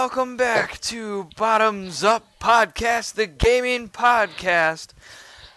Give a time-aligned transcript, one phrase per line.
[0.00, 4.94] welcome back to Bottoms Up Podcast, the gaming podcast,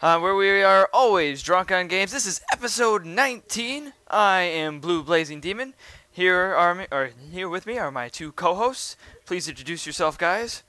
[0.02, 2.12] uh, where we are always drunk on games.
[2.12, 3.93] This is episode 19.
[4.10, 5.75] I am Blue Blazing Demon.
[6.11, 8.98] Here are me, or here with me are my two co-hosts.
[9.25, 10.62] Please introduce yourself, guys.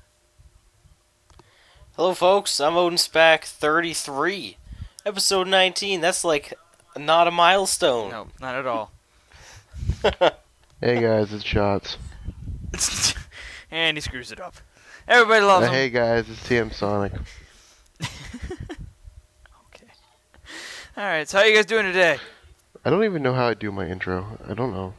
[1.97, 2.61] Hello, folks.
[2.61, 4.57] I'm Odin Spack, 33.
[5.05, 6.01] Episode 19.
[6.01, 6.55] That's like
[6.97, 8.13] not a milestone.
[8.13, 8.93] No, not at all.
[10.81, 11.97] Hey guys, it's Shots.
[13.75, 14.55] and he screws it up.
[15.09, 15.75] Everybody loves Uh, him.
[15.75, 17.13] hey guys, it's TM Sonic.
[19.75, 19.87] Okay.
[20.97, 21.29] All right.
[21.29, 22.19] So how are you guys doing today?
[22.85, 24.39] I don't even know how I do my intro.
[24.49, 24.95] I don't know.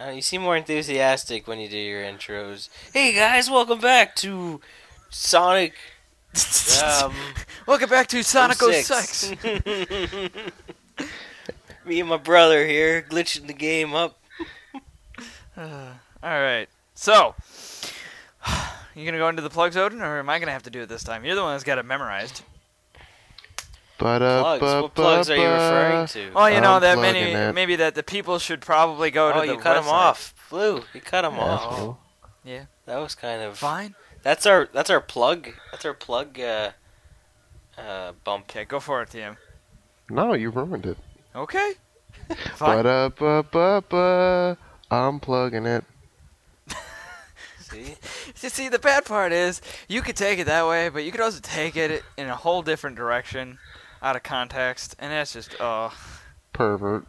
[0.00, 2.70] Uh, you seem more enthusiastic when you do your intros.
[2.94, 4.60] Hey, guys, welcome back to
[5.10, 5.74] Sonic.
[7.02, 7.12] Um,
[7.66, 8.86] Welcome back to Sonic 06.
[8.86, 9.32] 06.
[11.84, 14.18] Me and my brother here, glitching the game up.
[15.56, 16.68] Uh, all right.
[16.94, 17.34] So,
[18.94, 20.88] you gonna go into the plugs, Odin, or am I gonna have to do it
[20.88, 21.24] this time?
[21.24, 22.42] You're the one that's got it memorized.
[23.98, 24.82] But uh, Plugs.
[24.82, 26.30] What plugs are you referring to?
[26.34, 27.54] Well, you know I'm that many, it.
[27.54, 29.92] maybe that the people should probably go Oh, to the you cut him website.
[29.92, 30.34] off.
[30.48, 31.96] Blue, you cut him off.
[32.42, 33.58] Yeah, That was kind of.
[33.58, 33.94] Fine.
[34.22, 35.50] That's our that's our plug.
[35.70, 36.70] That's our plug uh,
[37.78, 38.46] uh, bump.
[38.50, 39.36] Okay, go for it, TM.
[40.08, 40.96] No, you ruined it.
[41.36, 41.72] Okay.
[42.54, 42.82] Fine.
[42.82, 44.56] But uh, bu- bu- bu-
[44.90, 45.84] I'm plugging it.
[47.70, 47.94] See?
[48.42, 51.20] You see, the bad part is you could take it that way, but you could
[51.20, 53.58] also take it in a whole different direction,
[54.02, 55.92] out of context, and that's just oh,
[56.52, 57.04] Pervert.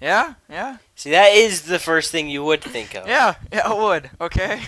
[0.00, 3.08] yeah, yeah, See, that is the first thing you would think of.
[3.08, 3.68] yeah, yeah.
[3.68, 4.10] I would.
[4.20, 4.60] Okay.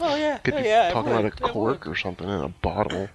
[0.00, 0.38] Oh yeah.
[0.38, 3.08] Could oh, be yeah, I talking about a cork or something in a bottle.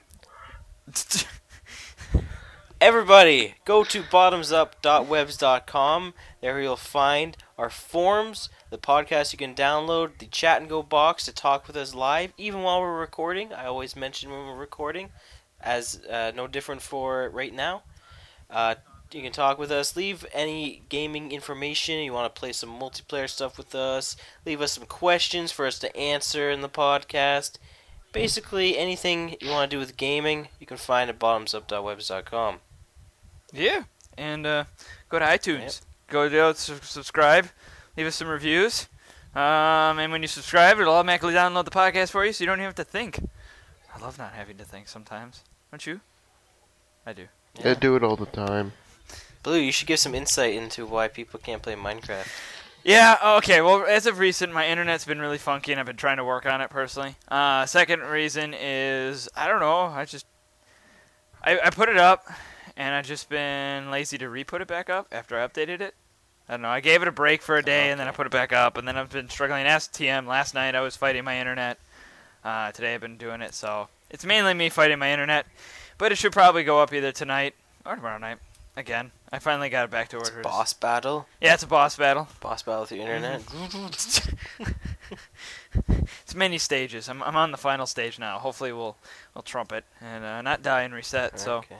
[2.79, 6.13] Everybody, go to bottomsup.webs.com.
[6.41, 11.25] There you'll find our forums, the podcast you can download, the chat and go box
[11.25, 13.53] to talk with us live, even while we're recording.
[13.53, 15.09] I always mention when we're recording,
[15.61, 17.83] as uh, no different for right now.
[18.49, 18.75] Uh,
[19.11, 19.95] you can talk with us.
[19.95, 21.99] Leave any gaming information.
[21.99, 24.17] You want to play some multiplayer stuff with us.
[24.45, 27.57] Leave us some questions for us to answer in the podcast.
[28.11, 32.59] Basically, anything you want to do with gaming, you can find at bottomsup.webs.com.
[33.53, 33.83] Yeah,
[34.17, 34.63] and uh,
[35.09, 35.81] go to iTunes.
[36.07, 37.47] Go there, subscribe,
[37.97, 38.87] leave us some reviews.
[39.35, 42.59] Um, and when you subscribe, it'll automatically download the podcast for you, so you don't
[42.59, 43.19] even have to think.
[43.93, 45.43] I love not having to think sometimes.
[45.71, 45.99] Don't you?
[47.05, 47.27] I do.
[47.63, 48.73] I do it all the time.
[49.43, 52.27] Blue, you should give some insight into why people can't play Minecraft.
[52.83, 53.61] Yeah, okay.
[53.61, 56.45] Well, as of recent, my internet's been really funky, and I've been trying to work
[56.45, 57.15] on it personally.
[57.27, 59.85] Uh, second reason is I don't know.
[59.85, 60.25] I just
[61.43, 62.27] I, I put it up,
[62.77, 65.95] and I've just been lazy to re-put it back up after I updated it.
[66.47, 66.69] I don't know.
[66.69, 68.77] I gave it a break for a day, and then I put it back up,
[68.77, 69.65] and then I've been struggling.
[69.65, 70.27] Ask TM.
[70.27, 71.79] Last night I was fighting my internet.
[72.43, 75.47] Uh, today I've been doing it, so it's mainly me fighting my internet.
[75.97, 78.37] But it should probably go up either tonight or tomorrow night.
[78.77, 80.43] Again, I finally got it back to where It's it is.
[80.43, 81.27] boss battle.
[81.41, 82.27] Yeah, it's a boss battle.
[82.41, 83.41] Boss battle with the internet.
[85.89, 87.07] it's many stages.
[87.09, 88.37] I'm, I'm on the final stage now.
[88.39, 88.97] Hopefully we'll
[89.33, 91.39] we'll trump it and uh, not die and reset.
[91.39, 91.77] So Yeah.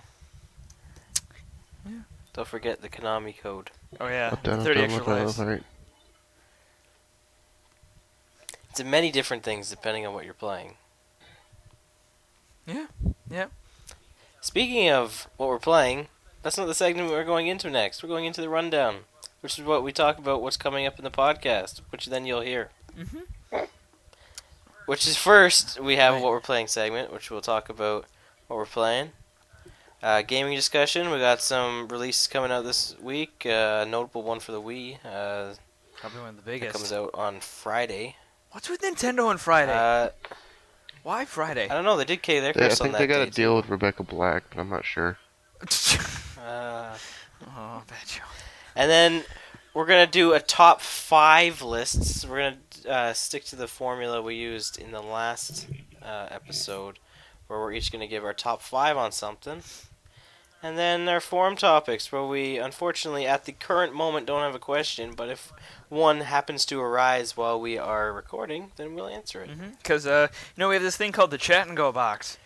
[2.33, 3.71] Don't forget the Konami code.
[3.99, 5.39] Oh yeah, Up, down, up, 30 down, extra left, lives.
[5.39, 5.63] left, right.
[8.69, 10.75] It's many different things depending on what you're playing.
[12.67, 12.87] Yeah,
[13.29, 13.45] yeah.
[14.41, 16.07] Speaking of what we're playing,
[16.43, 18.03] that's not the segment we're going into next.
[18.03, 18.97] We're going into the rundown,
[19.41, 22.41] which is what we talk about what's coming up in the podcast, which then you'll
[22.41, 22.69] hear.
[22.97, 23.67] Mhm.
[24.85, 26.21] Which is first, we have Right.
[26.23, 28.05] what we're playing segment, which we'll talk about
[28.47, 29.13] what we're playing.
[30.05, 33.41] Uh, gaming discussion, we got some releases coming out this week.
[33.43, 34.97] Uh, a notable one for the Wii.
[35.03, 35.55] Uh,
[35.99, 36.73] Probably one of the that biggest.
[36.75, 38.15] comes out on Friday.
[38.51, 39.73] What's with Nintendo on Friday?
[39.73, 40.09] Uh,
[41.01, 41.67] Why Friday?
[41.67, 41.97] I don't know.
[41.97, 43.67] They did K their They, I curse on think they got day, a deal with
[43.67, 45.17] Rebecca Black, but I'm not sure.
[46.47, 46.95] Uh,
[47.57, 48.23] oh, bad joke.
[48.75, 49.23] and then
[49.73, 52.23] we're gonna do a top five lists.
[52.23, 52.57] We're gonna
[52.87, 55.67] uh, stick to the formula we used in the last
[56.03, 56.99] uh, episode,
[57.47, 59.63] where we're each gonna give our top five on something.
[60.65, 64.59] And then our forum topics, where we unfortunately at the current moment don't have a
[64.59, 65.53] question, but if
[65.89, 69.51] one happens to arise while we are recording, then we'll answer it.
[69.77, 72.39] Because uh, you know we have this thing called the Chat and Go box,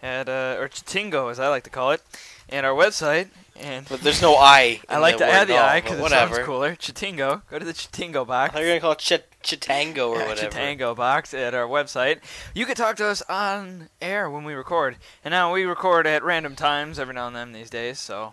[0.00, 2.00] at uh, or Chatingo as I like to call it,
[2.48, 3.30] and our website.
[3.56, 4.80] And But there's no I.
[4.88, 6.76] I like to add the I because it sounds cooler.
[6.76, 7.42] Chatingo.
[7.50, 8.50] Go to the Chatingo box.
[8.50, 10.50] I thought you were gonna call it Chit- Chitango or Yeah, whatever.
[10.56, 12.18] Chitango box at our website.
[12.54, 14.96] You can talk to us on air when we record.
[15.24, 18.32] And now we record at random times every now and then these days, so.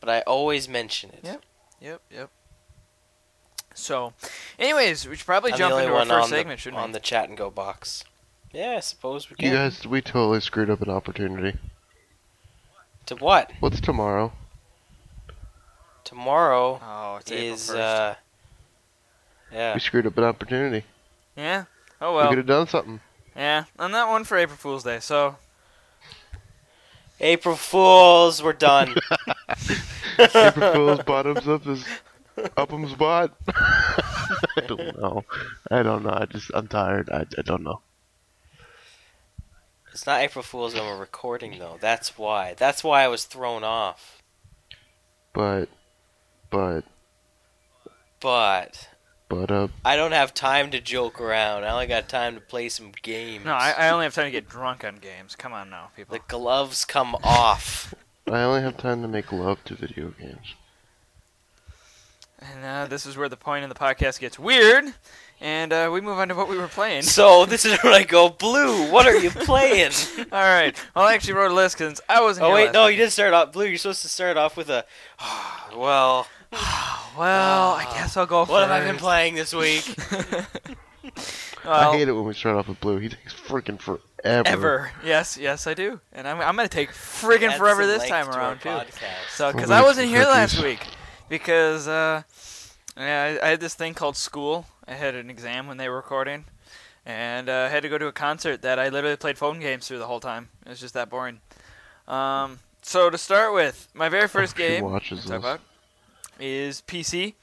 [0.00, 1.20] But I always mention it.
[1.24, 1.42] Yep.
[1.80, 2.30] Yep, yep.
[3.74, 4.14] So,
[4.58, 6.78] anyways, we should probably I'm jump the only into our first on segment, the, shouldn't
[6.78, 6.88] on we?
[6.88, 8.04] On the chat and go box.
[8.52, 9.48] Yeah, I suppose we can.
[9.48, 11.58] You guys, we totally screwed up an opportunity.
[13.06, 13.52] To what?
[13.60, 14.32] What's tomorrow?
[16.04, 17.76] Tomorrow Oh, it's April is 1st.
[17.76, 18.14] uh
[19.56, 19.74] yeah.
[19.74, 20.84] We screwed up an opportunity.
[21.36, 21.64] yeah.
[22.00, 22.24] Oh well.
[22.24, 23.00] we could have done something.
[23.34, 25.36] Yeah, I'm not one for April Fool's Day, so
[27.20, 28.94] April Fools, we're done.
[30.18, 31.84] April Fool's bottoms up is
[32.56, 33.34] upham's bot.
[33.48, 35.24] I don't know.
[35.70, 36.10] I don't know.
[36.12, 37.08] I just I'm tired.
[37.10, 37.80] I, I don't know.
[39.92, 41.78] it's not April Fools when we're recording though.
[41.80, 42.54] That's why.
[42.54, 44.22] That's why I was thrown off.
[45.32, 45.66] But
[46.50, 46.82] but
[48.20, 48.88] But
[49.28, 51.64] but uh I don't have time to joke around.
[51.64, 53.44] I only got time to play some games.
[53.44, 55.34] no, I, I only have time to get drunk on games.
[55.36, 56.14] Come on now, people.
[56.16, 57.94] the gloves come off.
[58.30, 60.54] I only have time to make love to video games.
[62.40, 64.84] And uh, this is where the point in the podcast gets weird,
[65.40, 67.02] and uh, we move on to what we were playing.
[67.02, 68.90] So this is where I go blue.
[68.92, 69.92] What are you playing?
[70.18, 70.76] All right.
[70.94, 72.44] Well, I actually wrote a list because I wasn't.
[72.44, 72.92] oh here wait, last no, week.
[72.92, 73.64] you didn't start off blue.
[73.66, 74.84] You're supposed to start off with a.
[75.76, 76.26] well,
[77.16, 79.88] Well, I guess I'll go what have I been playing this week?
[81.64, 82.98] well, I hate it when we start off with blue.
[82.98, 84.02] He takes freaking forever.
[84.22, 84.90] Ever.
[85.02, 86.00] Yes, yes, I do.
[86.12, 88.38] And I'm, I'm going to take friggin' Add forever some this length time to our
[88.38, 88.68] around, too.
[88.68, 89.30] podcast.
[89.30, 90.80] So, because I wasn't some here last week,
[91.30, 92.22] because uh,
[92.98, 94.66] yeah, I, I had this thing called school.
[94.86, 96.44] I had an exam when they were recording,
[97.06, 99.88] and uh, I had to go to a concert that I literally played phone games
[99.88, 100.50] through the whole time.
[100.66, 101.40] It was just that boring.
[102.06, 105.50] Um, so to start with, my very first game watches to talk this.
[105.50, 105.60] about
[106.38, 107.34] is PC,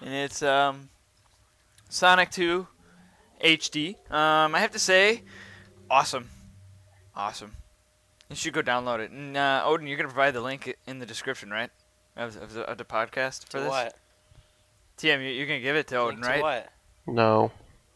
[0.00, 0.88] and it's um,
[1.88, 2.66] Sonic 2
[3.44, 3.96] HD.
[4.10, 5.22] Um, I have to say,
[5.90, 6.28] awesome,
[7.16, 7.52] awesome.
[8.30, 9.10] You should go download it.
[9.10, 11.70] And uh, Odin, you're gonna provide the link in the description, right?
[12.16, 13.68] Of, of, the, of the podcast for To this.
[13.68, 13.94] what?
[14.98, 16.42] TM, you, you're gonna give it to Odin, Link to right?
[16.42, 16.72] what?
[17.06, 17.50] No.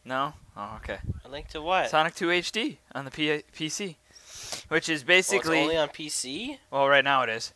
[0.05, 0.33] No.
[0.57, 0.99] Oh, okay.
[1.25, 1.91] A link to what?
[1.91, 3.97] Sonic 2 HD on the P- PC,
[4.69, 6.59] which is Oh, it's basically only on PC.
[6.71, 7.53] Well, right now it is,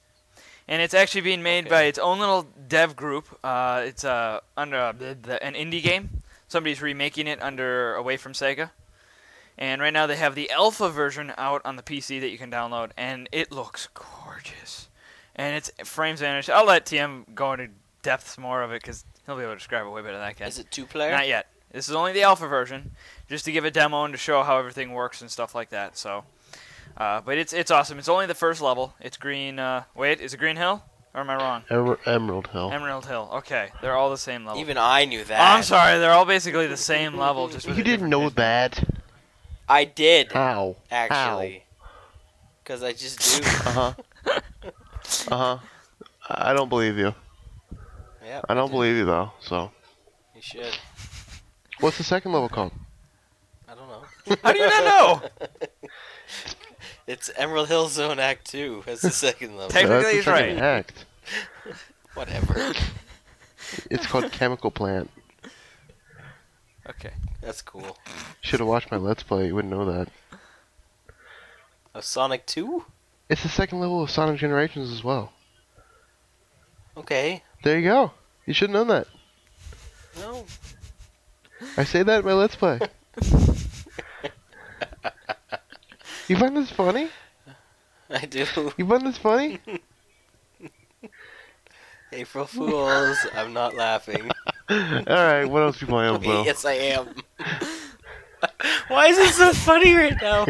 [0.71, 1.71] and it's actually being made Okay.
[1.75, 3.27] by its own little dev group.
[3.45, 6.23] Uh, it's uh, under uh, the, the, an indie game.
[6.49, 8.71] Somebody's remaking it under away from Sega,
[9.59, 12.51] and right now they have the alpha version out on the PC that you can
[12.51, 14.89] download, and it looks gorgeous,
[15.37, 16.49] and it's frames vanished.
[16.49, 17.69] I'll let TM go into
[18.03, 20.33] depths more of it because he'll be able to describe it way better than I
[20.33, 20.49] can.
[20.49, 21.11] Is it two player?
[21.11, 21.47] Not yet.
[21.73, 22.93] This is only the alpha version,
[23.29, 25.97] just to give a demo and to show how everything works and stuff like that.
[25.97, 26.25] So,
[26.97, 27.99] uh, but it's it's awesome.
[27.99, 28.95] It's only the first level.
[29.01, 29.59] It's green.
[29.59, 30.83] Uh, wait, is it Green Hill
[31.15, 31.63] or am I wrong?
[31.71, 32.71] Emer- Emerald Hill.
[32.73, 33.29] Emerald Hill.
[33.35, 34.61] Okay, they're all the same level.
[34.61, 35.41] Even I knew that.
[35.41, 37.49] Oh, I'm sorry, they're all basically the same level.
[37.49, 38.35] Just you didn't know vision.
[38.37, 38.85] that.
[39.69, 40.77] I did How?
[40.91, 41.65] actually.
[42.63, 43.47] Because I just do.
[43.47, 43.95] Uh huh.
[45.31, 45.59] uh huh.
[46.29, 47.15] I don't believe you.
[48.25, 48.45] yep.
[48.49, 48.73] I don't did.
[48.73, 49.33] believe you though.
[49.41, 49.71] So,
[50.35, 50.79] You should.
[51.81, 52.73] what's the second level called?
[53.69, 54.37] I don't know.
[54.43, 55.49] How do you not know?
[57.11, 59.69] It's Emerald Hill Zone Act 2 as the second level.
[59.71, 60.57] Technically, That's the he's right.
[60.57, 61.05] Act.
[62.15, 62.73] Whatever.
[63.91, 65.11] It's called Chemical Plant.
[66.89, 67.11] Okay.
[67.41, 67.99] That's cool.
[68.43, 69.49] Should have watched my Let's Play.
[69.49, 70.09] You wouldn't know that.
[71.95, 72.85] Of Sonic 2?
[73.29, 75.33] It's the second level of Sonic Generations as well.
[76.97, 77.43] Okay.
[77.65, 78.13] There you go.
[78.47, 79.09] You should have known that.
[80.17, 80.47] No.
[81.77, 82.79] I say that in my Let's Play.
[86.35, 87.09] you find this funny?
[88.11, 88.47] I do.
[88.77, 89.59] You find this funny?
[92.13, 93.19] April Fools.
[93.35, 94.31] I'm not laughing.
[94.71, 96.45] Alright, what else do you playing, Will?
[96.45, 97.09] yes, I am.
[98.89, 100.45] Why is it so funny right now?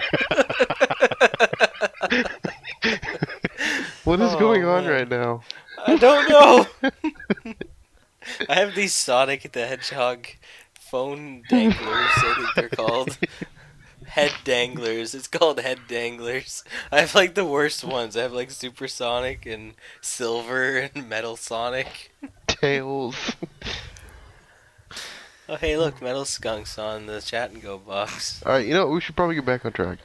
[4.04, 4.92] What is Oh, going on man.
[4.92, 5.42] right now?
[5.86, 6.66] I don't know.
[8.48, 10.26] I have these Sonic the Hedgehog
[10.78, 13.18] phone danglers, I think they're called.
[14.10, 15.14] Head danglers.
[15.14, 16.64] It's called head danglers.
[16.90, 18.16] I have like the worst ones.
[18.16, 22.12] I have like supersonic and Silver and Metal Sonic.
[22.48, 23.16] Tails.
[25.48, 28.42] Oh hey look, Metal Skunk's on the chat and go box.
[28.44, 28.94] Alright, you know what?
[28.94, 29.98] We should probably get back on track.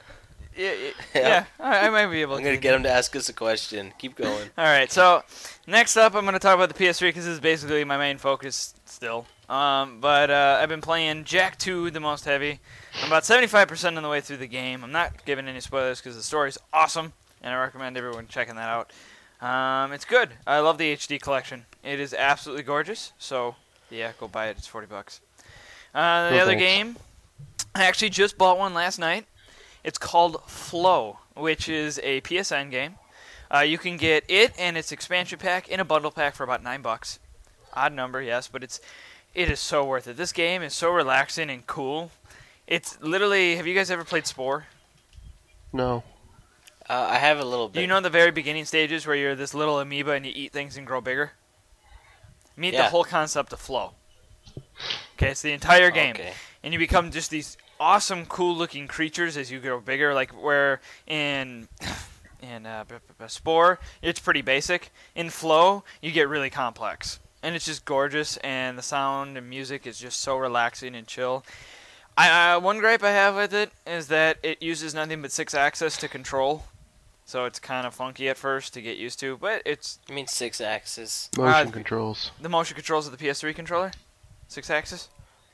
[0.58, 1.28] Yeah, yeah, Yeah.
[1.28, 2.38] yeah, I, I might be able to.
[2.38, 2.50] I'm to.
[2.52, 3.94] gonna get him to ask us a question.
[4.00, 4.50] Keep going.
[4.58, 5.22] All right, so
[5.68, 8.18] next up, I'm going to talk about the PS3 because this is basically my main
[8.18, 9.26] focus still.
[9.50, 12.62] Um, but uh, I've been playing Jak 2 the most heavy.
[13.02, 14.84] I'm about 75% of the way through the game.
[14.84, 18.70] I'm not giving any spoilers because the story's awesome, and I recommend everyone checking that
[18.70, 18.92] out.
[19.42, 20.30] Um, it's good.
[20.48, 21.66] I love the HD collection.
[21.84, 23.14] It is absolutely gorgeous.
[23.20, 23.56] So
[23.92, 24.58] yeah, go buy it.
[24.58, 25.22] It's 40 bucks.
[25.94, 26.64] Uh, the No other thanks.
[26.64, 26.96] game,
[27.76, 29.26] I actually just bought one last night.
[29.84, 32.96] It's called Flow, which is a PSN game.
[33.54, 36.64] Uh, you can get it and its expansion pack in a bundle pack for about
[36.64, 37.20] nine bucks.
[37.74, 38.80] Odd number, yes, but it's
[39.36, 40.16] it is so worth it.
[40.18, 42.10] This game is so relaxing and cool.
[42.68, 43.56] It's literally.
[43.58, 44.66] Have you guys ever played Spore?
[45.72, 46.04] No.
[46.90, 47.82] Uh, I have a little bit.
[47.82, 50.78] You know the very beginning stages where you're this little amoeba and you eat things
[50.78, 51.32] and grow bigger?
[52.58, 53.94] Meet the whole concept of flow.
[55.18, 56.34] Okay, it's the entire game, Okay.
[56.64, 60.14] and you become just these awesome, cool-looking creatures as you grow bigger.
[60.14, 61.68] Like where in
[62.42, 64.92] in uh, b- b- b- Spore, it's pretty basic.
[65.16, 68.38] In Flow, you get really complex, and it's just gorgeous.
[68.38, 71.44] And the sound and music is just so relaxing and chill.
[72.18, 76.00] I uh, one gripe I have with it is that it uses nothing but Sixaxis
[76.00, 76.64] to control,
[77.26, 79.38] so it's kind of funky at first to get used to.
[79.38, 81.38] But it's You mean Sixaxis?
[81.38, 82.32] Motion Uh, controls.
[82.42, 83.92] the motion controls of the PS3 controller,
[84.50, 85.08] Sixaxis.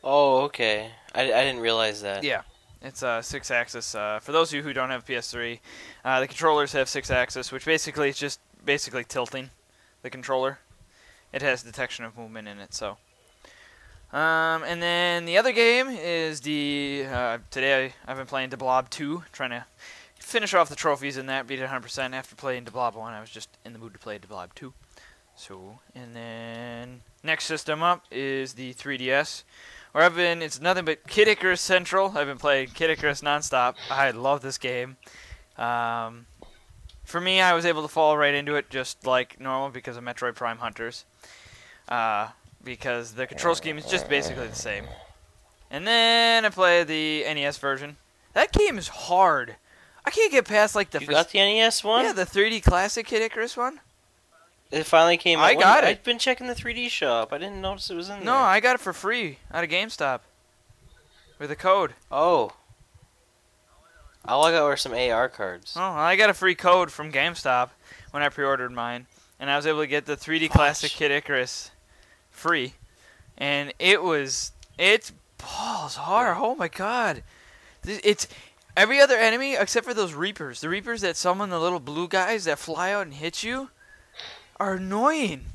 [0.03, 0.91] Oh, okay.
[1.15, 2.23] I, I didn't realize that.
[2.23, 2.41] Yeah,
[2.81, 3.95] it's uh, Sixaxis.
[3.95, 5.59] Uh, for those of you who don't have PS3,
[6.05, 9.49] uh, the controllers have Sixaxis, which basically is just basically tilting
[10.03, 10.59] the controller.
[11.33, 12.97] It has detection of movement in it, so.
[14.13, 19.23] Um, and then the other game is the uh, today I've been playing Blob 2,
[19.31, 19.65] trying to
[20.15, 23.13] finish off the trophies in that, beat it 100% after playing Blob 1.
[23.13, 24.73] I was just in the mood to play Blob 2.
[25.35, 29.43] So, and then next system up is the 3DS,
[29.93, 30.41] where I've been.
[30.41, 32.17] It's nothing but Kid Icarus Central.
[32.17, 33.75] I've been playing Kid Icarus nonstop.
[33.89, 34.97] I love this game.
[35.57, 36.27] Um,
[37.03, 40.03] for me, I was able to fall right into it just like normal because of
[40.03, 41.05] Metroid Prime Hunters.
[41.87, 42.29] Uh,
[42.63, 44.85] because the control scheme is just basically the same.
[45.69, 47.97] And then I play the NES version.
[48.33, 49.55] That game is hard.
[50.05, 51.15] I can't get past like the You first.
[51.15, 52.05] got the NES one?
[52.05, 53.79] yeah, the 3D classic Kid Icarus one.
[54.71, 55.45] It finally came out.
[55.45, 55.87] I When- got it.
[55.87, 57.33] I've been checking the 3D shop.
[57.33, 58.33] I didn't notice it was in No, there.
[58.33, 60.21] No, I got it for free out of GameStop
[61.39, 61.93] with a code.
[62.11, 62.53] Oh.
[64.25, 65.73] All I got were some AR cards.
[65.75, 67.69] Oh, I got a free code from GameStop
[68.11, 69.07] when I pre-ordered mine,
[69.39, 71.71] and I was able to get the 3D Classic Kid Icarus
[72.41, 72.73] free,
[73.37, 76.37] and it was it's balls hard.
[76.39, 77.23] Oh my god,
[77.85, 78.27] it's
[78.75, 80.59] every other enemy except for those Reapers.
[80.59, 83.69] The Reapers that summon the little blue guys that fly out and hit you
[84.59, 85.45] are annoying.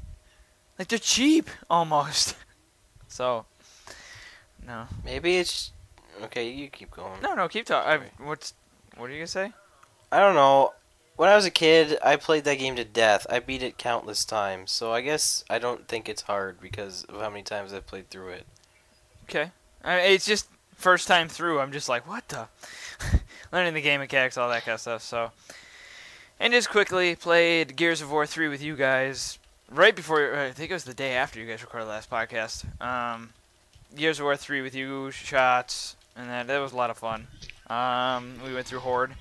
[0.79, 2.37] Like they're cheap almost.
[3.09, 3.47] so,
[4.67, 5.73] no, Maybe it's.
[6.23, 7.21] Okay, you keep going.
[7.21, 7.47] no, no.
[7.49, 8.09] Keep talking.
[8.19, 8.55] What's
[8.97, 9.53] what are you gonna say?
[10.13, 10.73] I don't know.
[11.17, 13.27] When I was a kid, I played that game to death.
[13.31, 14.71] I beat it countless times.
[14.71, 18.11] So I guess I don't think it's hard because of how many times I've played
[18.11, 18.47] through it.
[19.25, 19.51] Okay.
[19.83, 21.59] I mean, it's just first time through.
[21.61, 22.49] I'm just like, what the?
[23.53, 25.03] Learning the game mechanics, all that kind of stuff.
[25.03, 25.31] So,
[26.39, 29.39] and just quickly played Gears of War 3 with you guys
[29.71, 30.37] right before.
[30.37, 32.65] I think it was the day after you guys recorded the last podcast.
[32.81, 33.31] Um,
[33.95, 37.27] Gears of War 3 with you, shots, and that that was a lot of fun.
[37.69, 39.15] Um, we went through Horde.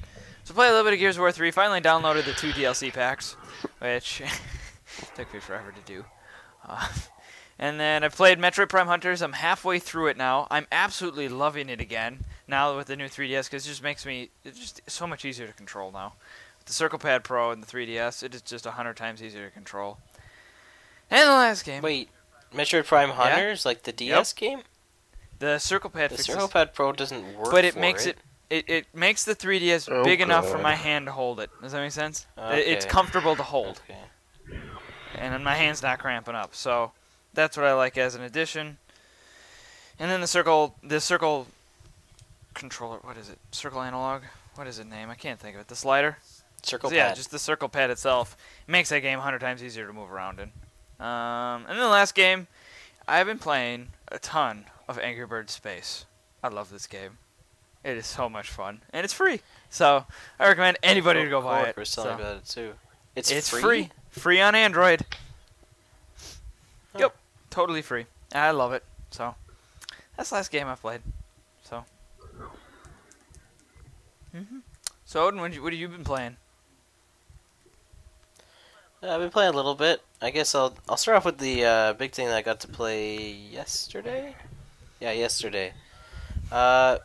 [0.46, 1.50] So play a little bit of Gears of War 3.
[1.50, 3.36] Finally downloaded the two DLC packs,
[3.80, 4.22] which
[5.16, 6.06] took me forever to do.
[6.64, 6.88] Uh,
[7.58, 9.24] and then I've played Metroid Prime Hunters.
[9.24, 10.48] I'm halfway through it now.
[10.52, 14.30] I'm absolutely loving it again now with the new 3DS because it just makes me
[14.44, 16.14] it's just so much easier to control now.
[16.60, 19.46] With the Circle Pad Pro and the 3DS, it is just a hundred times easier
[19.46, 19.98] to control.
[21.10, 22.10] And the last game, Wait,
[22.54, 24.62] Metroid Prime Hunters, like the DS game?
[25.40, 27.52] the Circle Pad The Circle Pad Pro doesn't work.
[27.52, 28.10] but it for makes it.
[28.10, 28.18] It,
[28.50, 31.50] it it makes the 3DS Oh, big enough for my hand to hold it.
[31.62, 32.25] Does that make sense?
[32.38, 33.82] It- It's comfortable to hold.
[33.90, 34.00] Okay.
[35.16, 36.54] and then my hand's not cramping up.
[36.56, 36.92] So
[37.34, 38.78] that's what I like as an addition.
[39.98, 41.48] And then the circle, the circle
[42.54, 42.98] controller.
[43.02, 43.40] What is it?
[43.52, 44.24] Circle analog.
[44.56, 45.10] What is it name?
[45.10, 45.68] I can't think of it.
[45.68, 46.18] The slider.
[46.64, 47.16] Circle yeah, Pad.
[47.18, 48.36] just the circle pad itself
[48.68, 50.52] makes that game hundred times easier to move around in.
[51.00, 52.48] Um, and then the last game,
[53.08, 56.06] I've been playing a ton of Angry Birds Space.
[56.44, 57.18] I love this game.
[57.86, 59.42] It is so much fun, and it's free.
[59.70, 60.06] So
[60.39, 61.77] I recommend anybody to go buy it.
[61.77, 62.74] was telling So, about it too.
[63.15, 63.62] It's, it's free.
[63.62, 65.06] free, free on Android.
[66.94, 67.00] Huh.
[67.00, 67.15] Yep,
[67.51, 68.08] totally free.
[68.34, 68.84] I love it.
[69.12, 69.36] So
[70.18, 71.01] that's the last game I played.
[71.63, 71.86] So.
[74.32, 74.60] hmm
[75.06, 76.38] So Odin, what, you, what have you been playing?
[79.04, 80.01] Uh, I've been playing a little bit.
[80.24, 82.68] I guess I'll I'll start off with the uh, big thing that I got to
[82.68, 84.36] play yesterday.
[85.00, 85.74] Yeah, yesterday.
[86.51, 86.98] Uh,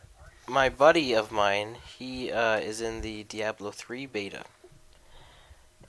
[0.51, 4.43] my buddy of mine, he uh, is in the Diablo 3 beta.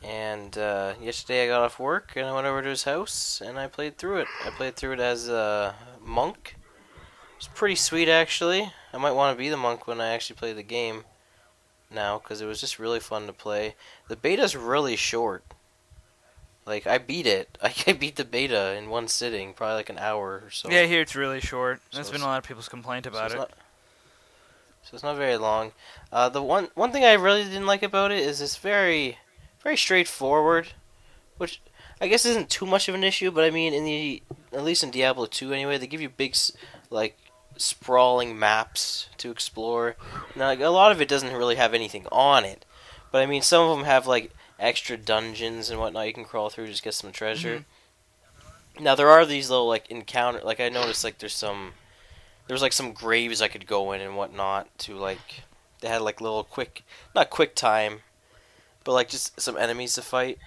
[0.05, 3.59] And uh, yesterday I got off work and I went over to his house and
[3.59, 4.29] I played through it.
[4.45, 6.57] I played through it as a monk.
[7.37, 8.73] It's pretty sweet actually.
[8.93, 11.05] I might want to be the monk when I actually play the game
[11.91, 13.75] now because it was just really fun to play.
[14.09, 15.45] The beta's really short.
[16.67, 17.59] Like I beat it.
[17.87, 20.71] I beat the beta in one sitting, probably like an hour or so.
[20.71, 21.81] yeah, here it's really short.
[21.91, 23.39] So That's been a lot of people's complaint So about it's it.
[23.39, 23.51] Not,
[24.83, 25.73] so it's not very long.
[26.13, 29.19] Uh, the one one thing I really didn't like about it is it's very
[29.63, 30.69] very straightforward,
[31.39, 31.61] which
[32.01, 34.23] I guess isn't too much of an issue, but I mean, in the
[34.53, 36.37] at least in Diablo 2 anyway, they give you big
[36.91, 37.17] like
[37.57, 39.97] sprawling maps to explore.
[40.35, 42.65] Now, like, a lot of it doesn't really have anything on it,
[43.11, 46.51] but I mean, some of them have like extra dungeons and whatnot you can crawl
[46.51, 47.65] through just get some treasure.
[48.81, 51.73] Now there are these little like encounter like I noticed like there's some
[52.47, 55.43] there's like some graves I could go in and whatnot to like
[55.81, 56.85] they had like little quick
[57.15, 58.01] not quick time
[58.85, 60.39] but like just some enemies to fight.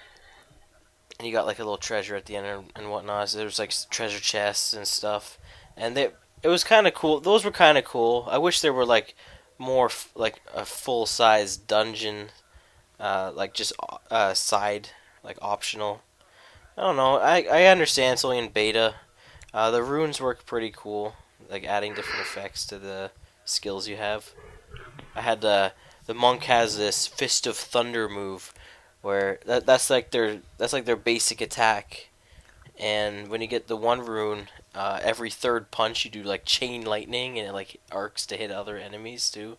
[1.18, 3.30] And you got like a little treasure at the end and, and whatnot.
[3.30, 5.38] So there was like treasure chests and stuff.
[5.78, 6.10] And they
[6.44, 7.20] it was kind of cool.
[7.20, 8.28] Those were kind of cool.
[8.30, 9.16] I wish there were like
[9.58, 12.30] more f- like a full size dungeon
[13.00, 13.74] uh, like just
[14.12, 14.90] uh, side
[15.24, 16.02] like optional.
[16.78, 17.18] I don't know.
[17.18, 18.96] I I understand it's only in beta.
[19.54, 21.14] Uh, the runes work pretty cool,
[21.50, 23.12] like adding different effects to the
[23.44, 24.32] skills you have.
[25.16, 25.74] I had the
[26.06, 28.54] the monk has this fist of thunder move,
[29.02, 32.10] where that that's like their that's like their basic attack,
[32.80, 36.86] and when you get the one rune, uh, every third punch you do like chain
[36.86, 39.58] lightning, and it like arcs to hit other enemies too.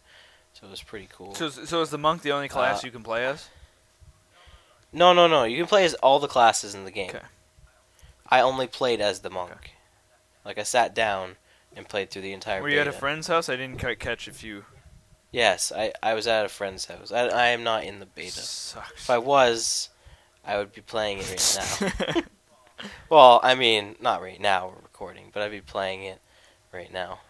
[0.52, 1.34] So it was pretty cool.
[1.34, 3.48] So, so is the monk the only class Uh, you can play as?
[4.90, 5.44] No, no, no.
[5.44, 7.10] You can play as all the classes in the game.
[7.10, 7.26] Okay.
[8.28, 9.72] I only played as the monk.
[10.46, 11.36] Like I sat down
[11.76, 12.56] and played through the entire.
[12.56, 12.62] Game.
[12.62, 13.48] Were you at a friend's house?
[13.48, 14.64] I didn't quite catch if you.
[15.30, 17.12] Yes, I I was at a friend's house.
[17.12, 18.40] I I am not in the beta.
[18.40, 18.92] Sucks.
[18.92, 19.90] If I was,
[20.44, 22.22] I would be playing it right now.
[23.10, 24.68] well, I mean, not right now.
[24.68, 26.20] We're recording, but I'd be playing it
[26.72, 27.20] right now.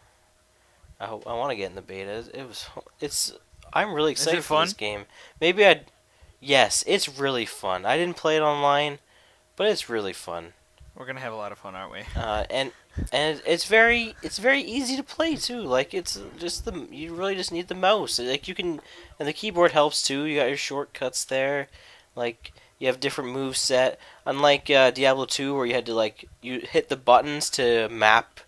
[1.01, 2.25] I hope I want to get in the beta.
[2.33, 2.67] It was.
[3.01, 3.33] It's.
[3.73, 5.07] I'm really excited for this game.
[5.41, 5.87] Maybe I'd.
[6.41, 7.85] Yes, it's really fun.
[7.85, 8.99] I didn't play it online,
[9.57, 10.53] but it's really fun.
[10.95, 12.03] We're gonna have a lot of fun, aren't we?
[12.15, 12.73] uh, and
[13.13, 15.61] and it's very it's very easy to play too.
[15.61, 18.19] Like it's just the you really just need the mouse.
[18.19, 18.81] Like you can
[19.19, 20.25] and the keyboard helps too.
[20.25, 21.69] You got your shortcuts there.
[22.15, 23.99] Like you have different moves set.
[24.25, 28.41] Unlike uh, Diablo two, where you had to like you hit the buttons to map.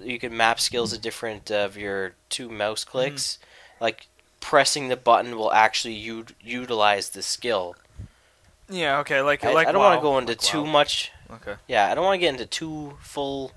[0.00, 3.38] You can map skills to different of your two mouse clicks.
[3.80, 4.06] Like
[4.40, 7.76] pressing the button will actually u- utilize the skill.
[8.70, 8.98] Yeah.
[9.00, 9.20] Okay.
[9.20, 9.88] Like I, like I don't WoW.
[9.90, 10.70] want to go into Like too WoW.
[10.70, 11.54] much Okay.
[11.68, 13.52] yeah, I don't want to get into too full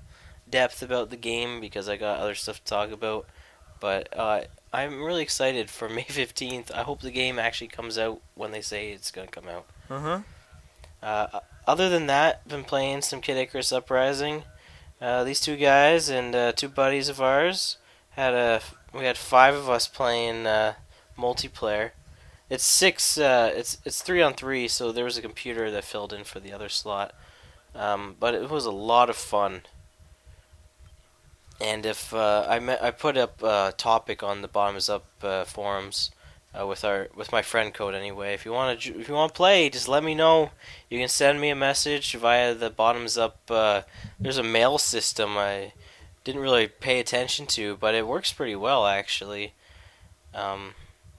[0.50, 3.26] depth about the game because I got other stuff to talk about.
[3.80, 6.72] But uh, I'm really excited for May 15th.
[6.72, 9.66] I hope the game actually comes out when they say it's going to come out.
[9.88, 10.20] Uh huh.
[11.02, 14.44] Uh, other than that, been playing some Kid Icarus Uprising.
[15.00, 17.76] Uh, these two guys and uh, two buddies of ours
[18.10, 18.60] had a.
[18.92, 20.74] We had five of us playing uh,
[21.16, 21.90] multiplayer.
[22.50, 23.16] It's six.
[23.16, 24.66] Uh, it's it's three on three.
[24.66, 27.14] So there was a computer that filled in for the other slot.
[27.74, 29.62] Um, but it was a lot of fun.
[31.60, 35.44] And if uh, I met, I put up a topic on the bottoms up uh,
[35.44, 36.12] forums
[36.58, 38.32] uh, with our with my friend code anyway.
[38.34, 40.50] If you want to if you want to play, just let me know.
[40.88, 43.40] You can send me a message via the bottoms up.
[43.50, 43.82] Uh,
[44.20, 45.72] there's a mail system I
[46.24, 49.54] didn't really pay attention to, but it works pretty well actually.
[50.34, 50.74] Um,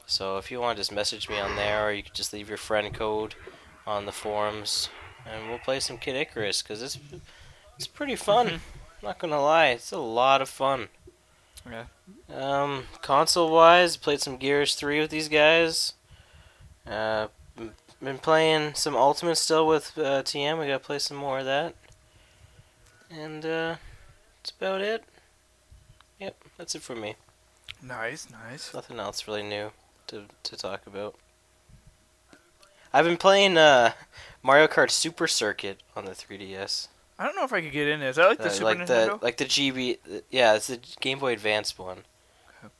[0.06, 2.48] so if you want to just message me on there, or you could just leave
[2.48, 3.36] your friend code
[3.86, 4.90] on the forums,
[5.26, 6.98] and we'll play some Kid Icarus because it's
[7.76, 8.62] it's pretty fun.
[9.02, 10.90] Not gonna lie, it's a lot of fun.
[11.66, 11.84] Okay.
[12.34, 15.94] Um, console wise, played some Gears 3 with these guys.
[16.88, 17.28] Uh,
[18.02, 20.60] been playing some Ultimate still with uh, TM.
[20.60, 21.76] We gotta play some more of that.
[23.10, 23.76] And uh,
[24.38, 25.04] that's about it.
[26.20, 27.16] Yep, that's it for me.
[27.82, 28.28] Nice.
[28.30, 28.74] Nice.
[28.74, 29.72] Nothing else really new
[30.08, 31.16] to to talk about.
[32.92, 33.94] I've been playing uh,
[34.42, 36.88] Mario Kart Super Circuit on the 3DS.
[37.20, 38.18] I don't know if I could get in this.
[38.18, 39.20] I like the Uh, Super like Nintendo.
[39.20, 39.98] the like the GB,
[40.32, 42.04] yeah, it's the Game Boy Advance one.
[42.64, 42.74] Okay.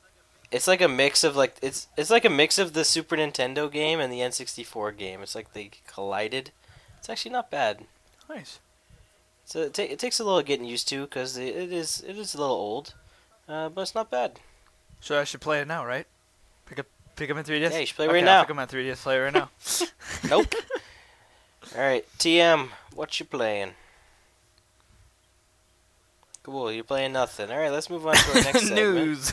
[0.50, 3.70] It's like a mix of like it's it's like a mix of the Super Nintendo
[3.70, 5.20] game and the N64 game.
[5.22, 6.52] It's like they collided.
[6.98, 7.84] It's actually not bad.
[8.28, 8.58] nice.
[9.44, 12.16] So it, ta- it takes a little getting used to because it, it is it
[12.16, 12.94] is a little old,
[13.48, 14.38] uh, but it's not bad.
[15.00, 16.06] So I should play it now, right?
[16.66, 17.72] Pick up, pick up my 3ds.
[17.72, 18.42] Yeah, you should play okay, right I'll now.
[18.42, 18.96] Pick up my 3ds.
[19.02, 19.50] Play it right now.
[20.30, 20.54] Nope.
[21.76, 23.72] All right, TM, what you playing?
[26.50, 27.48] Cool, you're playing nothing.
[27.48, 28.96] All right, let's move on to our next segment.
[28.96, 29.32] News.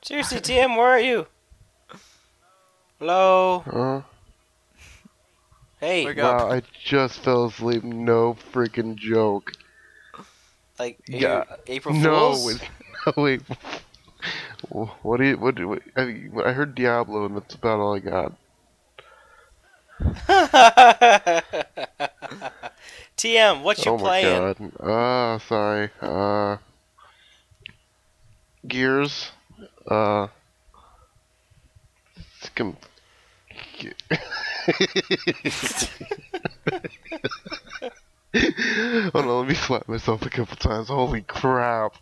[0.00, 1.26] Seriously, TM, where are you?
[2.98, 3.62] Hello.
[3.66, 4.00] Uh,
[5.80, 6.14] Hey.
[6.14, 7.82] Wow, I just fell asleep.
[7.84, 9.52] No freaking joke.
[10.78, 11.44] Like Yeah.
[11.66, 12.46] you April No, Fools?
[12.46, 12.70] wait,
[13.16, 13.42] no, wait.
[15.02, 15.36] What do you?
[15.36, 15.56] What?
[15.56, 18.32] do- what I, mean, I heard Diablo, and that's about all I got.
[23.16, 24.26] TM, what you oh playing?
[24.26, 24.80] Oh my god.
[24.80, 25.90] Uh, sorry.
[26.00, 26.56] Uh,
[28.66, 29.30] Gears.
[29.86, 30.28] Uh,
[32.54, 32.76] com-
[39.12, 40.88] Hold on, let me slap myself a couple times.
[40.88, 41.94] Holy crap!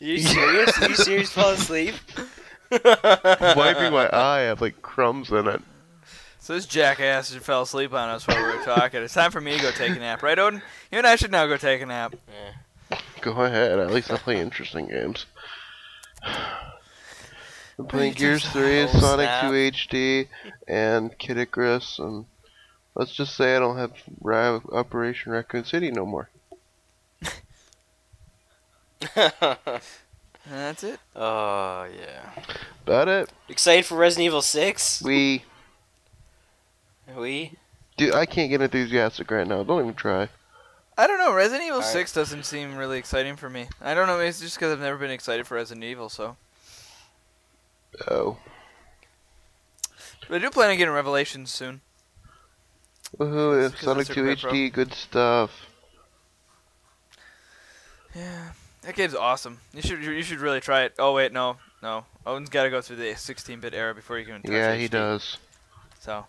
[0.00, 0.78] You serious?
[0.80, 1.30] you serious?
[1.30, 1.94] Fall asleep?
[2.70, 5.62] Wiping my eye, I have like crumbs in it.
[6.44, 9.02] So this jackass just fell asleep on us while we were talking.
[9.02, 10.60] It's time for me to go take a nap, right, Odin?
[10.92, 12.14] You and I should now go take a nap.
[12.90, 12.98] Yeah.
[13.22, 13.78] Go ahead.
[13.78, 15.24] At least I play interesting games.
[16.22, 19.44] I'm playing Gears 3, Oh, Sonic snap.
[19.44, 20.28] 2 HD,
[20.68, 22.26] and Kid Icarus, and
[22.94, 26.28] let's just say I don't have Ra- Operation Raccoon City no more.
[29.16, 29.32] And
[30.50, 31.00] that's it.
[31.16, 32.42] oh yeah.
[32.86, 33.30] About it.
[33.48, 35.00] Excited for Resident Evil Six?
[35.02, 35.44] We,
[37.16, 37.52] We?
[37.96, 39.62] dude, I can't get enthusiastic right now.
[39.62, 40.28] Don't even try.
[40.96, 41.32] I don't know.
[41.34, 41.92] Resident Evil Alright.
[41.92, 43.66] 6 doesn't seem really exciting for me.
[43.80, 44.16] I don't know.
[44.16, 46.36] Maybe it's just because I've never been excited for Resident Evil, so.
[48.08, 48.38] Oh,
[50.28, 51.80] But I do plan on getting Revelations soon.
[53.18, 53.66] woohoo!
[53.66, 54.50] It's 'cause Sonic 2 Super Pro.
[54.52, 55.50] HD, good stuff.
[58.14, 59.60] Yeah, that game's awesome.
[59.72, 60.94] You should you should really try it.
[60.98, 62.06] Oh wait, no, no.
[62.26, 64.40] Owen's got to go through the 16-bit era before you can.
[64.42, 65.36] Touch Yeah, he does.
[66.00, 66.24] So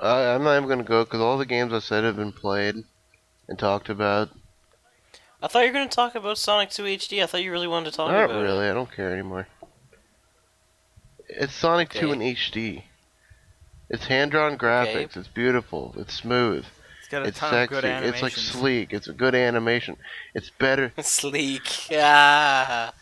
[0.00, 2.76] I, I'm not even gonna go because all the games I said have been played
[3.48, 4.30] and talked about.
[5.42, 7.22] I thought you were gonna talk about Sonic 2 HD.
[7.22, 8.18] I thought you really wanted to talk about.
[8.28, 8.68] Not about really.
[8.68, 9.46] I don't care anymore.
[11.28, 12.84] It's Sonic 2 in HD.
[13.90, 15.16] It's hand-drawn graphics.
[15.16, 15.94] It's beautiful.
[15.98, 16.64] It's smooth.
[17.00, 17.64] it's got a It's ton sexy.
[17.76, 18.14] of good animation.
[18.14, 18.92] It's like sleek.
[18.92, 19.96] It's a good animation.
[20.34, 20.92] It's better.
[20.96, 21.04] it.
[21.06, 21.88] Sleek.
[21.92, 22.92] Ah.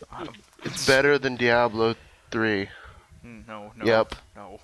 [0.63, 1.95] It's better than Diablo
[2.31, 2.69] 3.
[3.25, 3.85] Mm, No, no.
[3.85, 4.15] Yep.
[4.35, 4.59] No,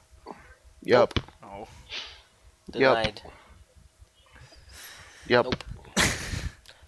[0.84, 1.20] Yup.
[2.74, 2.96] No.
[2.96, 3.22] Denied.
[5.28, 5.46] Yup.
[5.46, 5.64] Nope.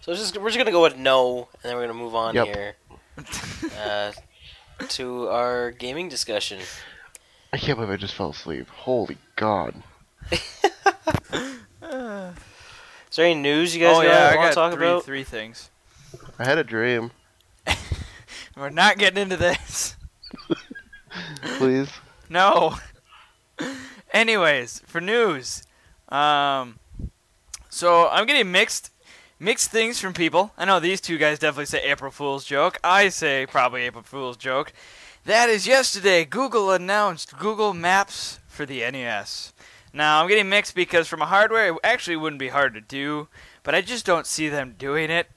[0.00, 2.32] So it's just, we're just gonna go with no, and then we're gonna move on
[2.36, 2.46] Yep.
[2.46, 2.76] here
[3.80, 4.12] uh,
[4.90, 6.60] to our gaming discussion.
[7.52, 8.68] I can't believe I just fell asleep.
[8.68, 9.74] Holy God.
[10.30, 10.36] Uh,
[13.10, 15.04] Is there any news you guys oh yeah, I want got to talk three, about?
[15.04, 15.70] three things.
[16.38, 17.10] I had a dream.
[18.56, 19.96] We're not getting into this.
[21.58, 21.88] Please.
[22.28, 22.76] No.
[24.12, 25.65] Anyways, for news,
[26.08, 26.78] um,
[27.68, 28.90] so I'm getting mixed,
[29.38, 30.52] mixed things from people.
[30.56, 32.78] I know these two guys definitely say April Fool's joke.
[32.82, 34.72] I say probably April Fool's joke.
[35.24, 36.24] That is yesterday.
[36.24, 39.52] Google announced Google Maps for the NES.
[39.92, 43.28] Now I'm getting mixed because from a hardware, it actually wouldn't be hard to do,
[43.62, 45.28] but I just don't see them doing it.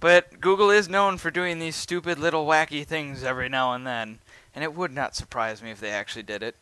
[0.00, 4.18] But Google is known for doing these stupid little wacky things every now and then
[4.54, 6.56] and it would not surprise me if they actually did it.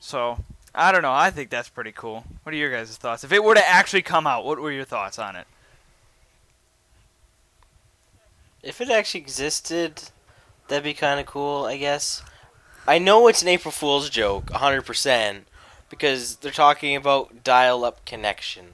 [0.00, 0.44] So
[0.76, 1.12] I don't know.
[1.12, 2.24] I think that's pretty cool.
[2.42, 3.24] What are your guys' thoughts?
[3.24, 5.46] If it were to actually come out, what were your thoughts on it?
[8.62, 10.02] If it actually existed,
[10.68, 12.22] that'd be kind of cool, I guess.
[12.86, 15.40] I know it's an April Fool's joke, 100%,
[15.88, 18.66] because they're talking about dial up connection.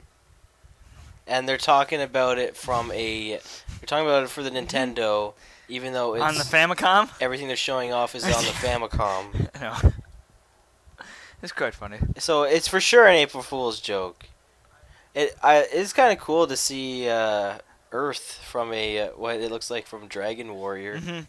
[1.25, 3.29] And they're talking about it from a.
[3.29, 5.35] They're talking about it for the Nintendo,
[5.69, 6.23] even though it's.
[6.23, 7.09] on the Famicom?
[7.21, 9.61] everything they're showing off is on the Famicom.
[9.61, 9.93] No.
[11.43, 11.97] It's quite funny.
[12.17, 14.23] So it's for sure an April Fool's joke.
[15.13, 17.57] It I it's kind of cool to see uh,
[17.91, 21.25] Earth from a uh, what it looks like from Dragon Warrior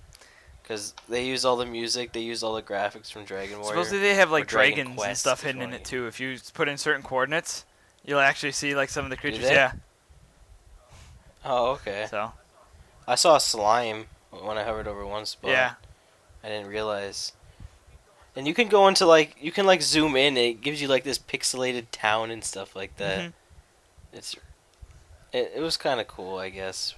[0.63, 3.75] because they use all the music, they use all the graphics from Dragon Warrior.
[3.75, 6.07] Supposedly they have like or Dragon dragons and stuff hidden in it too.
[6.07, 7.65] If you put in certain coordinates,
[8.05, 9.43] you'll actually see like some of the creatures.
[9.45, 9.73] Yeah.
[11.45, 12.07] Oh, okay.
[12.09, 12.33] So
[13.07, 15.51] I saw a slime when I hovered over one spot.
[15.51, 15.75] yeah.
[16.43, 17.33] I didn't realize.
[18.37, 20.37] And you can go into like you can like zoom in.
[20.37, 23.21] It gives you like this pixelated town and stuff like that.
[23.21, 23.33] Mhm.
[24.13, 24.35] It's
[25.33, 26.95] it, it was kind of cool, I guess.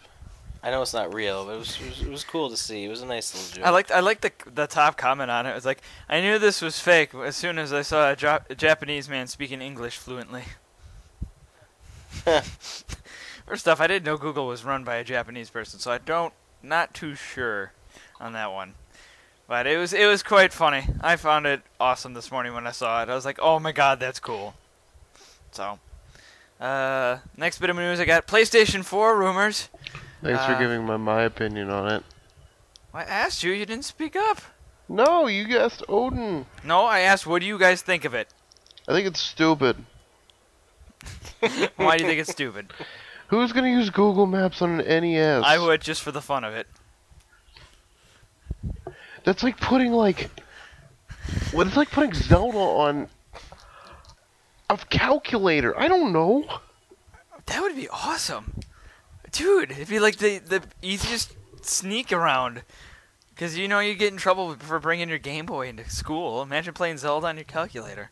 [0.62, 2.84] I know it's not real, but it was, it was it was cool to see.
[2.84, 3.66] It was a nice little joke.
[3.66, 5.50] I liked I liked the the top comment on it.
[5.50, 8.40] It was like I knew this was fake as soon as I saw a, jo-
[8.48, 10.44] a Japanese man speaking English fluently.
[13.46, 16.32] First off, I didn't know Google was run by a Japanese person, so I don't
[16.62, 17.72] not too sure
[18.20, 18.74] on that one.
[19.48, 20.84] But it was it was quite funny.
[21.00, 23.08] I found it awesome this morning when I saw it.
[23.08, 24.54] I was like, "Oh my god, that's cool."
[25.52, 25.78] So,
[26.60, 29.68] uh, next bit of news, I got PlayStation 4 rumors.
[30.22, 32.02] Thanks Uh, for giving my, my opinion on it.
[32.92, 34.40] I asked you, you didn't speak up.
[34.88, 36.46] No, you guessed Odin.
[36.64, 38.28] No, I asked, "What do you guys think of it?"
[38.88, 39.76] I think it's stupid.
[41.76, 42.72] Why do you think it's stupid?
[43.28, 45.44] Who's gonna use Google Maps on an NES?
[45.44, 46.66] I would just for the fun of it.
[49.26, 50.30] That's like putting like.
[51.50, 53.08] What it's like putting Zelda on
[54.70, 55.76] a calculator.
[55.78, 56.46] I don't know.
[57.46, 58.60] That would be awesome,
[59.32, 59.72] dude.
[59.72, 62.62] It'd be like the the easiest sneak around.
[63.34, 66.40] Because you know you get in trouble for bringing your Game Boy into school.
[66.40, 68.10] Imagine playing Zelda on your calculator.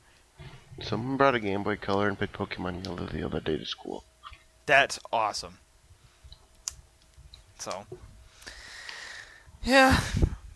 [0.82, 4.04] Someone brought a Game Boy Color and picked Pokemon Yellow the other day to school.
[4.66, 5.58] That's awesome.
[7.60, 7.86] So,
[9.62, 10.00] yeah.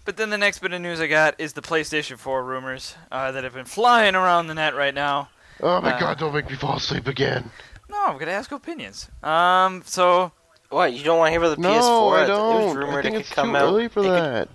[0.09, 3.31] But then the next bit of news I got is the PlayStation 4 rumors uh,
[3.33, 5.29] that have been flying around the net right now.
[5.63, 7.51] Oh my Uh, god, don't make me fall asleep again.
[7.91, 9.11] No, I'm gonna ask opinions.
[9.23, 10.33] Um, so
[10.71, 10.95] What?
[10.95, 12.17] You don't want to hear about the No, PS4?
[12.17, 12.77] I It was don't.
[12.79, 13.65] rumored I think it it's could come too out.
[13.65, 14.49] early for it could- that.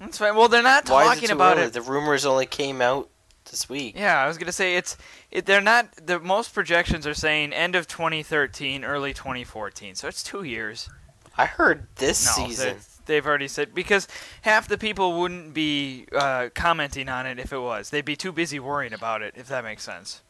[0.00, 0.34] that's fine.
[0.34, 1.66] Well, they're not Why is talking it too about early?
[1.68, 1.72] it.
[1.74, 3.08] The rumors only came out
[3.48, 3.94] this week.
[3.96, 4.96] Yeah, I was gonna say it's
[5.30, 9.94] it, they're not the most projections are saying end of 2013, early 2014.
[9.94, 10.90] So it's two years.
[11.38, 12.78] I heard this No, season.
[13.06, 14.08] They- they've already said because
[14.42, 17.90] half the people wouldn't be uh, commenting on it if it was.
[17.90, 20.22] They'd be too busy worrying about it, if that makes sense.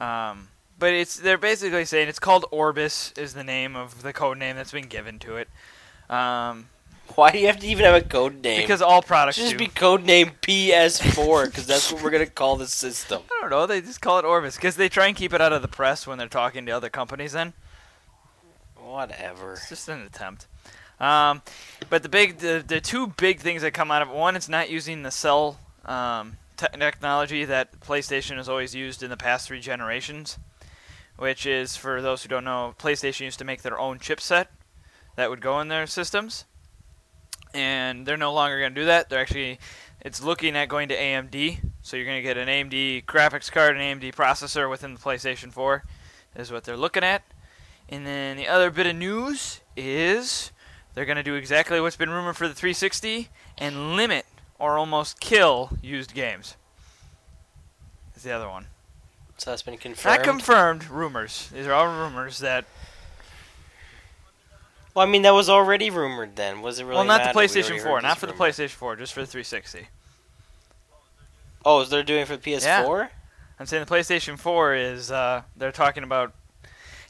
[0.00, 4.38] Um, but it's they're basically saying it's called Orbis is the name of the code
[4.38, 5.48] name that's been given to it.
[6.10, 6.68] Um,
[7.14, 8.60] Why do you have to even have a code name?
[8.60, 9.58] because all it products should just do.
[9.58, 13.22] be code name PS4 because that's what we're gonna call the system.
[13.32, 13.66] I don't know.
[13.66, 16.06] They just call it Orbis because they try and keep it out of the press
[16.06, 17.32] when they're talking to other companies.
[17.32, 17.54] Then.
[18.76, 19.54] Whatever.
[19.54, 20.46] It's just an attempt.
[20.98, 21.42] Um,
[21.90, 24.48] but the big, the, the two big things that come out of it, one, it's
[24.48, 29.46] not using the cell um, te- technology that PlayStation has always used in the past
[29.46, 30.38] three generations,
[31.16, 34.46] which is for those who don't know, PlayStation used to make their own chipset
[35.16, 36.44] that would go in their systems,
[37.54, 39.08] and they're no longer going to do that.
[39.08, 39.58] They're actually,
[40.00, 43.76] it's looking at going to AMD, so you're going to get an AMD graphics card,
[43.76, 45.84] an AMD processor within the PlayStation 4,
[46.36, 47.22] is what they're looking at.
[47.88, 50.50] And then the other bit of news is
[50.96, 53.28] they're going to do exactly what's been rumored for the 360
[53.58, 54.24] and limit
[54.58, 56.56] or almost kill used games.
[58.16, 58.68] Is the other one.
[59.36, 60.16] So that's been confirmed.
[60.16, 61.50] Not confirmed, rumors.
[61.52, 62.64] These are all rumors that.
[64.94, 66.34] well, I mean that was already rumored.
[66.34, 66.96] Then was it really?
[66.96, 68.32] well, not the PlayStation already 4, not for the.
[68.32, 69.88] PlayStation 4, just for the 360.
[71.62, 72.62] Oh, is they're doing for the PS4?
[72.62, 73.08] Yeah.
[73.60, 76.32] I'm saying the PlayStation 4 is uh, they're talking about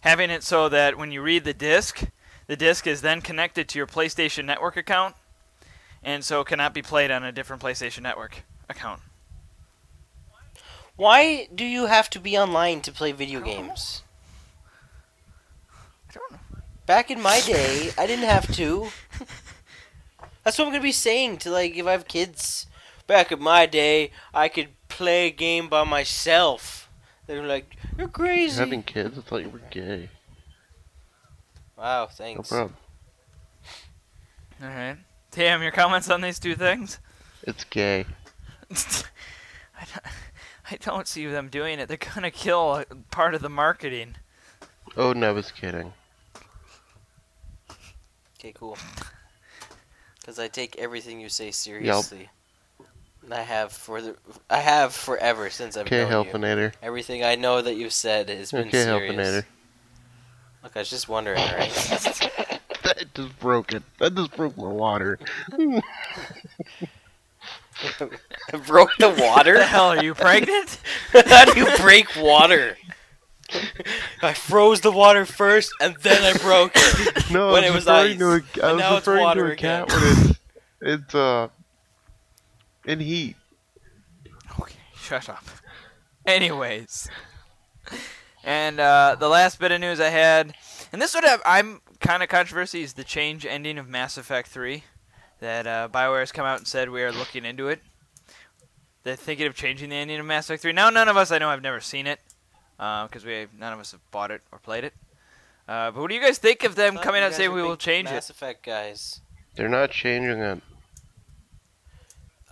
[0.01, 2.03] having it so that when you read the disc,
[2.47, 5.17] the disc is then connected to your PlayStation Network account,
[6.03, 9.01] and so cannot be played on a different PlayStation Network account.
[10.97, 14.03] Why do you have to be online to play video don't games?
[16.09, 16.39] I don't know.
[16.87, 18.89] Back in my day, I didn't have to.
[20.45, 22.67] That's what I'm gonna be saying to like if I have kids.
[23.07, 26.89] Back in my day, I could play a game by myself.
[27.27, 29.19] They're like, "You're crazy." You're having kids?
[29.19, 30.09] I thought you were gay.
[31.77, 32.19] Wow, thanks.
[32.19, 32.49] No thanks.
[32.49, 32.77] problem.
[34.63, 34.97] All right,
[35.31, 36.99] Tam, your comments on these two things?
[37.43, 38.07] It's gay.
[38.71, 40.07] I don't,
[40.71, 41.89] I don't see them doing it.
[41.89, 44.17] They're gonna kill part of the marketing.
[44.97, 45.93] Oh, no, I was kidding.
[48.39, 48.79] Okay, cool.
[50.21, 52.31] Because I take everything you say seriously.
[53.23, 54.17] And I have for the
[54.49, 56.33] I have forever since I've Okay, known you.
[56.33, 56.73] Helpinator.
[56.83, 59.17] Everything I know that you've said has been Okay, serious.
[59.17, 59.45] Helpinator.
[60.67, 61.71] Look, I was just wondering, right?
[62.83, 63.85] That just broke it.
[64.01, 65.21] That just broke my water.
[68.67, 69.59] broke the water?
[69.59, 70.81] the hell are you pregnant?
[71.27, 72.77] How do you break water?
[74.23, 77.31] I froze the water first, and then I broke it.
[77.31, 79.07] No, When I it was was referring to ice, a, I and was now it's
[79.07, 80.01] referring water to a cat again.
[80.03, 80.41] when it's,
[81.05, 81.49] it's uh
[82.87, 83.37] in heat.
[84.61, 85.45] Okay, shut up.
[86.27, 87.09] Anyways,
[88.47, 90.55] and uh, the last bit of news I had,
[90.93, 94.49] and this would have I'm kind of controversy is the change ending of Mass Effect
[94.49, 94.85] 3.
[95.41, 97.81] That uh, Bioware has come out and said we are looking into it.
[99.03, 100.73] They're thinking of changing the ending of Mass Effect 3.
[100.73, 102.21] Now, none of us I know have never seen it
[102.79, 104.95] because we none of us have bought it or played it.
[105.69, 108.09] Uh, but what do you guys think of them coming out saying we will change
[108.09, 108.35] Mass it?
[108.37, 109.21] Effect guys.
[109.57, 110.63] They're not changing it.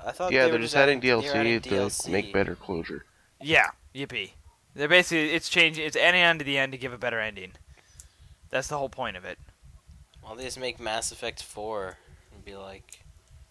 [0.04, 2.09] I thought Yeah, they they're just adding they were adding DLC to DLC.
[2.11, 3.04] make better closure.
[3.40, 4.33] Yeah, yippee.
[4.75, 5.87] They're basically it's changing.
[5.87, 7.53] It's adding on to the end to give a better ending.
[8.51, 9.39] That's the whole point of it.
[10.23, 11.99] Well, they just make Mass Effect 4
[12.33, 13.05] and be like,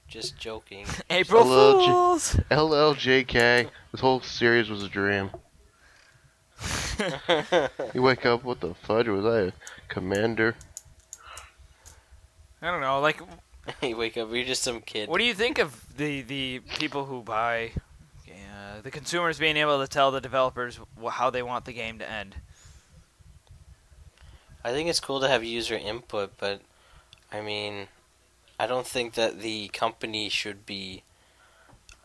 [0.08, 0.86] just joking.
[1.10, 2.36] April Hello, Fools.
[2.50, 3.70] LLJK.
[3.92, 5.30] This whole series was a dream.
[7.94, 9.40] You wake up, what the fudge was I?
[9.48, 9.52] A
[9.90, 10.56] commander?
[12.62, 13.00] I don't know.
[13.00, 13.20] Like,
[13.82, 15.10] you wake up, you're just some kid.
[15.10, 17.72] what do you think of the the people who buy,
[18.54, 20.80] uh, the consumers being able to tell the developers
[21.12, 22.36] how they want the game to end?
[24.64, 26.62] I think it's cool to have user input, but
[27.32, 27.88] I mean,
[28.60, 31.04] I don't think that the company should be.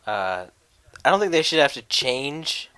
[0.06, 0.46] Uh,
[1.04, 2.70] I don't think they should have to change,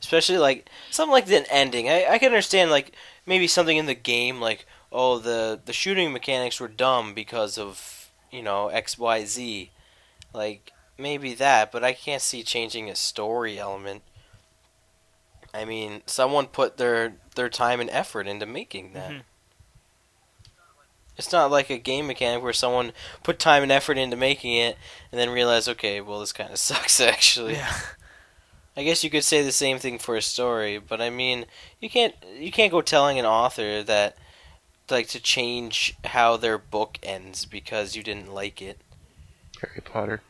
[0.00, 1.88] especially like something like the ending.
[1.88, 2.92] I I can understand like
[3.26, 8.10] maybe something in the game like oh the the shooting mechanics were dumb because of
[8.32, 9.70] you know X Y Z,
[10.32, 14.02] like maybe that, but I can't see changing a story element.
[15.52, 19.10] I mean, someone put their their time and effort into making that.
[19.10, 19.22] Mhm.
[21.16, 24.78] It's not like a game mechanic where someone put time and effort into making it
[25.12, 27.54] and then realize, okay, well, this kind of sucks actually.
[27.54, 27.74] Yeah.
[28.76, 31.46] I guess you could say the same thing for a story, but I mean,
[31.80, 34.16] you can't you can't go telling an author that
[34.88, 38.78] like to change how their book ends because you didn't like it.
[39.60, 40.22] Harry Potter.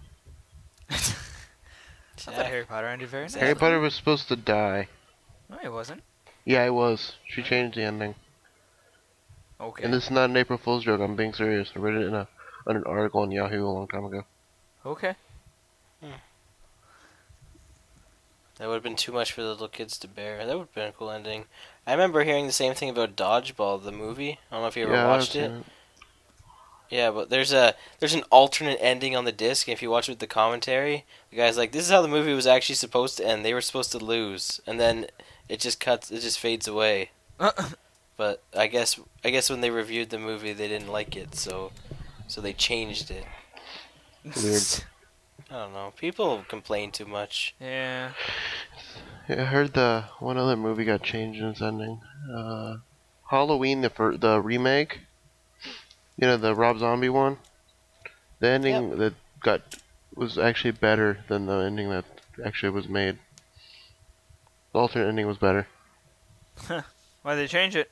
[0.90, 3.34] I thought Harry Potter ended very nice.
[3.34, 4.88] Harry Potter was supposed to die.
[5.48, 6.02] No, he wasn't.
[6.44, 7.14] Yeah, it was.
[7.28, 8.14] She changed the ending.
[9.60, 9.84] Okay.
[9.84, 11.00] And this is not an April Fool's joke.
[11.00, 11.70] I'm being serious.
[11.74, 12.28] I read it in a
[12.66, 14.24] on an article on Yahoo a long time ago.
[14.84, 15.14] okay.
[16.02, 16.12] Hmm.
[18.56, 20.44] That would have been too much for the little kids to bear.
[20.44, 21.46] That would have been a cool ending.
[21.86, 24.38] I remember hearing the same thing about Dodgeball, the movie.
[24.50, 25.50] I don't know if you ever yeah, watched it.
[25.50, 25.64] it.
[26.90, 29.68] Yeah, but there's a there's an alternate ending on the disc.
[29.68, 32.08] And if you watch it with the commentary, the guy's like, "This is how the
[32.08, 33.44] movie was actually supposed to end.
[33.44, 35.06] They were supposed to lose, and then
[35.48, 36.10] it just cuts.
[36.10, 37.10] It just fades away."
[38.16, 41.72] But I guess I guess when they reviewed the movie, they didn't like it, so
[42.28, 43.24] so they changed it.
[44.36, 44.84] Weird.
[45.50, 45.94] I don't know.
[45.96, 47.54] People complain too much.
[47.58, 48.12] Yeah.
[49.26, 52.02] Yeah, I heard the one other movie got changed in its ending.
[52.30, 52.76] Uh,
[53.30, 55.00] Halloween, the fir- the remake.
[56.20, 57.38] You know the Rob Zombie one.
[58.40, 59.62] The ending that got
[60.14, 62.04] was actually better than the ending that
[62.44, 63.18] actually was made.
[64.72, 65.66] The alternate ending was better.
[67.22, 67.90] Why'd they change it?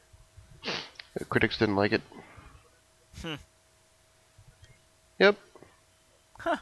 [1.15, 2.03] The critics didn't like it.
[3.23, 3.35] Hmm.
[5.19, 5.37] Yep.
[6.39, 6.57] Huh.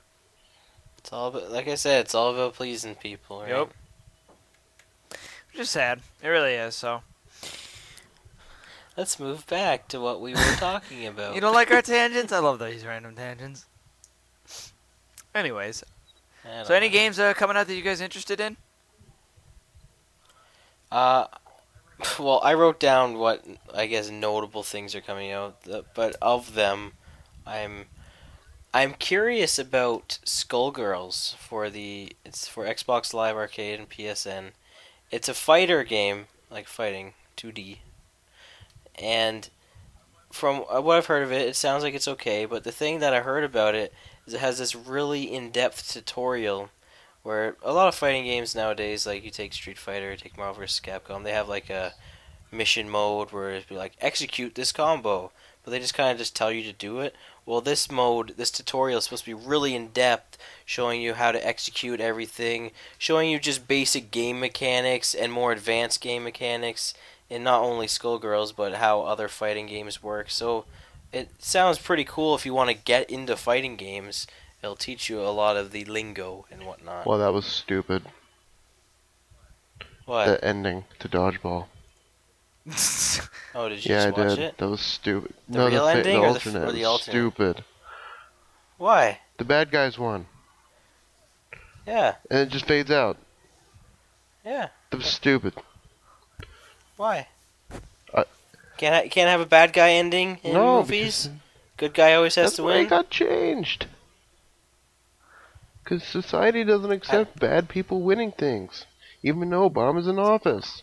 [0.99, 3.51] It's all about, like I said, it's all about pleasing people, right?
[3.51, 3.71] Yep.
[5.51, 6.01] Which is sad.
[6.23, 6.77] It really is.
[6.77, 7.03] So
[8.97, 11.35] Let's move back to what we were talking about.
[11.35, 12.33] you don't like our tangents?
[12.33, 13.67] I love these random tangents.
[15.35, 15.85] Anyways,
[16.65, 16.93] so any know.
[16.93, 18.57] games uh, coming out that you guys interested in?
[20.91, 21.27] Uh,
[22.19, 25.57] well, I wrote down what I guess notable things are coming out,
[25.95, 26.93] but of them,
[27.47, 27.87] I'm
[28.73, 34.53] I'm curious about Skullgirls for the it's for Xbox Live Arcade and PSN.
[35.11, 37.79] It's a fighter game, like fighting, 2D,
[38.99, 39.49] and
[40.31, 42.45] from uh, what I've heard of it, it sounds like it's okay.
[42.45, 43.93] But the thing that I heard about it
[44.27, 46.71] is it has this really in-depth tutorial
[47.23, 50.81] where a lot of fighting games nowadays, like you take Street Fighter, take Marvel vs.
[50.81, 51.93] Capcom, they have like a
[52.53, 55.33] mission mode where it'd be like execute this combo,
[55.65, 57.17] but they just kind of just tell you to do it.
[57.45, 61.33] Well, this mode, this tutorial is supposed to be really in depth, showing you how
[61.33, 66.95] to execute everything, showing you just basic game mechanics and more advanced game mechanics,
[67.29, 70.31] in not only Skullgirls but how other fighting games work.
[70.31, 70.65] So
[71.13, 74.27] it sounds pretty cool if you want to get into fighting games.
[74.63, 77.07] It'll teach you a lot of the lingo and whatnot.
[77.07, 78.03] Well, that was stupid.
[80.07, 80.27] What?
[80.27, 81.67] The ending to Dodgeball.
[83.55, 84.39] oh, did you yeah, I watch did.
[84.41, 84.59] it?
[84.59, 85.35] That was stupid.
[85.49, 86.69] The no, real the, fa- ending the or the alternate.
[86.69, 87.13] or the alternate?
[87.13, 87.65] Stupid.
[88.79, 89.21] Why?
[89.39, 90.27] The bad guys won,
[91.87, 93.19] Yeah, and it just fades out.
[94.45, 94.69] yeah.
[94.91, 95.55] That was stupid.
[96.97, 97.29] Why?
[98.15, 98.25] I-
[98.77, 101.29] can't ha- can't have a bad guy ending in no, movies.
[101.77, 102.87] Good guy always has that's to why win.
[102.87, 103.87] it got changed.
[105.83, 108.87] Because society doesn't accept bad people winning things,
[109.23, 110.83] even though Obama's in office.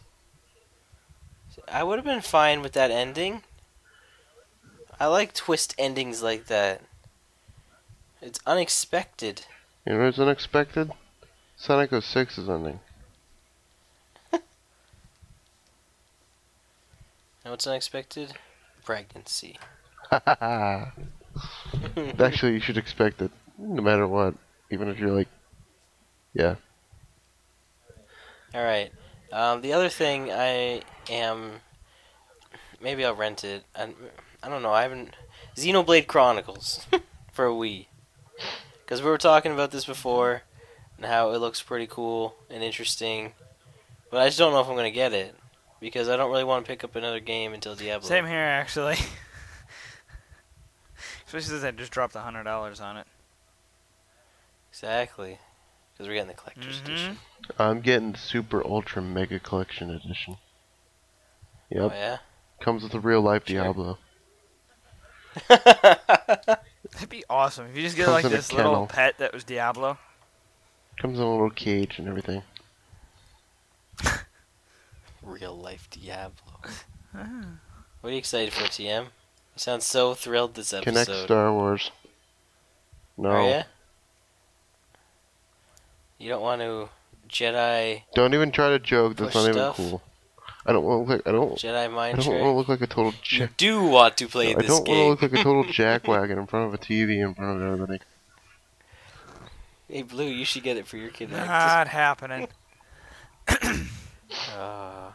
[1.67, 3.43] I would have been fine with that ending.
[4.99, 6.82] I like twist endings like that.
[8.21, 9.45] It's unexpected.
[9.86, 10.91] You know what's unexpected?
[11.58, 12.80] Sonic 06 is ending.
[17.43, 18.34] Know what's unexpected?
[18.86, 19.60] Pregnancy.
[20.12, 20.93] Actually,
[22.53, 24.36] you should expect it, no matter what.
[24.71, 25.27] Even if you're like,
[26.34, 26.56] yeah.
[28.56, 28.91] All right.
[29.32, 31.60] Um, the other thing I am,
[32.82, 33.65] maybe I'll rent it.
[33.75, 33.89] I,
[34.41, 34.71] I don't know.
[34.71, 35.15] I haven't
[35.58, 36.85] Xenoblade Chronicles
[37.33, 37.87] for Wii,
[38.85, 40.44] because we were talking about this before,
[40.96, 43.33] and how it looks pretty cool and interesting,
[44.10, 45.35] but I just don't know if I'm gonna get it
[45.84, 48.08] because I don't really want to pick up another game until Diablo.
[48.08, 48.96] Same here, actually.
[51.27, 53.06] Especially since I just dropped a hundred dollars on it.
[54.71, 55.38] Exactly,
[55.92, 56.86] because we're getting the collector's Mhm.
[56.86, 57.17] edition.
[57.60, 60.38] I'm getting the Super Ultra Mega Collection Edition.
[61.69, 61.92] Yep.
[61.92, 62.17] Oh yeah.
[62.62, 63.62] Comes with a real life Sure.
[63.62, 63.98] Diablo.
[65.50, 69.98] That'd be awesome if you just get Comes like this little pet that was Diablo.
[71.02, 72.44] Comes in a little cage and everything.
[75.24, 76.60] Real life Diablo.
[77.15, 77.46] Ah.
[78.02, 79.04] What are you excited for, TM?
[79.04, 79.10] You
[79.56, 81.08] sound so thrilled this episode.
[81.08, 81.92] Kinect Star Wars.
[83.17, 83.30] No.
[83.30, 83.63] Are ya?
[86.17, 86.90] You don't want to
[87.30, 88.02] Jedi.
[88.15, 89.17] Don't even try to joke.
[89.17, 90.02] That's Push not even cool.
[90.65, 91.26] I don't want to look.
[91.26, 91.54] Like, I don't.
[91.56, 93.13] Jedi mind I don't want to look like a total.
[93.30, 94.63] You do want to play this game.
[94.63, 97.34] I don't want to look like a total jackwagon in front of a TV in
[97.34, 98.00] front of everybody.
[99.88, 101.32] Hey, Blue, you should get it for your kid.
[101.32, 102.48] Not happening.
[104.58, 105.12] Uh,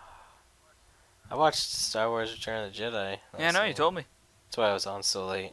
[1.31, 3.19] I watched Star Wars: Return of the Jedi.
[3.39, 4.05] Yeah, I know you told me.
[4.47, 5.53] That's why I was on so late.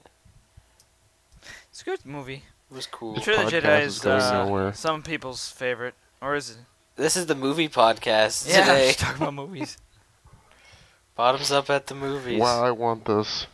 [1.70, 2.44] It's a good movie.
[2.72, 3.16] It was cool.
[3.16, 6.58] Return of the Jedi is is uh, some people's favorite, or is it?
[6.96, 8.88] This is the movie podcast Yeah, today.
[8.88, 9.78] just talking about movies.
[11.16, 12.40] Bottoms up at the movies.
[12.40, 13.48] Wow, I want this.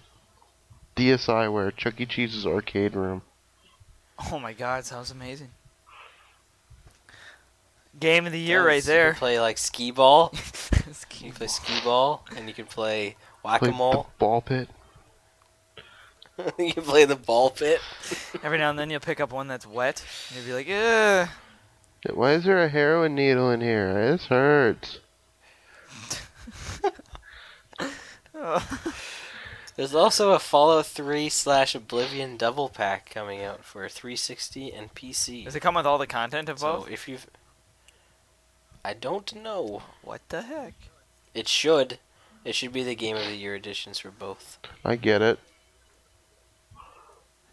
[0.95, 2.05] DSiWare Chuck E.
[2.05, 3.21] Cheese's arcade room.
[4.31, 5.49] Oh my god, sounds amazing.
[7.99, 9.11] Game of the year Yes, right You there.
[9.11, 10.29] can play like skee ball.
[10.33, 14.09] It's You can play skee ball, and you can play Play whack a the mole.
[14.17, 14.69] ball pit.
[16.57, 17.79] you can play the ball pit.
[18.43, 21.29] Every now and then you'll pick up one that's wet, and you'll be like, Ugh.
[22.15, 23.93] Why is there a heroin needle in here?
[24.11, 24.99] This hurts.
[29.75, 35.45] There's also a Fallout 3 slash Oblivion double pack coming out for 360 and PC.
[35.45, 37.25] Does it come with all the content of So if you've,
[38.83, 39.83] I don't know.
[40.01, 40.73] What the heck?
[41.33, 41.99] It should.
[42.43, 44.57] It should be the Game of the Year editions for both.
[44.83, 45.39] I get it.
[46.75, 46.79] I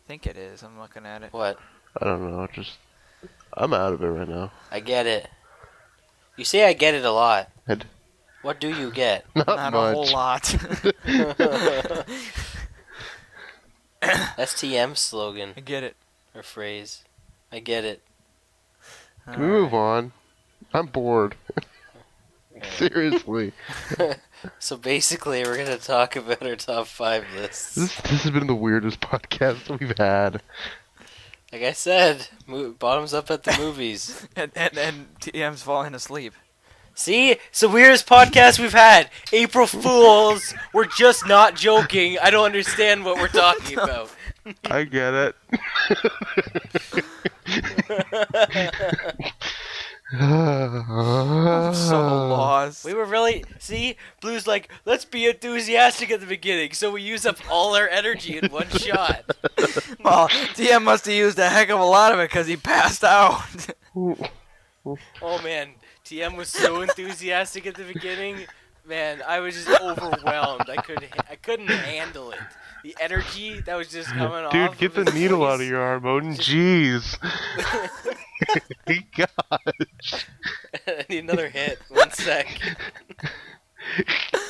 [0.07, 0.63] think it is.
[0.63, 1.33] I'm looking at it.
[1.33, 1.59] What?
[2.01, 2.47] I don't know.
[2.53, 2.79] Just
[3.53, 4.51] I'm out of it right now.
[4.71, 5.29] I get it.
[6.37, 7.51] You say I get it a lot.
[7.69, 7.85] I'd-
[8.43, 9.27] What do you get?
[9.35, 9.93] Not, Not much.
[9.93, 10.45] a whole lot.
[14.39, 15.97] STM slogan I get it.
[16.35, 17.05] or phrase.
[17.53, 18.03] I get it.
[19.31, 20.13] Can we move on?
[20.73, 21.35] I'm bored.
[22.77, 23.53] Seriously.
[24.61, 27.75] So basically, we're gonna talk about our top five lists.
[27.75, 30.43] This this has been the weirdest podcast we've had.
[31.53, 34.29] Like I said, mo- bottoms up at the movies.
[34.37, 36.35] And, and, and TM's falling asleep.
[36.95, 39.11] See, it's the weirdest podcast we've had.
[39.33, 40.55] April Fools.
[40.73, 42.19] We're just not joking.
[42.23, 44.15] I don't understand what we're talking about.
[44.67, 45.35] I get it.
[50.13, 52.85] I'm so lost.
[52.85, 53.97] we were really see.
[54.21, 58.39] Blue's like, let's be enthusiastic at the beginning, so we use up all our energy
[58.39, 59.25] in one shot.
[60.03, 63.05] Well, TM must have used a heck of a lot of it because he passed
[63.05, 63.43] out.
[65.21, 65.73] Oh man,
[66.07, 68.47] TM was so enthusiastic at the beginning.
[68.87, 70.71] Man, I was just overwhelmed.
[70.71, 72.39] I could I couldn't handle it.
[72.89, 74.51] The energy that was just coming off.
[74.51, 76.33] Dude, get of the his needle out of your arm, Odin.
[76.33, 77.19] Jeez.
[79.15, 80.25] Gosh.
[80.87, 81.81] I need another hit.
[81.91, 82.47] One sec.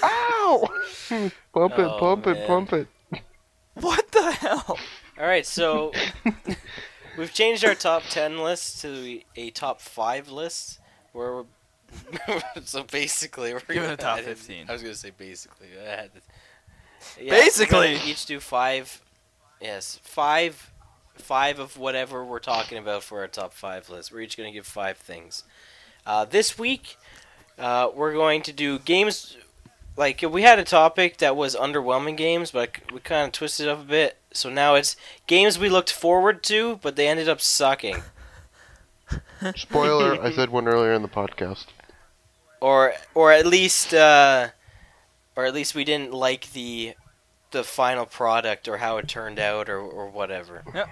[0.04, 0.68] Ow!
[1.08, 1.32] Pump
[1.78, 2.86] it, Oh, pump it, pump it.
[3.74, 4.78] what the hell?
[5.18, 5.90] All right, so
[7.18, 10.78] we've changed our top ten list to a top five list,
[11.12, 11.44] where we're
[12.62, 14.66] so basically we're Give it gonna a top 15.
[14.68, 15.68] I was gonna say basically.
[15.84, 16.20] I had to,
[17.20, 17.94] Yeah, Basically.
[17.94, 19.00] we're each do five.
[19.60, 20.70] Yes, five,
[21.16, 24.12] five of whatever we're talking about for our top five list.
[24.12, 25.44] We're each gonna give five things.
[26.06, 26.96] Uh, this week,
[27.58, 29.36] uh, we're going to do games.
[29.96, 33.70] Like we had a topic that was underwhelming games, but we kind of twisted it
[33.70, 34.16] up a bit.
[34.32, 34.94] So now it's
[35.26, 37.96] games we looked forward to, but they ended up sucking,
[39.56, 41.66] Spoiler, I said one earlier in the podcast.
[42.60, 44.48] or or at least, uh,
[45.34, 46.94] or at least we didn't like the
[47.50, 50.62] the final product or how it turned out or or whatever.
[50.74, 50.88] Yep.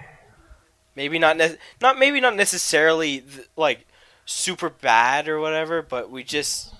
[0.95, 3.85] Maybe not ne- not maybe not necessarily th- like
[4.25, 6.73] super bad or whatever, but we just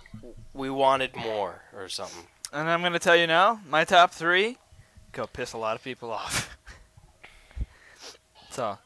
[0.53, 2.25] we wanted more or something.
[2.51, 4.57] And I'm gonna tell you now, my top three
[5.11, 6.57] go piss a lot of people off.
[8.49, 8.77] so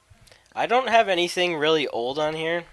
[0.56, 2.66] I don't have anything really old on here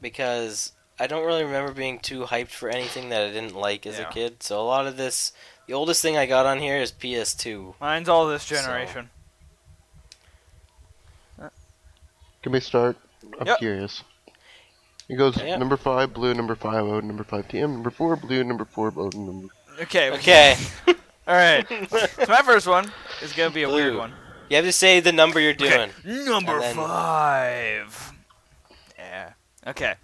[0.00, 3.98] because I don't really remember being too hyped for anything that I didn't like as
[3.98, 4.08] Yeah.
[4.08, 4.42] a kid.
[4.42, 5.32] So a lot of this,
[5.72, 7.76] the oldest thing I got on here is PS2.
[7.80, 9.08] mine's all this generation.
[12.42, 12.98] Give me a start.
[13.40, 13.58] I'm Yep.
[13.58, 14.02] curious.
[15.08, 15.56] It goes Yeah.
[15.56, 19.24] number five, blue, number five, Odin, number five, TM, number four, blue, number four, Odin,
[19.24, 19.48] number.
[19.80, 20.10] Okay.
[20.10, 20.58] Okay,
[21.26, 21.66] All right.
[21.88, 22.92] so my first one
[23.22, 24.12] is gonna be a weird one.
[24.50, 25.72] you have to say the number you're doing.
[26.04, 26.24] Okay.
[26.26, 28.12] Number then- five.
[28.98, 29.32] Yeah.
[29.68, 29.94] Okay.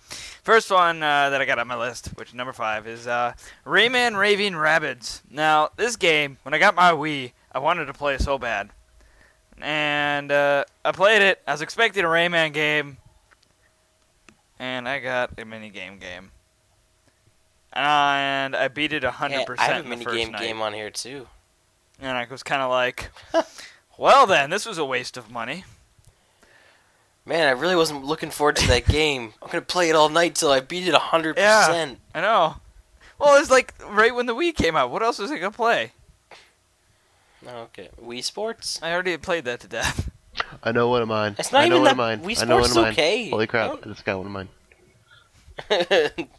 [0.48, 3.34] First one uh, that I got on my list, which number five, is uh,
[3.66, 5.20] Rayman Raving Rabbids.
[5.30, 8.70] Now, this game, when I got my Wii, I wanted to play it so bad.
[9.60, 11.42] And uh, I played it.
[11.46, 12.96] I was expecting a Rayman game.
[14.58, 16.30] And I got a mini game game.
[17.74, 20.40] And I beat it 100% Yeah, I have a mini first game night.
[20.40, 21.26] game on here too.
[22.00, 23.10] And I was kind of like,
[23.98, 25.64] well then, this was a waste of money.
[27.28, 29.34] Man, I really wasn't looking forward to that game.
[29.42, 31.98] I'm gonna play it all night till I beat it hundred percent.
[32.14, 32.56] I know.
[33.18, 34.90] Well, it's like right when the Wii came out.
[34.90, 35.92] What else was I gonna play?
[37.46, 38.80] Okay, Wii Sports.
[38.82, 40.10] I already played that to death.
[40.62, 41.36] I know one of mine.
[41.38, 42.22] It's not I know even one of that- mine.
[42.22, 42.92] Wii I know one of mine.
[42.92, 43.30] okay.
[43.30, 43.70] Holy crap!
[43.70, 44.48] Don't- I just got one of mine.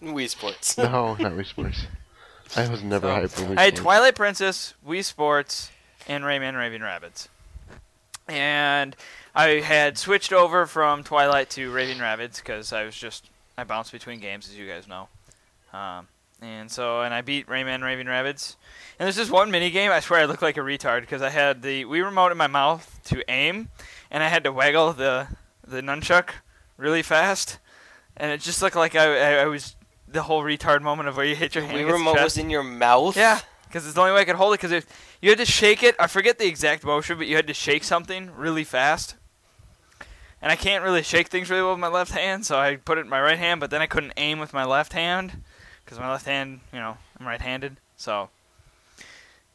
[0.02, 0.78] Wii Sports.
[0.78, 1.86] No, not Wii Sports.
[2.56, 5.70] I was never So, hyped for Wii I had Twilight Princess, Wii Sports,
[6.08, 7.28] and Rayman Raving Rabbids.
[8.28, 8.96] And
[9.40, 13.94] I had switched over from Twilight to Raving Rabbids because I was just I bounced
[13.94, 15.08] between games, as you guys know.
[15.72, 16.10] Um,
[16.42, 18.58] and so, and I beat Rayman Raving Rabbids.
[19.00, 19.92] And there's this one mini game.
[19.92, 22.48] I swear I look like a retard because I had the Wii remote in my
[22.48, 23.70] mouth to aim,
[24.12, 25.30] and I had to waggle the
[25.66, 26.32] the nunchuck
[26.76, 27.60] really fast,
[28.18, 31.26] and it just looked like I I, I was the whole retard moment of where
[31.26, 33.16] you hit your hand Wii remote was in your mouth.
[33.16, 34.60] Yeah, because it's the only way I could hold it.
[34.60, 34.84] Because
[35.22, 35.96] you had to shake it.
[35.98, 39.16] I forget the exact motion, but you had to shake something really fast.
[40.42, 42.98] And I can't really shake things really well with my left hand, so I put
[42.98, 43.60] it in my right hand.
[43.60, 45.44] But then I couldn't aim with my left hand
[45.84, 47.78] because my left hand, you know, I'm right-handed.
[47.98, 48.30] So,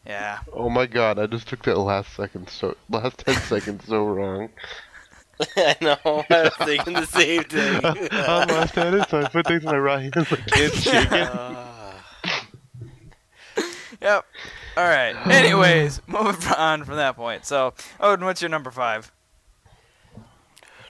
[0.06, 0.40] yeah.
[0.52, 1.18] Oh my god!
[1.18, 4.50] I just took that last second so last ten seconds so wrong.
[5.56, 5.96] I know.
[6.04, 7.80] I was thinking the same thing.
[8.12, 10.26] I'm left-handed, so I put things in my right hand.
[10.26, 11.28] so I can't shake it.
[11.32, 12.06] Ah.
[14.02, 14.26] Yep.
[14.76, 15.14] All right.
[15.26, 17.46] Anyways, moving on from that point.
[17.46, 19.10] So, Odin, what's your number five?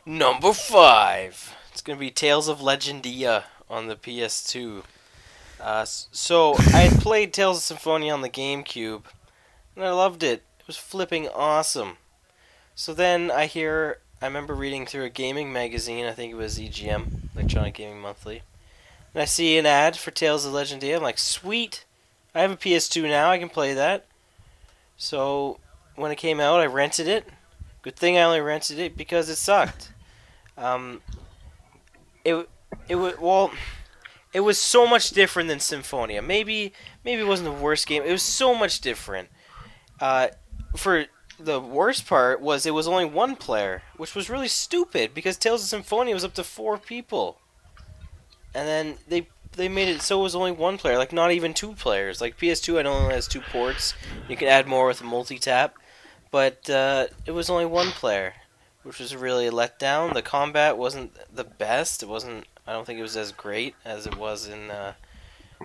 [0.07, 1.57] Number five.
[1.73, 4.83] It's gonna be Tales of Legendia on the PS2.
[5.59, 9.05] Uh, so I had played Tales of Symphonia on the GameCube,
[9.75, 10.43] and I loved it.
[10.61, 11.97] It was flipping awesome.
[12.75, 16.05] So then I hear, I remember reading through a gaming magazine.
[16.05, 18.43] I think it was EGM, Electronic Gaming Monthly,
[19.15, 20.97] and I see an ad for Tales of Legendia.
[20.97, 21.87] I'm like, sweet!
[22.35, 23.31] I have a PS2 now.
[23.31, 24.05] I can play that.
[24.99, 25.61] So
[25.97, 27.27] when it came out, I rented it.
[27.81, 29.93] Good thing I only rented it because it sucked.
[30.57, 31.01] Um,
[32.25, 32.49] it
[32.89, 33.51] it was well,
[34.33, 36.23] it was so much different than Symphonia.
[36.23, 36.73] Maybe
[37.05, 38.03] maybe it wasn't the worst game.
[38.03, 39.29] It was so much different.
[40.01, 40.29] Uh,
[40.77, 41.07] for
[41.39, 45.63] the worst part was it was only one player, which was really stupid because Tales
[45.63, 47.39] of Symphonia was up to four people,
[48.55, 51.55] and then they they made it so it was only one player, like not even
[51.55, 52.21] two players.
[52.21, 53.95] Like PS2, I know only has two ports.
[54.29, 55.77] You can add more with a multi tap,
[56.31, 58.35] but uh, it was only one player
[58.85, 60.15] which was really a letdown.
[60.15, 62.03] The combat wasn't the best.
[62.03, 62.47] It wasn't.
[62.67, 64.93] I don't think it was as great as it was in uh,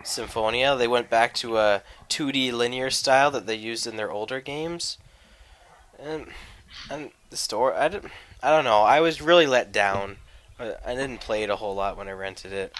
[0.04, 0.76] Symphonia.
[0.76, 4.98] They went back to a 2D linear style that they used in their older games,
[6.00, 6.28] and
[6.90, 7.76] and the story.
[7.76, 8.12] I didn't.
[8.42, 8.82] I don't know.
[8.82, 10.18] I was really let down.
[10.60, 12.74] I didn't play it a whole lot when I rented it.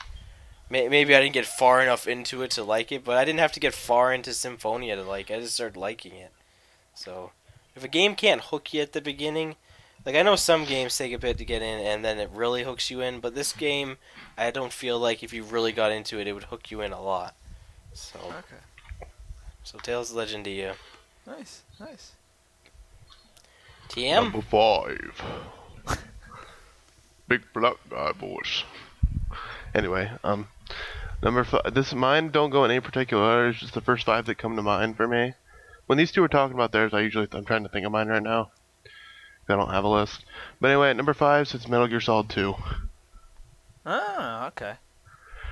[0.70, 3.54] Maybe I didn't get far enough into it to like it, but I didn't have
[3.54, 5.32] to get far into Symphonia to like.
[5.32, 5.36] it.
[5.36, 6.32] I just started liking it.
[6.94, 7.32] So,
[7.76, 9.56] if a game can't hook you at the beginning,
[10.10, 12.64] like I know some games take a bit to get in and then it really
[12.64, 13.98] hooks you in, but this game
[14.36, 16.92] I don't feel like if you really got into it it would hook you in
[16.92, 17.36] a lot.
[17.94, 19.06] So Okay.
[19.64, 20.74] so Tales of Legendia.
[21.28, 21.62] Nice.
[21.80, 22.14] Nice.
[23.90, 24.16] TM?
[24.16, 25.22] Number five.
[27.28, 28.64] Big black guy, boys.
[29.76, 30.48] Anyway, um,
[31.22, 31.72] number five.
[31.76, 33.50] This mine don't go in any particular order.
[33.50, 35.34] It's just the first five that come to mind for me.
[35.86, 38.08] When these two are talking about theirs, I usually I'm trying to think of mine
[38.08, 38.50] right now.
[39.50, 40.24] I don't have a list.
[40.62, 42.56] But anyway, at number five sits Metal Gear Solid 2.
[43.86, 44.74] Oh, okay.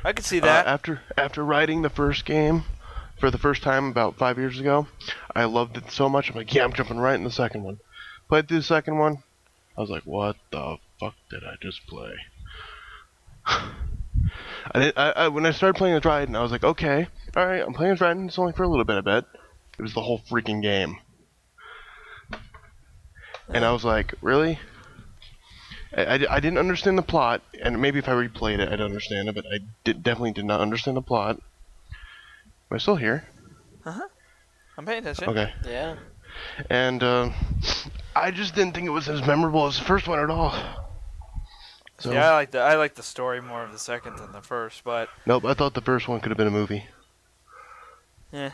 [0.04, 0.68] I could see Uh, that.
[0.68, 2.64] after after writing the first game
[3.20, 4.88] for the first time about five years ago,
[5.36, 6.30] I loved it so much.
[6.30, 7.80] I'm like, yeah, I'm jumping right in the second one.
[8.30, 9.24] Played through the second one.
[9.78, 12.14] I was like, what the fuck did I just play?
[13.46, 17.46] I, did, I, I when I started playing as Raiden, I was like, okay, all
[17.46, 18.28] right, I'm playing as Raiden.
[18.28, 19.26] It's only for a little bit, I bet.
[19.80, 20.98] It was the whole freaking game.
[23.50, 24.60] And I was like, really?
[25.96, 29.30] I, I, I didn't understand the plot, and maybe if I replayed it, I'd understand
[29.30, 31.38] it, but I did, definitely did not understand the plot.
[32.70, 33.28] Am I still here?
[33.86, 34.08] Uh huh.
[34.78, 35.30] I'm paying attention.
[35.30, 35.54] Okay.
[35.66, 35.96] Yeah.
[36.70, 37.30] And uh,
[38.16, 40.54] I just didn't think it was as memorable as the first one at all.
[42.00, 44.42] So, Yeah, I like the I like the story more of the second than the
[44.42, 46.86] first, but nope, I thought the first one could have been a movie.
[48.32, 48.52] Yeah.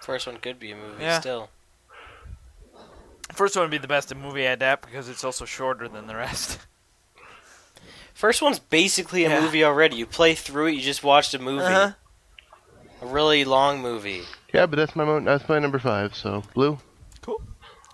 [0.00, 1.18] First one could be a movie Yeah.
[1.18, 1.50] still.
[3.32, 6.16] First one would be the best in movie adapt because it's also shorter than the
[6.16, 6.58] rest.
[8.14, 9.40] First one's basically a Yeah.
[9.40, 9.96] movie already.
[9.96, 11.64] You play through it, you just watched a movie.
[11.64, 11.92] Uh-huh.
[13.00, 14.24] A really long movie.
[14.52, 16.14] Yeah, but that's my mo- that's my number five.
[16.14, 16.78] So blue.
[17.22, 17.40] Cool.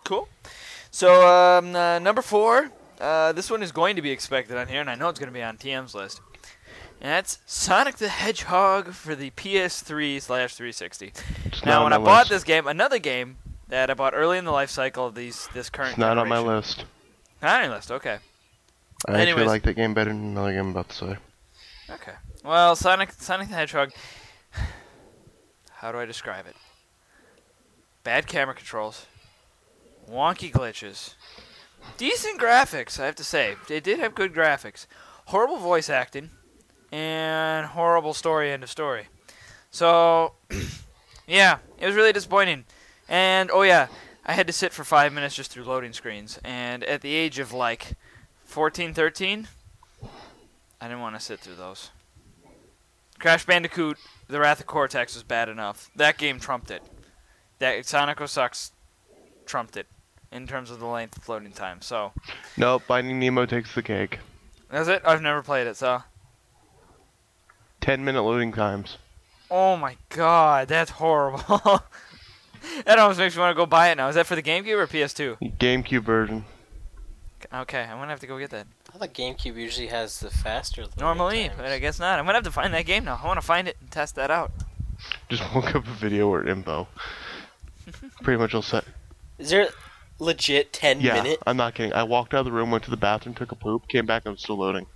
[0.05, 0.29] Cool.
[0.91, 4.81] So um, uh, number four, uh, this one is going to be expected on here,
[4.81, 6.21] and I know it's going to be on TM's list.
[7.01, 11.13] And that's Sonic the Hedgehog for the PS3 slash 360.
[11.65, 13.37] Now, when I my bought this game, another game
[13.69, 15.91] that I bought early in the life cycle of these this current.
[15.91, 16.85] it's not on my list.
[17.43, 17.91] Not on your list.
[17.91, 18.19] Okay.
[19.09, 21.17] I actually like that game better than another game I'm about to say.
[21.91, 22.15] Okay.
[22.45, 23.93] Well, Sonic Sonic the Hedgehog.
[25.71, 26.57] how do I describe it?
[28.05, 29.07] Bad camera controls,
[30.11, 31.15] wonky glitches,
[31.97, 33.01] decent graphics.
[33.01, 34.87] I have to say, they did have good graphics.
[35.27, 36.31] Horrible voice acting,
[36.93, 38.53] and horrible story.
[38.53, 39.09] End of story.
[39.71, 40.35] So,
[41.27, 42.65] yeah, it was really disappointing.
[43.09, 43.89] And oh yeah,
[44.25, 46.39] I had to sit for five minutes just through loading screens.
[46.45, 47.93] And at the age of like
[48.45, 49.49] 14, 13,
[50.81, 51.91] I didn't want to sit through those.
[53.19, 53.99] Crash Bandicoot:
[54.29, 55.91] The Wrath of Cortex was bad enough.
[55.97, 56.83] That game trumped it.
[57.59, 58.73] That Sonic sucks
[59.47, 59.87] trumped it
[60.33, 61.81] in terms of the length of loading time.
[61.81, 62.13] So
[62.57, 64.19] Nope, Finding Nemo takes the cake.
[64.71, 65.03] that's it.
[65.05, 66.03] I've never played it, so.
[67.81, 68.99] 10 minute loading times.
[69.51, 71.81] Oh my god, that's horrible.
[72.85, 74.09] that almost makes me want to go buy it now.
[74.09, 75.57] Is that for the GameCube or PS2?
[75.59, 76.45] GameCube version.
[77.53, 78.67] Okay, I'm gonna have to go get that.
[78.95, 80.87] I thought GameCube usually has the faster.
[80.99, 81.55] Normally, times.
[81.59, 82.19] but I guess not.
[82.19, 83.21] I'm gonna have to find that game now.
[83.23, 84.51] I want to find it and test that out.
[85.29, 86.89] Just look up a video or info.
[88.23, 88.85] Pretty much all set.
[89.39, 89.69] Is there
[90.19, 91.39] legit ten Yeah, minute?
[91.47, 91.93] I'm not kidding.
[91.93, 94.23] I walked out of the room, went to the bathroom, took a poop, came back,
[94.25, 94.87] and I'm still loading.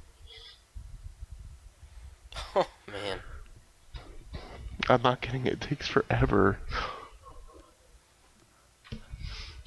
[2.57, 3.19] Oh man.
[4.89, 5.47] I'm not kidding.
[5.47, 6.59] It takes forever.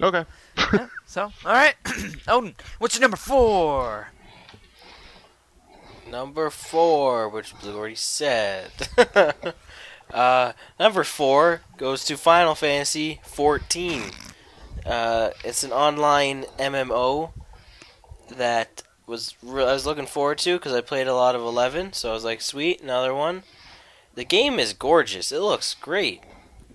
[0.03, 0.25] Okay.
[0.73, 1.75] Yeah, so, all right,
[2.27, 4.09] Odin, what's your number four?
[6.11, 8.69] Number four, which Blue already said.
[10.13, 14.11] uh, number four goes to Final Fantasy 14.
[14.85, 17.31] Uh, it's an online MMO
[18.29, 21.93] that was re- I was looking forward to because I played a lot of 11,
[21.93, 23.43] so I was like, sweet, another one.
[24.15, 25.31] The game is gorgeous.
[25.31, 26.21] It looks great,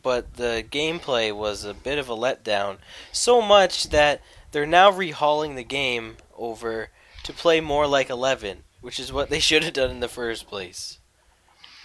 [0.03, 2.79] but the gameplay was a bit of a letdown.
[3.13, 4.21] So much that
[4.53, 6.91] they're now rehauling the game over
[7.25, 10.47] to play more like 11 which is what they should have done in the first
[10.47, 10.99] place.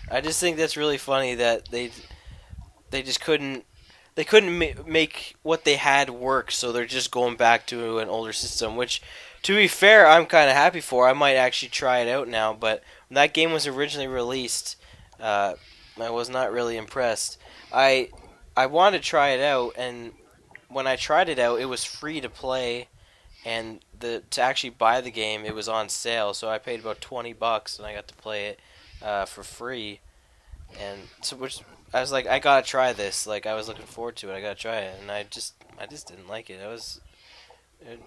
[0.10, 1.92] I just think that's really funny that they
[2.92, 3.66] they just couldn't
[4.16, 8.10] they couldn't ma- make what they had work, so they're just going back to an
[8.10, 8.76] older system.
[8.76, 9.02] Which,
[9.44, 11.08] to be fair, I'm kind of happy for.
[11.08, 12.54] I might actually try it out now.
[12.54, 14.76] But when that game was originally released,
[15.20, 15.56] uh,
[16.00, 17.40] I was not really impressed.
[17.74, 18.10] I
[18.56, 20.12] I wanted to try it out, and
[20.70, 22.88] when I tried it out, it was free to play,
[23.46, 26.34] and the to actually buy the game, it was on sale.
[26.34, 28.60] So I paid about twenty bucks, and I got to play it
[29.02, 30.00] uh, for free.
[30.80, 31.62] And so, which
[31.94, 33.28] I was like, I gotta try this.
[33.28, 34.36] Like I was looking forward to it.
[34.36, 36.62] I gotta try it, and I just, I just didn't like it.
[36.64, 37.00] I was,
[37.82, 38.00] it,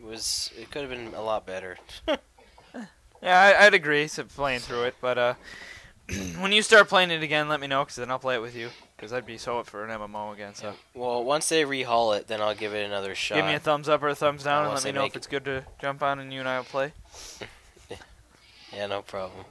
[0.00, 1.76] it was, it could have been a lot better.
[3.22, 4.08] Yeah, I, I'd agree.
[4.08, 5.34] So playing through it, but uh,
[6.38, 8.54] when you start playing it again, let me know, cause then I'll play it with
[8.56, 8.70] you.
[8.98, 10.54] Cause I'd be so up for an MMO again.
[10.54, 13.36] So well, once they rehaul it, then I'll give it another shot.
[13.36, 15.12] give me a thumbs up or a thumbs down, and once let me know make
[15.12, 16.92] if it's good to jump on and you and I will play.
[18.72, 19.44] yeah, no problem.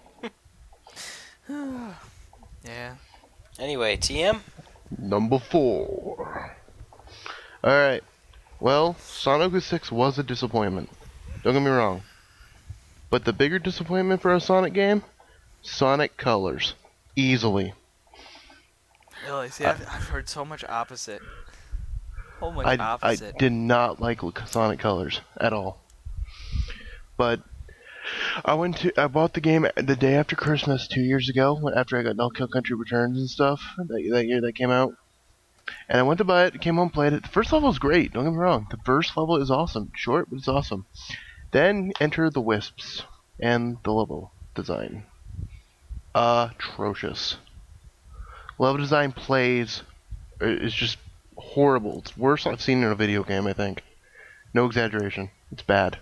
[2.65, 2.95] Yeah.
[3.59, 4.39] Anyway, TM.
[4.97, 6.55] Number four.
[7.63, 8.03] Alright.
[8.59, 10.89] Well, Sonic 06 was a disappointment.
[11.43, 12.01] Don't get me wrong.
[13.09, 15.03] But the bigger disappointment for a Sonic game?
[15.65, 16.73] Sonic Colors.
[17.15, 17.73] Easily.
[19.25, 19.49] Really?
[19.49, 21.21] See, uh, I've, I've heard so much opposite.
[22.41, 23.37] Oh my I, I opposite.
[23.37, 25.79] did not like Sonic Colors at all.
[27.17, 27.41] But
[28.43, 31.97] I went to I bought the game the day after Christmas two years ago after
[31.97, 34.93] I got Donkey Kong Country Returns and stuff that, that year that came out.
[35.89, 37.23] And I went to buy it, came home, played it.
[37.23, 38.13] The first level is great.
[38.13, 38.67] Don't get me wrong.
[38.69, 39.91] The first level is awesome.
[39.95, 40.85] Short, but it's awesome.
[41.51, 43.03] Then enter the Wisps
[43.39, 45.05] and the level design.
[46.15, 47.37] Atrocious.
[48.57, 49.83] Level design plays
[50.39, 50.97] is just
[51.35, 51.99] horrible.
[51.99, 53.45] It's worse I've seen in a video game.
[53.45, 53.83] I think.
[54.53, 55.29] No exaggeration.
[55.51, 55.99] It's bad.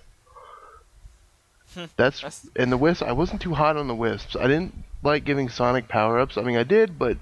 [1.98, 3.02] That's That's- and the wisps.
[3.02, 4.36] I wasn't too hot on the wisps.
[4.36, 6.38] I didn't like giving Sonic power ups.
[6.38, 7.18] I mean, I did, but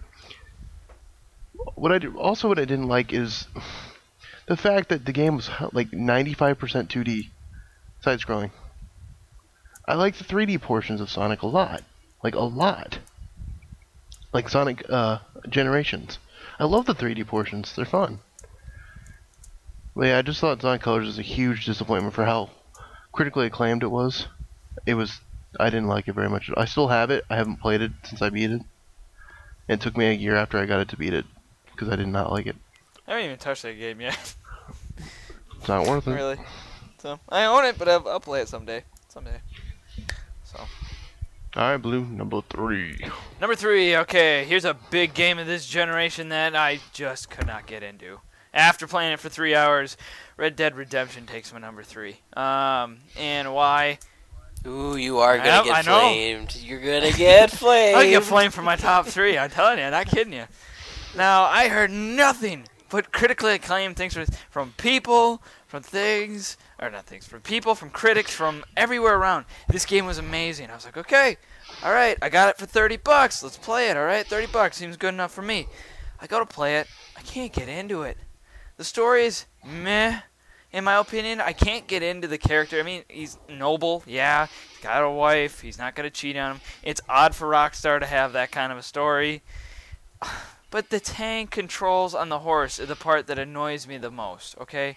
[1.75, 3.47] what I did, also what I didn't like is
[4.47, 7.29] the fact that the game was like 95% 2D
[8.01, 8.51] side scrolling.
[9.87, 11.81] I like the 3D portions of Sonic a lot,
[12.23, 12.99] like a lot.
[14.33, 15.19] Like Sonic uh,
[15.49, 16.19] Generations.
[16.59, 17.75] I love the 3D portions.
[17.75, 18.19] They're fun.
[19.95, 22.49] But yeah, I just thought Sonic Colors was a huge disappointment for how
[23.11, 24.27] critically acclaimed it was.
[24.85, 25.19] It was.
[25.59, 26.49] I didn't like it very much.
[26.55, 27.25] I still have it.
[27.29, 28.61] I haven't played it since I beat it.
[29.67, 31.25] It took me a year after I got it to beat it
[31.71, 32.55] because I did not like it.
[33.05, 34.35] I haven't even touched that game yet.
[35.57, 36.11] It's not worth it.
[36.13, 36.37] really.
[36.99, 38.83] So I own it, but I'll, I'll play it someday.
[39.09, 39.41] Someday.
[40.43, 40.59] So
[41.55, 42.97] All right, Blue number three.
[43.41, 43.95] number three.
[43.97, 48.21] Okay, here's a big game of this generation that I just could not get into.
[48.53, 49.97] After playing it for three hours,
[50.37, 52.17] Red Dead Redemption takes my number three.
[52.37, 53.99] Um, and why?
[54.65, 55.99] Ooh, you are gonna Yep, get I know.
[55.99, 56.55] flamed.
[56.57, 57.97] You're gonna get flamed.
[57.97, 59.37] I get flamed for my top three.
[59.37, 60.45] I'm telling you, I'm not kidding you.
[61.17, 67.05] Now I heard nothing but critically acclaimed things from, from people, from things, or not
[67.05, 69.45] things, from people, from critics, from everywhere around.
[69.67, 70.69] This game was amazing.
[70.71, 71.37] I was like, okay,
[71.83, 73.43] all right, I got it for 30 bucks.
[73.43, 73.97] Let's play it.
[73.97, 75.67] All right, 30 bucks seems good enough for me.
[76.19, 76.87] I go to play it.
[77.15, 78.17] I can't get into it.
[78.77, 80.21] The story is meh,
[80.71, 81.39] in my opinion.
[81.39, 82.79] I can't get into the character.
[82.79, 84.47] I mean, he's noble, yeah.
[84.71, 85.61] He's got a wife.
[85.61, 86.61] He's not gonna cheat on him.
[86.81, 89.43] It's odd for Rockstar to have that kind of a story.
[90.71, 94.57] But the tank controls on the horse are the part that annoys me the most,
[94.57, 94.95] okay?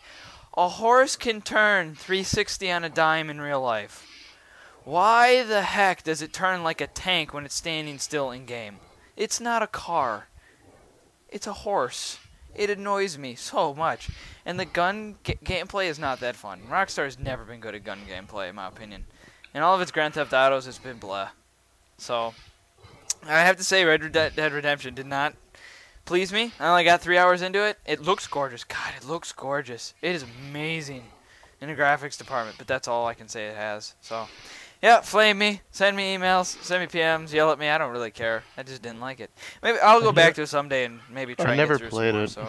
[0.56, 4.08] A horse can turn 360 on a dime in real life.
[4.84, 8.76] Why the heck does it turn like a tank when it's standing still in game?
[9.16, 10.28] It's not a car.
[11.28, 12.18] It's a horse.
[12.54, 14.10] It annoys me so much.
[14.46, 16.62] And the gun ga- gameplay is not that fun.
[16.70, 19.06] Rockstar has never been good at gun gameplay, in my opinion.
[19.52, 21.30] And all of its Grand Theft Autos has been blah.
[21.98, 22.34] So,
[23.26, 25.34] I have to say, Red Dead Redemption did not
[26.04, 26.52] please me.
[26.60, 27.78] I only got three hours into it.
[27.86, 28.64] It looks gorgeous.
[28.64, 29.94] God, it looks gorgeous.
[30.02, 31.04] It is amazing
[31.60, 33.94] in the graphics department, but that's all I can say it has.
[34.00, 34.26] So,
[34.82, 37.68] yeah, flame me, send me emails, send me PMs, yell at me.
[37.68, 38.42] I don't really care.
[38.56, 39.30] I just didn't like it.
[39.62, 41.46] Maybe I'll go I back never- to it someday and maybe try.
[41.46, 42.30] I and never get through some played more, it.
[42.30, 42.48] So.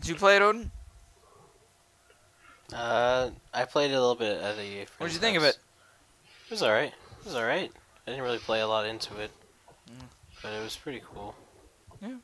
[0.00, 0.70] Did you play it, Odin?
[2.74, 4.56] Uh, I played a little bit at a.
[4.56, 5.58] What'd you friend's think of it?
[6.48, 6.92] It was alright.
[7.20, 7.70] It was alright.
[8.06, 9.30] I didn't really play a lot into it,
[9.90, 10.02] Mm.
[10.42, 11.34] But it was pretty cool.
[12.00, 12.16] Yeah.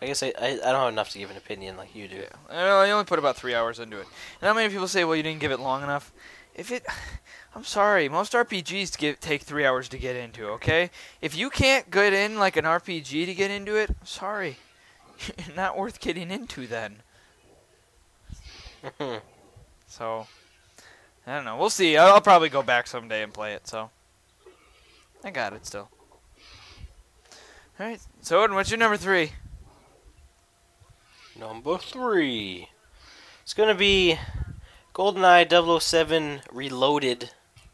[0.00, 2.24] I guess I, I, I don't have enough to give an opinion like you do.
[2.50, 2.74] Yeah.
[2.84, 4.06] I only put about three hours into it.
[4.40, 6.12] And how many people say, "Well, you didn't give it long enough"?
[6.54, 6.86] If it,
[7.54, 10.48] I'm sorry, most RPGs give, take three hours to get into.
[10.48, 14.58] Okay, if you can't get in like an RPG to get into it, I'm sorry,
[15.56, 17.02] not worth getting into then.
[19.88, 20.26] So,
[21.26, 21.56] I don't know.
[21.56, 21.96] We'll see.
[21.96, 23.66] I'll, I'll probably go back someday and play it.
[23.66, 23.90] So,
[25.24, 25.88] I got it still.
[27.78, 28.00] All right.
[28.22, 29.32] So, Odin, what's your number three?
[31.38, 32.68] Number three.
[33.42, 34.18] It's gonna be
[34.94, 37.30] GoldenEye 007 Reloaded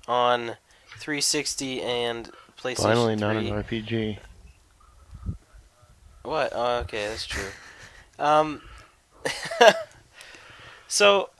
[0.08, 0.56] on
[0.98, 4.18] 360 and PlayStation Finally, not an RPG.
[6.22, 6.52] What?
[6.52, 7.50] Oh, okay, that's true.
[8.18, 8.62] Um,
[10.88, 11.30] so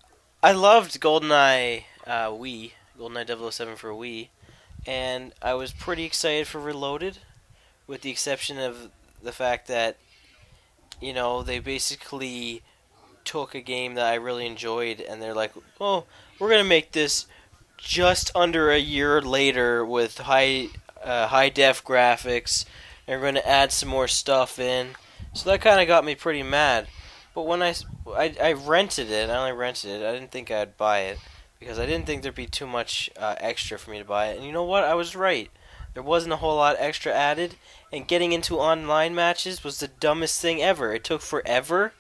[0.41, 4.29] I loved GoldenEye uh, Wii, GoldenEye 007 for Wii,
[4.87, 7.19] and I was pretty excited for Reloaded,
[7.93, 8.90] with the exception of
[9.22, 9.99] the fact that,
[10.99, 12.62] you know, they basically
[13.22, 16.07] took a game that I really enjoyed, and they're like, "Oh,
[16.38, 17.26] we're gonna make this
[17.76, 20.68] just under a year later with high
[21.05, 22.64] uh, high def graphics."
[23.07, 24.95] and we're going to add some more stuff in.
[25.34, 26.86] So that kind of got me pretty mad.
[27.34, 27.74] But when I
[28.16, 30.07] I rented it, I only rented it.
[30.07, 31.18] I didn't think I'd buy it
[31.59, 34.36] because I didn't think there'd be too much uh, extra for me to buy it.
[34.36, 34.84] And you know what?
[34.84, 35.51] I was right.
[35.95, 37.57] There wasn't a whole lot extra added,
[37.93, 40.95] and getting into online matches was the dumbest thing ever.
[40.95, 41.93] It took forever.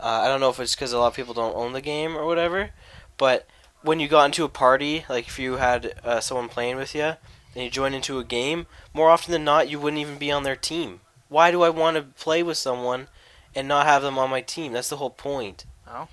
[0.00, 2.16] Uh, I don't know if it's because a lot of people don't own the game
[2.16, 2.70] or whatever,
[3.16, 3.46] but
[3.82, 7.14] when you got into a party, like if you had uh, someone playing with you,
[7.54, 10.42] and you join into a game, more often than not, you wouldn't even be on
[10.42, 11.00] their team.
[11.28, 13.08] Why do I want to play with someone
[13.54, 14.72] and not have them on my team?
[14.72, 15.66] That's the whole point.
[15.86, 16.08] Oh.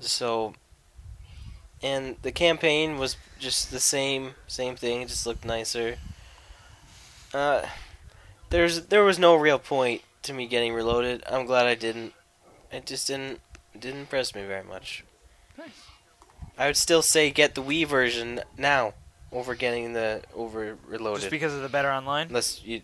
[0.00, 0.54] So,
[1.82, 5.02] and the campaign was just the same, same thing.
[5.02, 5.96] It just looked nicer.
[7.34, 7.66] Uh,
[8.50, 11.22] there's there was no real point to me getting reloaded.
[11.26, 12.12] I'm glad I didn't.
[12.70, 13.40] It just didn't
[13.78, 15.04] didn't impress me very much.
[15.58, 15.68] Nice.
[16.58, 18.94] I would still say get the Wii version now
[19.32, 21.22] over getting the over reloaded.
[21.22, 22.28] Just because of the better online?
[22.28, 22.82] Unless you,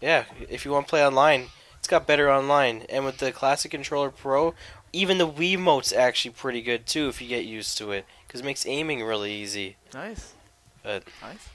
[0.00, 1.46] yeah, if you want to play online,
[1.78, 4.54] it's got better online, and with the Classic Controller Pro,
[4.92, 8.40] even the Wii Wiimote's actually pretty good too if you get used to it, because
[8.40, 9.76] it makes aiming really easy.
[9.92, 10.34] Nice.
[10.84, 11.48] But- nice.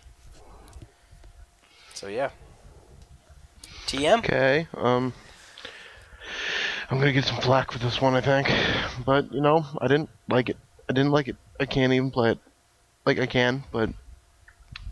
[2.02, 2.32] So yeah.
[3.86, 4.18] TM.
[4.18, 5.14] Okay, um,
[6.90, 8.52] I'm gonna get some flack for this one, I think.
[9.06, 10.58] But you know, I didn't like it.
[10.90, 11.36] I didn't like it.
[11.60, 12.40] I can't even play it.
[13.06, 13.92] Like I can, but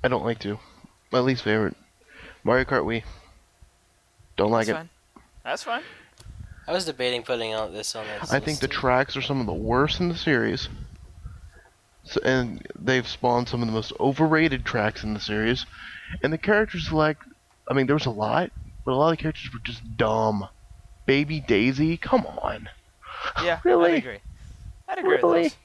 [0.03, 0.60] I don't like to.
[1.12, 1.76] My least favorite,
[2.43, 3.01] Mario Kart Wii.
[4.38, 4.80] Don't like That's it.
[4.82, 4.89] fine.
[5.43, 5.82] That's fine.
[6.68, 8.32] I was debating putting out this on this.
[8.32, 10.70] I think the tracks are some of the worst in the series.
[12.10, 15.66] So, and they've spawned some of the most overrated tracks in the series.
[16.24, 17.18] And the characters, like,
[17.70, 18.51] I mean, there was a lot,
[18.84, 20.47] but a lot of the characters were just dumb.
[21.05, 22.68] Baby Daisy, come on.
[23.43, 23.93] Yeah, Really?
[23.93, 24.20] I'd agree.
[24.88, 25.43] I'd agree Really?
[25.43, 25.57] with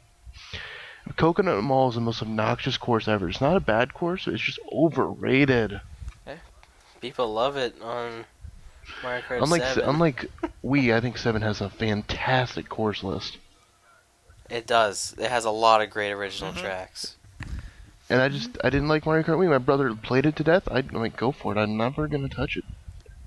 [1.16, 3.28] Coconut Mall is the most obnoxious course ever.
[3.28, 5.80] It's not a bad course, it's just overrated.
[7.00, 8.24] people love it on
[9.02, 9.84] Mario Kart Unlike 7.
[9.88, 10.30] unlike
[10.64, 13.38] Wii, I think Seven has a fantastic course list.
[14.54, 15.14] It does.
[15.18, 16.58] It has a lot of great original Mhm.
[16.60, 17.16] tracks.
[18.10, 19.48] and I just I didn't like Mario Kart Wii.
[19.48, 20.68] My brother played it to death.
[20.70, 21.58] I, I'm like, go for it.
[21.58, 22.64] I'm never gonna touch it.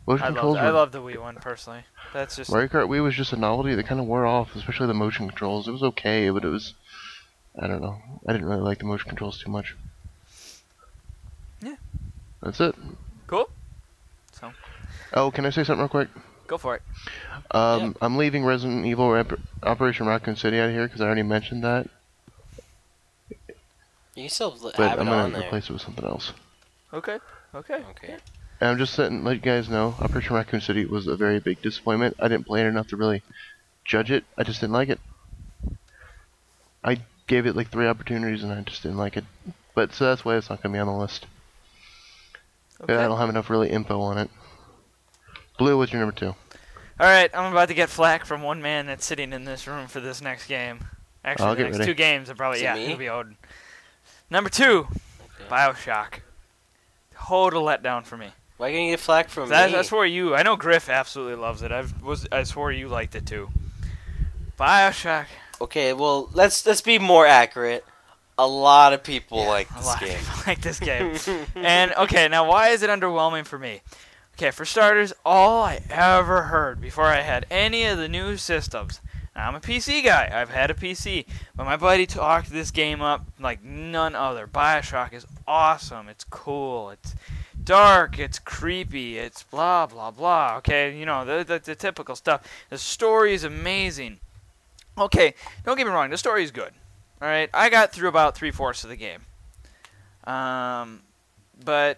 [0.05, 1.84] Motion I love controls I were love the Wii one personally.
[2.13, 4.88] That's just Mario Kart Wii was just a novelty that kind of wore off, especially
[4.88, 5.67] the motion controls.
[5.67, 6.73] It was okay, but it was
[7.59, 7.99] I don't know.
[8.28, 9.75] I didn't really like the motion controls too much.
[11.61, 11.75] Yeah.
[12.41, 12.75] That's it.
[13.25, 13.49] cool.
[14.32, 14.51] So
[15.13, 16.09] Oh, can I say something real quick?
[16.45, 16.82] go for it.
[17.52, 21.24] Um, I'm leaving Resident Evil Rap- Operation Raccoon City out of here because I already
[21.24, 21.88] mentioned that,
[24.16, 25.43] You can still li- but have I'm gonna on there.
[25.43, 26.34] replace it with something else.
[26.93, 27.20] Okay.
[27.56, 27.76] Okay.
[27.91, 28.18] Okay.
[28.60, 31.62] And I'm just saying, let you guys know, Operation Raccoon City was a very big
[31.62, 32.16] disappointment.
[32.20, 33.22] I didn't play it enough to really
[33.86, 34.26] judge it.
[34.38, 35.00] I just didn't like it.
[36.84, 39.26] I gave it like three opportunities and I just didn't like it.
[39.76, 41.28] But so that's why it's not gonna be on the list.
[42.82, 42.95] Okay.
[42.95, 44.30] I don't have enough really info on it.
[45.58, 46.36] Blue, what's your number two?
[47.00, 49.88] All right, I'm about to get flack from one man that's sitting in this room
[49.88, 50.80] for this next game.
[51.24, 51.91] Actually, I'll the next ready.
[51.91, 52.86] two games are probably Is yeah, me?
[52.86, 53.38] it'll be Odin.
[54.30, 54.88] Number two,
[55.50, 56.22] Bioshock.
[57.16, 58.32] Total letdown for me.
[58.58, 59.78] Why can't you get flack from That, me?
[59.78, 60.34] I swore you.
[60.34, 61.72] I know Griff absolutely loves it.
[61.72, 62.28] I was.
[62.32, 63.50] I swore you liked it too.
[64.60, 65.26] Bioshock.
[65.62, 67.86] Okay, well let's let's be more accurate.
[68.39, 70.18] A lot of people Yeah, like a this lot of game.
[70.20, 71.16] people like this game.
[71.56, 73.82] and okay, now why is it underwhelming for me?
[74.38, 79.01] Okay, for starters, all I ever heard before I had any of the new systems.
[79.35, 80.29] Now, I'm a PC guy.
[80.31, 81.25] I've had a PC,
[81.55, 84.45] but my buddy talked this game up like none other.
[84.45, 86.07] BioShock is awesome.
[86.07, 86.91] It's cool.
[86.91, 87.15] It's
[87.63, 88.19] dark.
[88.19, 89.17] It's creepy.
[89.17, 90.57] It's blah blah blah.
[90.57, 92.43] Okay, you know the the, the typical stuff.
[92.69, 94.19] The story is amazing.
[94.99, 95.33] Okay,
[95.65, 96.11] don't get me wrong.
[96.11, 96.73] The story is good.
[97.23, 99.21] All right, I got through about three fourths of the game.
[100.25, 101.01] Um,
[101.65, 101.97] but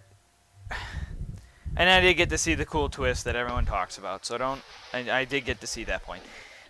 [1.79, 4.25] and I did get to see the cool twist that everyone talks about.
[4.25, 4.61] So don't.
[4.93, 6.21] I, I did get to see that point,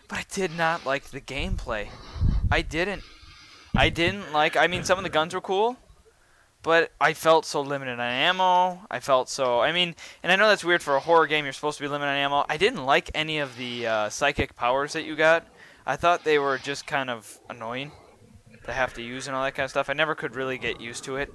[0.07, 1.89] but I did not like the gameplay.
[2.51, 3.01] I didn't.
[3.75, 4.55] I didn't like.
[4.55, 5.77] I mean, some of the guns were cool,
[6.61, 8.81] but I felt so limited on ammo.
[8.91, 9.59] I felt so.
[9.59, 11.43] I mean, and I know that's weird for a horror game.
[11.43, 12.45] You're supposed to be limited on ammo.
[12.47, 15.45] I didn't like any of the uh, psychic powers that you got.
[15.87, 17.91] I thought they were just kind of annoying
[18.65, 19.89] to have to use and all that kind of stuff.
[19.89, 21.33] I never could really get used to it.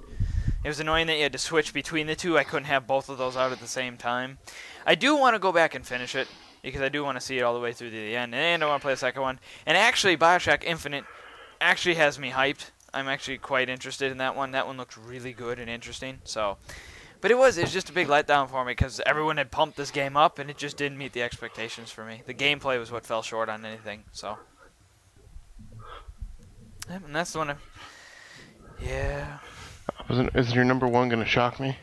[0.65, 2.39] It was annoying that you had to switch between the two.
[2.39, 4.39] I couldn't have both of those out at the same time.
[4.83, 6.27] I do want to go back and finish it
[6.63, 8.63] because I do want to see it all the way through to the end, and
[8.63, 9.39] I want to play the second one.
[9.67, 11.03] And actually, Bioshock Infinite
[11.61, 12.71] actually has me hyped.
[12.95, 14.53] I'm actually quite interested in that one.
[14.53, 16.17] That one looked really good and interesting.
[16.23, 16.57] So,
[17.21, 19.77] but it was it was just a big letdown for me because everyone had pumped
[19.77, 22.23] this game up, and it just didn't meet the expectations for me.
[22.25, 24.05] The gameplay was what fell short on anything.
[24.13, 24.39] So,
[26.89, 27.51] and that's the one.
[27.51, 27.55] I,
[28.83, 29.37] yeah.
[30.09, 31.77] Wasn't is your number one gonna shock me?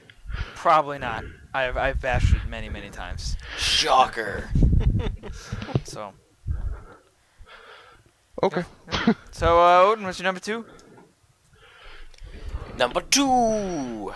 [0.54, 1.24] Probably not.
[1.54, 3.36] I've I've bashed it many many times.
[3.56, 4.48] Shocker.
[5.84, 6.12] So
[8.42, 8.64] Okay.
[9.30, 10.64] so uh, Odin, what's your number two?
[12.78, 14.12] Number two.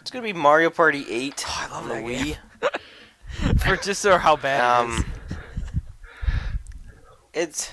[0.00, 2.24] It's gonna be Mario Party 8 Oh, I love on the that Wii.
[2.24, 3.58] game.
[3.58, 4.98] For just so how bad it is.
[5.00, 5.04] Um,
[7.34, 7.72] it's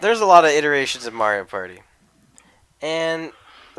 [0.00, 1.80] there's a lot of iterations of Mario Party,
[2.82, 3.30] and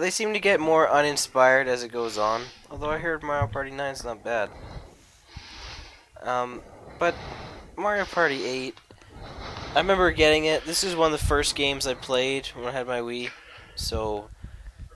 [0.02, 2.43] they seem to get more uninspired as it goes on.
[2.70, 4.50] Although I heard Mario Party 9 is not bad.
[6.22, 6.62] Um,
[7.00, 7.16] but
[7.78, 8.78] Mario Party 8,
[9.76, 10.66] I remember getting it.
[10.66, 13.30] This is one of the first games I played when I had my Wii,
[13.76, 14.30] so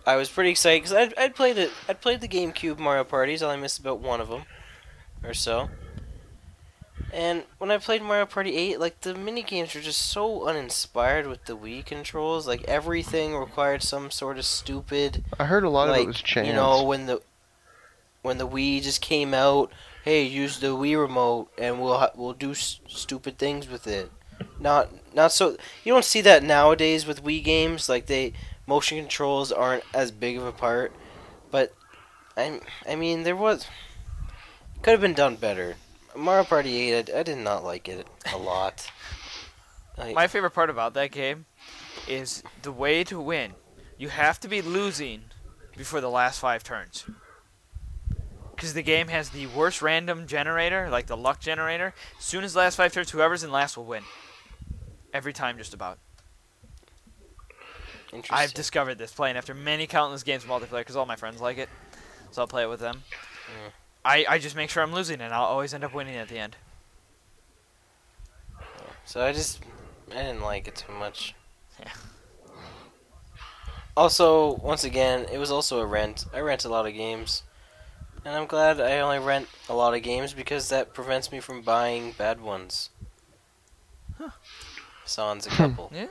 [0.05, 1.69] I was pretty excited because I'd, I'd played.
[1.87, 3.43] I'd played the GameCube Mario Parties.
[3.43, 4.43] I only missed about one of them,
[5.23, 5.69] or so.
[7.13, 11.27] And when I played Mario Party 8, like the mini games were just so uninspired
[11.27, 12.47] with the Wii controls.
[12.47, 16.47] Like everything required some sort of stupid I heard a lot of it was chance.
[16.47, 17.21] you know when the
[18.21, 19.71] when the Wii just came out,
[20.05, 24.09] hey, use the Wii remote and we'll ha- we'll do stupid things with it.
[24.59, 28.33] Not not so you don't see that nowadays with Wii games like they
[28.65, 30.93] motion controls aren't as big of a part,
[31.51, 31.73] but
[32.37, 33.67] I I mean there was
[34.81, 35.75] could have been done better.
[36.21, 38.89] Mario Party 8 I, I did not like it a lot.
[39.97, 41.45] Like, My favorite part about that game
[42.07, 43.53] is the way to win.
[43.97, 45.23] You have to be losing
[45.77, 47.05] before the last five turns.
[48.55, 51.93] Because the game has the worst random generator, like the luck generator.
[52.17, 54.03] As soon as the last five turns, whoever's in last will win.
[55.13, 55.99] Every time, just about.
[58.13, 58.35] interesting.
[58.35, 61.57] I've discovered this playing after many countless games of multiplayer because all my friends like
[61.57, 61.69] it.
[62.31, 63.03] So I'll play it with them.
[63.49, 63.69] Yeah.
[64.03, 66.37] I, I just make sure I'm losing and I'll always end up winning at the
[66.37, 66.55] end.
[69.05, 69.61] So I just
[70.11, 71.35] I didn't like it too much.
[71.79, 71.91] Yeah.
[73.95, 76.25] Also, once again, it was also a rent.
[76.33, 77.43] I rent a lot of games.
[78.23, 81.61] And I'm glad I only rent a lot of games because that prevents me from
[81.61, 82.89] buying bad ones.
[84.17, 84.29] Huh.
[85.05, 85.91] Sans a couple.
[85.93, 86.07] Yeah.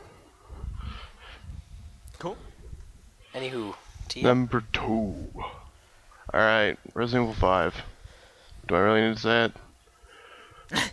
[2.18, 2.36] Cool.
[3.34, 3.74] Anywho,
[4.08, 4.22] T.
[4.22, 5.14] Number two.
[6.32, 7.74] Alright, Resident Evil 5.
[8.68, 9.52] Do I really need to say it?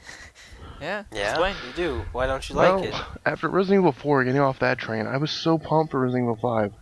[0.79, 1.03] Yeah.
[1.11, 1.55] yeah, Explain.
[1.65, 2.05] you do.
[2.11, 2.95] Why don't you well, like it?
[3.25, 6.35] after Resident Evil 4, getting off that train, I was so pumped for Resident Evil
[6.35, 6.73] 5.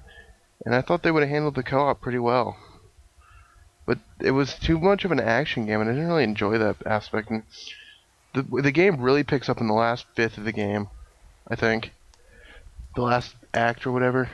[0.65, 2.57] And I thought they would have handled the co-op pretty well.
[3.85, 6.77] But it was too much of an action game, and I didn't really enjoy that
[6.85, 7.29] aspect.
[7.29, 7.43] And
[8.33, 10.87] the the game really picks up in the last fifth of the game,
[11.47, 11.93] I think.
[12.95, 14.29] The last act or whatever.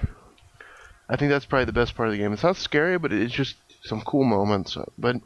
[1.10, 2.32] I think that's probably the best part of the game.
[2.32, 4.78] It's not scary, but it's just some cool moments.
[4.98, 5.18] But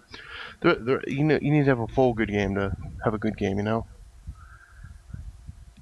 [0.61, 3.17] there, there, you know, you need to have a full good game to have a
[3.17, 3.85] good game, you know.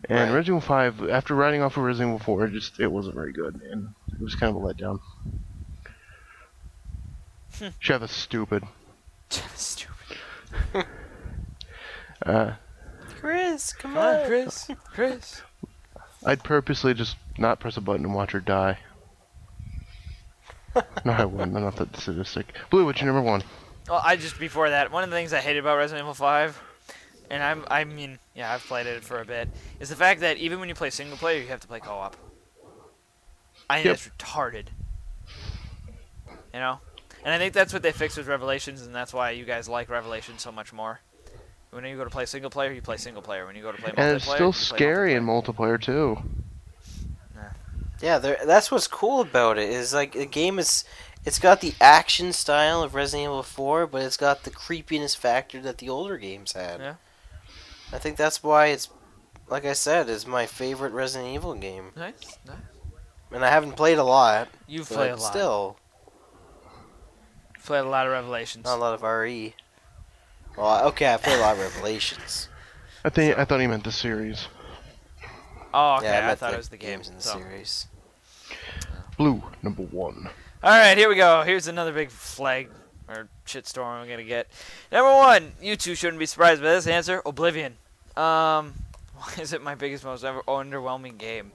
[0.09, 0.35] And Right.
[0.35, 3.31] Resident Evil 5, after riding off of Resident Evil 4, it just it wasn't very
[3.31, 4.99] good, and it was kind of a letdown.
[7.81, 8.63] Sheva is stupid.
[9.29, 10.17] Stupid.
[12.25, 12.53] Uh,
[13.19, 14.69] Chris, come, Come on, Chris.
[14.85, 15.41] Chris.
[16.25, 18.79] I'd purposely just not press a button and watch her die.
[21.05, 21.55] No, I wouldn't.
[21.55, 22.53] I'm not that sadistic.
[22.69, 23.43] Blue, what's your number one?
[23.89, 26.61] Well, I just before that, one of the things I hated about Resident Evil 5,
[27.29, 29.49] and I'm I mean, yeah, I've played it for a bit,
[29.79, 32.15] is the fact that even when you play single player, you have to play co-op.
[33.69, 33.97] I think Yep.
[33.97, 34.67] that's retarded.
[36.53, 36.79] You know,
[37.25, 39.89] and I think that's what they fixed with Revelations, and that's why you guys like
[39.89, 40.99] Revelations so much more.
[41.71, 43.47] When you go to play single player, you play single player.
[43.47, 46.17] When you go to play multiplayer, And it's still scary in multiplayer too.
[48.03, 49.69] Yeah, there, that's what's cool about it.
[49.69, 50.83] Is like the game is,
[51.23, 55.61] it's got the action style of Resident Evil 4, but it's got the creepiness factor
[55.61, 56.81] that the older games had.
[56.81, 56.95] Yeah.
[57.93, 58.89] I think that's why it's,
[59.47, 61.91] like I said, is my favorite Resident Evil game.
[61.95, 62.57] Nice, nice.
[63.31, 65.31] And I haven't played a lot, You've but played a lot.
[65.31, 65.77] still
[67.63, 68.65] played a lot of Revelations.
[68.65, 69.55] not a lot of RE.
[70.57, 72.49] Well, okay, I played a lot of Revelations.
[73.05, 74.47] I think I thought he meant the series.
[75.73, 76.05] Oh, okay.
[76.05, 76.91] yeah, I, I, thought the it was the game.
[76.97, 77.37] games in the so.
[77.37, 77.87] series.
[79.17, 80.29] Blue, number one.
[80.63, 81.41] All right, here we go.
[81.43, 82.69] Here's another big flag
[83.07, 84.47] or shitstorm I'm gonna get.
[84.91, 87.21] Number one, you two shouldn't be surprised by this answer.
[87.25, 87.73] Oblivion.
[88.15, 88.73] Um,
[89.15, 91.51] why is it my biggest, most ever underwhelming game?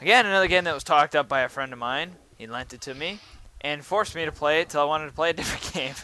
[0.00, 2.16] Again, another game that was talked up by a friend of mine.
[2.36, 3.20] He lent it to me
[3.60, 5.94] and forced me to play it till I wanted to play a different game.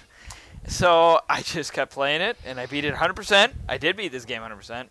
[0.66, 3.52] So I just kept playing it, and I beat it 100%.
[3.68, 4.86] I did beat this game 100%.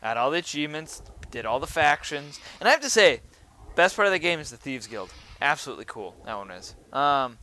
[0.00, 3.20] Had all the achievements, did all the factions, and I have to say,
[3.74, 5.12] best part of the game is the Thieves Guild.
[5.40, 6.14] Absolutely cool.
[6.26, 6.74] That one is.
[6.92, 7.38] Um,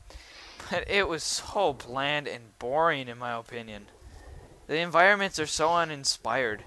[0.70, 3.88] but it was so bland and boring, in my opinion.
[4.68, 6.64] The environments are so uninspired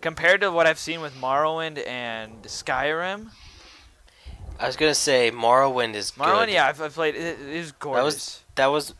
[0.00, 3.30] compared to what I've seen with Morrowind and Skyrim.
[4.60, 6.54] I was gonna say Morrowind is Morrowind, good.
[6.54, 7.14] yeah, I've, I've played.
[7.14, 8.42] It, it is gorgeous.
[8.56, 8.94] That was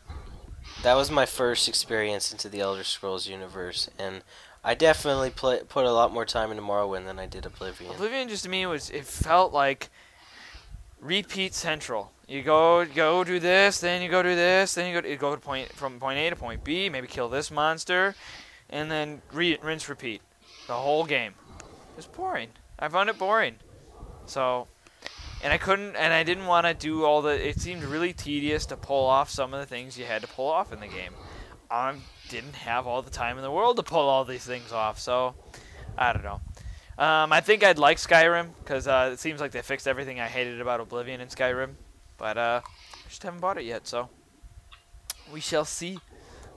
[0.83, 4.23] that was my first experience into the Elder Scrolls universe, and
[4.69, 7.89] I definitely play, put a lot more time into Morrowind than I did Oblivion.
[7.89, 9.89] Oblivion just to me was it felt like
[11.01, 12.11] repeat central.
[12.27, 15.33] You go go do this, then you go do this, then you go you go
[15.33, 18.13] to point from point A to point B, maybe kill this monster,
[18.69, 20.21] and then re- rinse repeat
[20.67, 21.33] the whole game.
[21.97, 22.49] It's boring.
[22.77, 23.55] I found it boring.
[24.27, 24.67] So,
[25.43, 27.31] and I couldn't, and I didn't want to do all the.
[27.31, 30.47] It seemed really tedious to pull off some of the things you had to pull
[30.47, 31.13] off in the game.
[31.71, 31.95] I
[32.29, 35.35] didn't have all the time in the world to pull all these things off, so
[35.97, 36.41] I don't know.
[36.97, 40.27] Um, I think I'd like Skyrim because uh, it seems like they fixed everything I
[40.27, 41.71] hated about Oblivion in Skyrim,
[42.17, 44.09] but uh, I just haven't bought it yet, so
[45.31, 45.99] we shall see.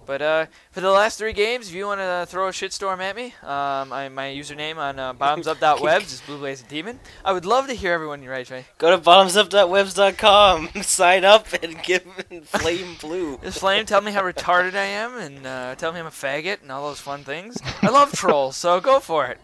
[0.04, 3.14] But uh, for the last three games, if you want to throw a shitstorm at
[3.14, 6.98] me, um, I, my username on uh, bottomsup.webs is blueblazing demon.
[7.24, 8.66] I would love to hear everyone you write, Trey.
[8.78, 12.02] Go to bottomsup.webs.com, sign up, and give
[12.46, 13.38] Flame Blue.
[13.42, 16.62] Just flame, tell me how retarded I am, and uh, tell me I'm a faggot,
[16.62, 17.58] and all those fun things.
[17.80, 19.38] I love trolls, so go for it.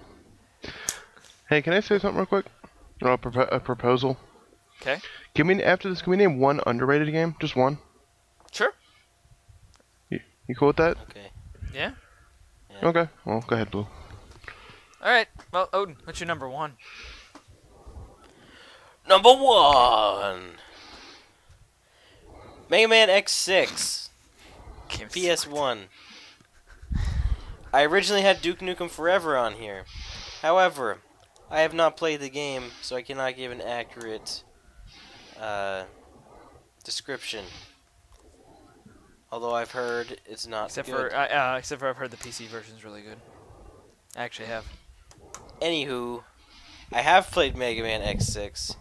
[1.48, 2.46] Hey, can I say something real quick?
[3.00, 4.18] Or a, propo- a proposal.
[4.80, 4.98] 'Kay.
[5.34, 6.02] Can we after this?
[6.02, 7.36] Can we name one underrated game?
[7.40, 7.78] Just one.
[8.52, 8.72] Sure.
[10.48, 10.96] You cool with that?
[11.10, 11.30] Okay.
[11.74, 11.92] Yeah.
[12.70, 12.88] Yeah.
[12.88, 13.08] Okay.
[13.24, 13.86] Well, go ahead, Blue.
[15.02, 15.28] All right.
[15.52, 16.72] Well, Odin, what's your number one?
[19.06, 20.52] Number one
[22.70, 24.08] Mega Man X6,
[24.88, 25.84] Game's PS1.
[27.72, 29.84] I originally had Duke Nukem Forever on here.
[30.42, 30.98] However,
[31.50, 34.42] I have not played the game, so I cannot give an accurate
[35.40, 35.84] uh,
[36.84, 37.44] description.
[39.30, 41.10] Although I've heard it's not Except good.
[41.12, 43.18] for uh, uh, except for I've heard the PC version is really good.
[44.16, 44.64] I actually have.
[45.60, 46.22] Anywho,
[46.92, 48.76] I have played Mega Man X6,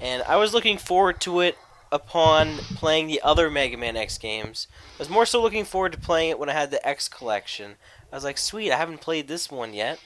[0.00, 1.56] and I was looking forward to it
[1.92, 4.66] upon playing the other Mega Man X games.
[4.96, 7.76] I was more so looking forward to playing it when I had the X collection.
[8.12, 10.00] I was like, sweet, I haven't played this one yet.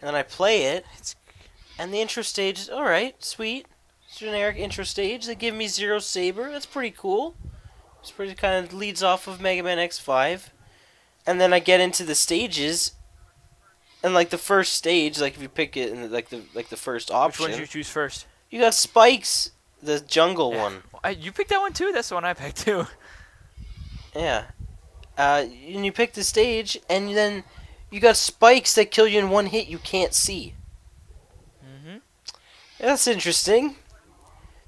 [0.00, 1.14] And then I play it, It's
[1.78, 3.66] and the intro stage is alright, sweet,
[4.16, 5.26] generic intro stage.
[5.26, 6.50] They give me Zero Saber.
[6.50, 7.34] That's pretty cool.
[8.04, 10.50] It's pretty kind of leads off of Mega Man X5,
[11.26, 12.92] and then I get into the stages.
[14.02, 16.68] And like the first stage, like if you pick it in the, like the like
[16.68, 17.44] the first option.
[17.44, 18.26] Which one did you choose first?
[18.50, 19.52] you got spikes,
[19.82, 20.62] the jungle Yeah.
[20.62, 20.82] one.
[21.02, 21.92] I, you picked that one too.
[21.92, 22.86] That's the one I picked too.
[24.14, 24.44] Yeah.
[25.16, 27.42] Uh, and you pick the stage, and then
[27.90, 30.52] you got spikes that kill you in one hit you can't see.
[31.64, 31.96] Mm-hmm.
[32.80, 33.76] That's interesting.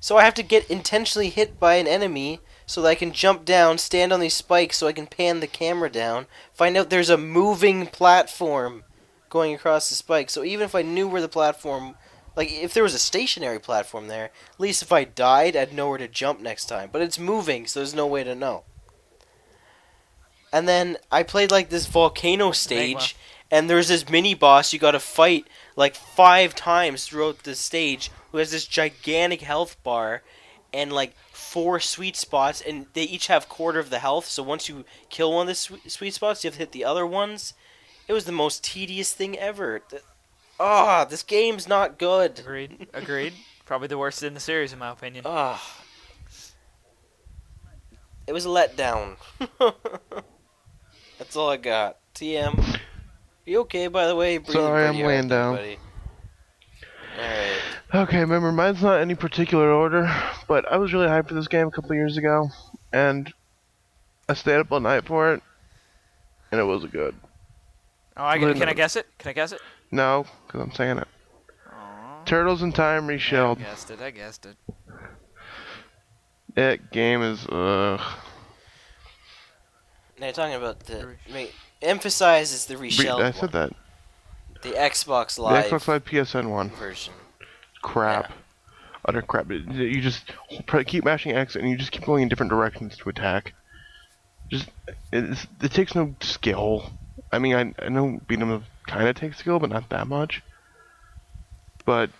[0.00, 3.44] So I have to get intentionally hit by an enemy so that I can jump
[3.44, 7.10] down, stand on these spikes so I can pan the camera down, find out there's
[7.10, 8.84] a moving platform
[9.30, 10.30] going across the spike.
[10.30, 11.94] So even if I knew where the platform
[12.36, 15.88] like if there was a stationary platform there, at least if I died, I'd know
[15.88, 16.90] where to jump next time.
[16.92, 18.64] But it's moving, so there's no way to know.
[20.52, 23.16] And then I played like this volcano stage,
[23.50, 28.10] and there's this mini boss you got to fight like five times throughout the stage,
[28.30, 30.22] who has this gigantic health bar,
[30.76, 34.26] and like four sweet spots, and they each have quarter of the health.
[34.26, 36.84] So once you kill one of the swe- sweet spots, you have to hit the
[36.84, 37.54] other ones.
[38.08, 39.80] It was the most tedious thing ever.
[39.80, 40.02] Th-
[40.58, 42.38] Ah, this game's not good.
[42.38, 42.86] Agreed.
[42.94, 43.34] Agreed.
[43.66, 45.24] Probably the worst in the series, in my opinion.
[45.26, 45.82] Ah.
[48.26, 49.16] It was a letdown.
[51.18, 51.98] That's all I got.
[52.14, 52.78] TM.
[53.44, 54.38] You okay, by the way?
[54.38, 55.56] Breathing Sorry, I'm laying down.
[55.56, 55.78] buddy.
[57.18, 57.60] Alright.
[58.08, 60.12] Okay, remember, mine's not any particular order,
[60.48, 62.50] but I was really hyped for this game a couple years ago,
[62.92, 63.32] and
[64.28, 65.42] I stayed up all night for it,
[66.50, 67.14] and it wasn't good.
[68.16, 69.06] Oh, I, Lin- can I guess it?
[69.18, 69.60] Can I guess it?
[69.90, 71.08] No, because I'm saying it.
[71.72, 72.24] Aw.
[72.24, 73.58] Turtles in Time I reshelled.
[73.60, 74.00] guessed it.
[74.00, 74.56] I guessed it.
[76.54, 78.00] That game is ugh.
[80.18, 80.94] Now you're talking about the.
[80.96, 81.52] The re- Wait,
[81.82, 83.72] emphasizes the Re- reshelled I said that.
[84.66, 86.70] The Xbox The Live Xbox Live PSN one.
[86.70, 87.14] version.
[87.82, 88.32] Crap.
[89.04, 89.48] Utter crap.
[89.50, 90.24] You just
[90.86, 93.54] keep mashing X and you just keep going in different directions to attack.
[94.50, 94.68] Just
[95.12, 96.90] it's, it takes no skill.
[97.32, 100.08] I mean, I, I know beat 'em up kind of takes skill, but not that
[100.08, 100.42] much.
[101.84, 102.10] But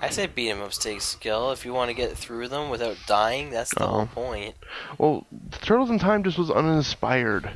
[0.00, 1.52] I say beat 'em ups take skill.
[1.52, 3.88] If you want to get through them without dying, that's the Oh.
[3.88, 4.56] whole point.
[4.98, 5.26] well,
[5.62, 7.50] Turtles in Time just was uninspired.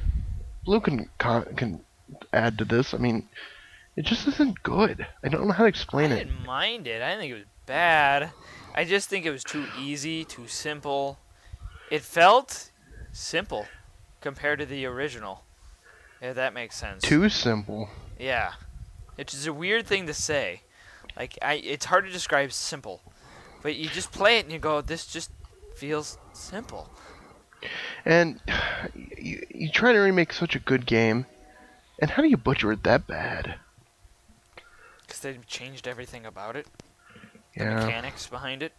[0.64, 1.80] Blue can con- can
[2.32, 2.94] add to this.
[2.94, 3.28] I mean,
[3.98, 5.04] it just isn't good.
[5.24, 6.18] I don't know how to I explain it.
[6.26, 7.02] didn't mind it.
[7.02, 8.30] I didn't think it was bad.
[8.72, 11.18] I just think it was too easy, too simple.
[11.90, 12.70] It felt
[13.10, 13.66] simple
[14.20, 15.42] compared to the original.
[16.20, 17.02] If that makes sense.
[17.02, 17.88] Too simple.
[18.20, 18.52] Yeah.
[19.16, 20.62] It's just a weird thing to say.
[21.16, 23.00] Like I it's hard to describe simple.
[23.62, 25.32] But you just play it and you go, this just
[25.74, 26.88] feels simple.
[28.04, 28.40] And
[28.94, 31.26] you, you try to remake such a good game,
[31.98, 33.56] and how do you butcher it that bad?
[35.20, 36.66] Because they changed everything about it.
[37.56, 38.72] The mechanics behind it.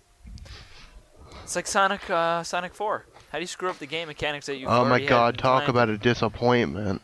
[1.44, 3.06] It's like Sonic uh, Sonic 4.
[3.32, 5.90] How do you screw up the game mechanics that you Oh my god, talk about
[5.90, 7.02] a disappointment.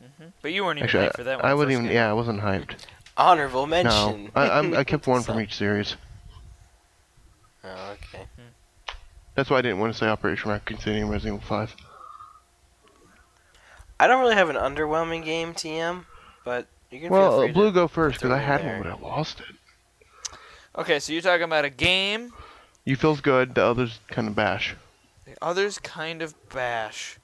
[0.00, 1.50] hmm But you weren't even Actually, hyped for that I, one.
[1.50, 1.86] I the wouldn't even.
[1.86, 1.94] game.
[1.94, 2.74] Yeah, I wasn't hyped.
[3.16, 4.30] Honorable No, mention.
[4.34, 5.96] I, I'm, I kept one from each series.
[7.64, 8.26] Oh, okay.
[9.34, 11.76] That's why I didn't want to say Operation Raccoon City and Resident Evil 5.
[13.98, 16.04] I don't really have an underwhelming game, TM,
[16.44, 16.75] but you can feel
[17.08, 18.74] Well, free uh, Blue go first because I had there.
[18.80, 20.38] one, but I lost it.
[20.78, 22.32] Okay, so you're talking about a game.
[22.84, 24.76] You feels good, the others kind of bash.
[25.24, 27.18] The others kind of bash.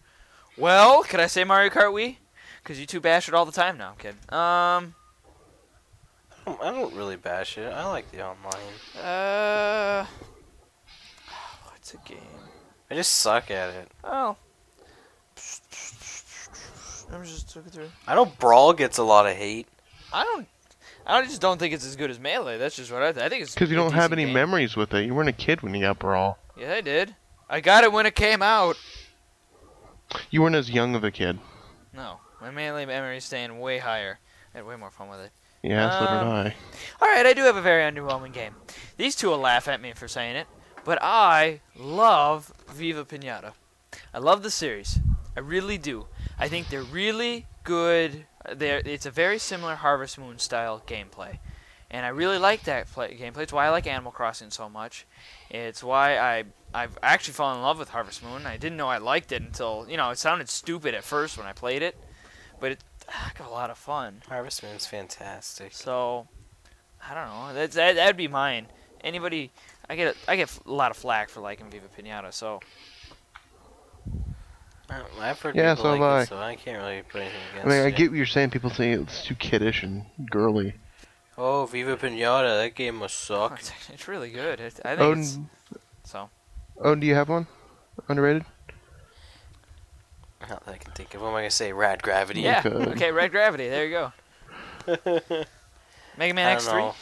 [0.56, 2.16] Well, could I say Mario Kart Wii?
[2.62, 3.78] Because you two bash it all the time.
[3.78, 4.18] now, I'm kidding.
[4.30, 4.94] Um,
[6.44, 7.72] I don't- I don't really bash it.
[7.72, 8.74] I like the online.
[9.00, 10.06] uh,
[11.70, 12.18] what's a game?
[12.90, 13.88] I just suck at it.
[14.02, 14.36] Oh.
[17.12, 17.90] I'm just looking through.
[18.06, 19.68] I know Brawl gets a lot of hate.
[20.12, 20.46] I don't.
[21.06, 22.58] I just don't think it's as good as Melee.
[22.58, 23.42] That's just what I, th- I think.
[23.42, 24.34] It's Because you don't have any game.
[24.34, 25.04] memories with it.
[25.04, 26.38] You weren't a kid when you got Brawl.
[26.56, 27.16] Yeah, I did.
[27.50, 28.76] I got it when it came out.
[30.30, 31.38] You weren't as young of a kid.
[31.94, 34.18] No, my Melee memory is staying way higher.
[34.54, 35.30] I had way more fun with it.
[35.62, 36.54] Yeah, so did Um, I.
[37.00, 38.54] All right, I do have a very underwhelming game.
[38.96, 40.46] These two will laugh at me for saying it,
[40.84, 43.52] but I love Viva Pinata.
[44.12, 44.98] I love the series.
[45.36, 46.06] I really do.
[46.42, 48.26] I think they're really good.
[48.44, 51.38] Uh, they're, it's a very similar Harvest Moon style gameplay,
[51.88, 53.42] and I really like that play, gameplay.
[53.42, 55.06] It's why I like Animal Crossing so much.
[55.50, 56.42] It's why I
[56.74, 58.44] I've actually fallen in love with Harvest Moon.
[58.44, 61.46] I didn't know I liked it until you know it sounded stupid at first when
[61.46, 61.96] I played it,
[62.58, 64.22] but it ah, I got a lot of fun.
[64.28, 65.72] Harvest Moon's fantastic.
[65.72, 66.26] So,
[67.08, 67.54] I don't know.
[67.54, 68.66] That's that, that'd be mine.
[69.04, 69.52] Anybody,
[69.88, 72.32] I get a, I get a lot of flack for liking Viva Pinata.
[72.32, 72.58] So
[74.92, 77.40] I- I've heard Yeah, people so like have it, so I can't really put anything
[77.62, 77.96] I mean, I it.
[77.96, 78.50] get what you're saying.
[78.50, 80.74] People say it's too kiddish and girly.
[81.38, 83.58] Oh, Viva Pinata, that game must suck.
[83.58, 84.60] It's, it's really good.
[84.60, 85.38] It, I think it's
[86.04, 86.28] so.
[86.80, 87.46] oh, do you have one?
[88.08, 88.44] Underrated?
[90.48, 91.22] Not that I can think of.
[91.22, 91.72] What am I gonna say?
[91.72, 92.40] Rad Gravity.
[92.40, 92.62] Yeah.
[92.62, 92.88] could.
[92.88, 93.68] Okay, Red Gravity.
[93.68, 94.12] There you go.
[96.18, 96.94] Mega Man X3.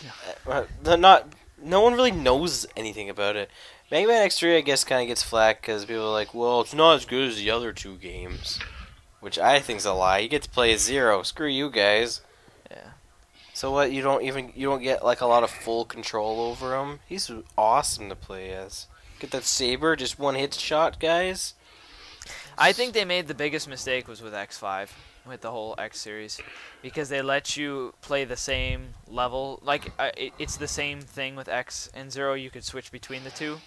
[0.47, 0.67] know.
[0.85, 1.27] Uh, not.
[1.63, 3.51] No one really knows anything about it.
[3.91, 6.73] Mega Man X3, I guess, kind of gets flack because people are like, "Well, it's
[6.73, 8.61] not as good as the other two games,"
[9.19, 10.19] which I think's a lie.
[10.19, 11.25] You get to play as Zero.
[11.25, 12.21] Screw you guys.
[12.71, 12.91] Yeah.
[13.53, 13.91] So what?
[13.91, 17.01] You don't even you don't get like a lot of full control over him.
[17.09, 18.87] He's awesome to play as.
[19.19, 21.55] Get that saber, just one hit shot, guys.
[22.57, 24.91] I think they made the biggest mistake was with X5,
[25.27, 26.41] with the whole X series,
[26.81, 29.59] because they let you play the same level.
[29.65, 32.35] Like uh, it's the same thing with X and Zero.
[32.35, 33.59] You could switch between the two.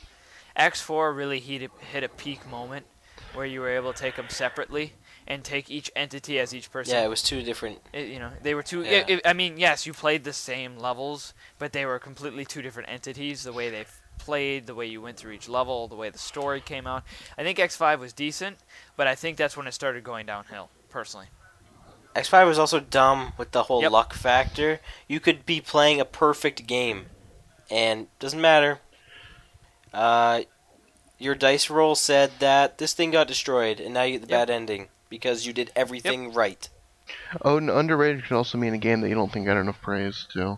[0.58, 2.86] X4 really hit a, hit a peak moment
[3.34, 4.94] where you were able to take them separately
[5.26, 6.94] and take each entity as each person.
[6.94, 7.80] Yeah, it was two different.
[7.94, 8.84] It- you know, they were two.
[8.84, 9.04] Yeah.
[9.08, 12.62] i i I mean, yes, you played the same levels, but they were completely two
[12.62, 13.44] different entities.
[13.44, 13.86] The way they
[14.20, 17.04] played, the way you went through each level, the way the story came out.
[17.38, 18.58] I think X5 was decent,
[18.96, 20.70] but I think that's when it started going downhill.
[20.90, 21.28] Personally,
[22.16, 23.92] X5 was also dumb with the whole Yep.
[23.92, 24.80] luck factor.
[25.08, 27.08] You could be playing a perfect game,
[27.72, 28.80] and doesn't matter.
[29.94, 30.42] Uh,
[31.20, 34.48] your dice roll said that this thing got destroyed, and now you get the Yep.
[34.48, 36.68] bad ending because you did everything right.
[37.42, 40.26] Oh, and underrated can also mean a game that you don't think got enough praise,
[40.32, 40.58] too.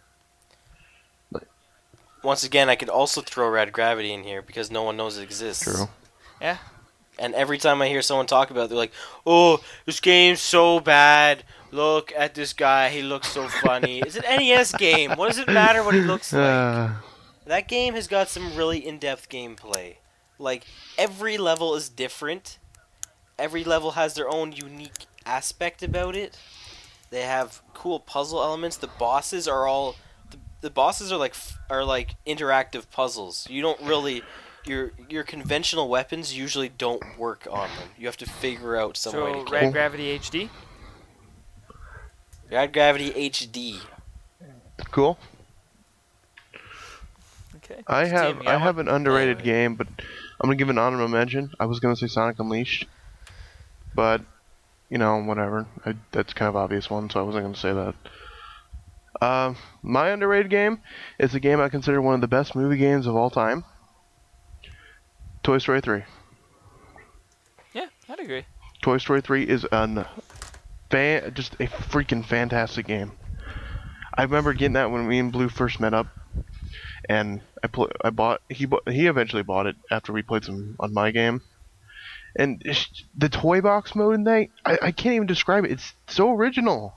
[2.24, 5.24] Once again, I could also throw Rad Gravity in here because no one knows it
[5.24, 5.64] exists.
[5.64, 5.90] True.
[6.41, 6.57] Yeah.
[7.20, 8.94] And every time I hear someone talk about it, they're like,
[9.26, 11.44] "Oh, this game's so bad.
[11.72, 12.90] Look at this guy.
[12.90, 15.12] He looks so funny." it's an NES game.
[15.12, 16.41] What does it matter what he looks like?
[16.52, 16.90] Uh,
[17.45, 19.95] That game has got some really in-depth gameplay.
[20.39, 20.65] Like
[20.97, 22.57] every level is different.
[23.38, 26.38] Every level has their own unique aspect about it.
[27.09, 28.77] They have cool puzzle elements.
[28.77, 29.95] The bosses are all
[30.31, 31.35] the, the bosses are like
[31.69, 33.47] are like interactive puzzles.
[33.49, 34.23] You don't really
[34.65, 37.89] your your conventional weapons usually don't work on them.
[37.97, 39.53] You have to figure out some way to so kill.
[39.53, 39.72] Red Cool.
[39.72, 40.49] Gravity HD.
[42.51, 43.80] Rad Gravity HD.
[44.91, 45.17] cool.
[47.66, 47.82] Okay.
[47.88, 49.44] I have I have an underrated Anyway.
[49.46, 51.52] game, but I'm gonna give an honorable mention.
[51.60, 52.86] I was gonna say Sonic Unleashed,
[53.96, 54.22] but
[54.90, 55.66] you know whatever.
[55.86, 57.96] I, that's kind of obvious one, so I wasn't gonna say that.
[59.26, 60.82] Um, my underrated game
[61.18, 63.64] is a game I consider one of the best movie games of all time.
[65.42, 66.04] Toy Story 3.
[67.74, 68.46] Yeah, I'd agree.
[68.82, 70.06] Toy Story 3 is an
[70.92, 73.12] fan, just a freaking fantastic game.
[74.14, 76.08] I remember getting that when me and Blue first met up,
[77.10, 80.76] and I pl- I bought he bought, he eventually bought it after we played some
[80.80, 81.41] on my game,
[82.36, 82.61] and
[83.18, 85.72] the toy box mode in that I, I can't even describe it.
[85.72, 86.94] It's so original.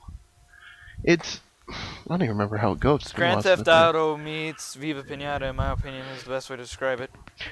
[1.03, 1.73] It's I
[2.09, 3.01] don't even remember how it goes.
[3.01, 6.49] It's been a Grand Theft Auto meets Viva Pinata, in my opinion, is the best
[6.49, 7.11] way to describe it.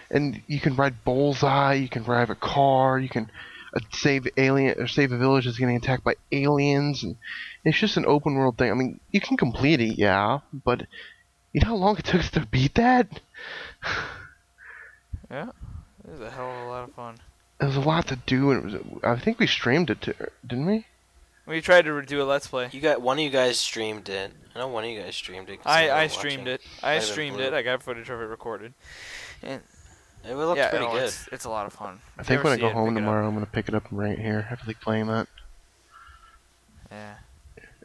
[0.09, 1.73] and you can ride Bullseye.
[1.75, 2.97] You can drive a car.
[2.97, 3.29] You can
[3.75, 7.15] uh, save alien or save a village that's getting attacked by aliens, and
[7.63, 8.71] it's just an open world thing.
[8.71, 10.88] I mean, you can complete it, yeah, but
[11.57, 13.07] you know how long it took us to beat that?
[15.29, 15.49] Yeah,
[16.05, 17.15] it was a hell of a lot of fun.
[17.59, 19.01] There was a lot to do, and it was.
[19.03, 20.15] I think we streamed it, to,
[20.45, 20.85] didn't we?
[21.45, 22.69] We tried to do a let's play.
[22.71, 24.31] You got one of you guys streamed it.
[24.55, 25.57] I know one of you guys streamed it.
[25.57, 26.17] 'cause I, were I watching.
[26.19, 26.61] streamed it.
[26.81, 27.53] Might I have streamed it.
[27.53, 28.73] I got footage of it recorded.
[29.43, 29.61] It
[30.23, 31.03] looked yeah, pretty no, good.
[31.03, 31.99] It's, it's a lot of fun.
[32.17, 33.01] I If think when I go it, home pick it up.
[33.03, 34.47] tomorrow, I'm gonna pick it up right here.
[34.49, 35.27] After like playing that,
[36.89, 37.15] Yeah.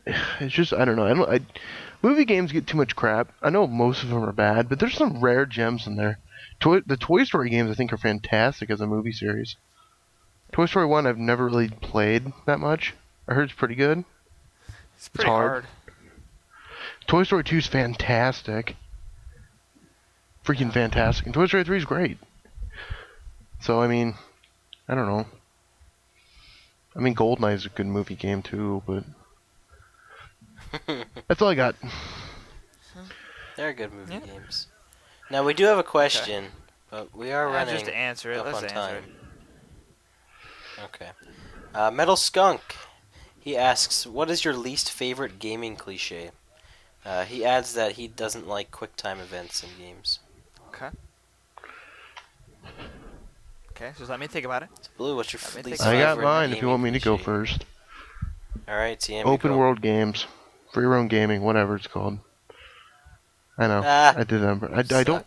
[0.40, 1.07] it's just I don't know.
[1.07, 1.28] I don't.
[1.28, 1.40] I,
[2.03, 3.33] movie games get too much crap.
[3.43, 6.19] I know most of them are bad, but there's some rare gems in there.
[6.61, 9.57] Toy, the Toy Story games I think are fantastic as a movie series.
[10.53, 12.95] Toy Story One I've never really played that much.
[13.27, 14.05] I heard it's pretty good.
[14.97, 15.65] It's pretty hard.
[15.65, 15.66] hard.
[17.07, 18.77] Toy Story 2 is fantastic.
[20.45, 21.27] Freaking fantastic.
[21.27, 22.19] And Toy Story 3 is great.
[23.61, 24.15] So, I mean,
[24.89, 25.27] I don't know.
[26.95, 29.05] I mean, Goldeneye is a good movie game too, but
[31.28, 31.77] that's all I got.
[33.57, 34.20] They're good movie Yeah.
[34.20, 34.66] games.
[35.31, 36.53] Now we do have a question,
[36.90, 39.05] but we are running just to answer it, up let's on answer time.
[40.78, 40.82] it.
[40.85, 41.11] Okay.
[41.74, 42.77] Uh, Metal Skunk.
[43.39, 46.31] He asks, "What is your least favorite gaming cliche?"
[47.05, 50.20] Uh, he adds that he doesn't like quick time events in games.
[50.74, 50.90] Okay,
[53.70, 54.70] Okay, so let me think about it.
[54.81, 56.61] So, Blue, what's your Let me f- think least about I got favorite mine if
[56.62, 57.24] you gaming want me to go cliche?
[57.24, 57.65] first.
[58.69, 59.27] All right, TM.
[59.27, 59.57] Open go.
[59.57, 60.27] world games.
[60.73, 62.19] Free roam gaming, whatever it's called.
[63.59, 63.82] I know.
[63.85, 64.70] Ah, I did remember.
[64.74, 65.27] I, I don't.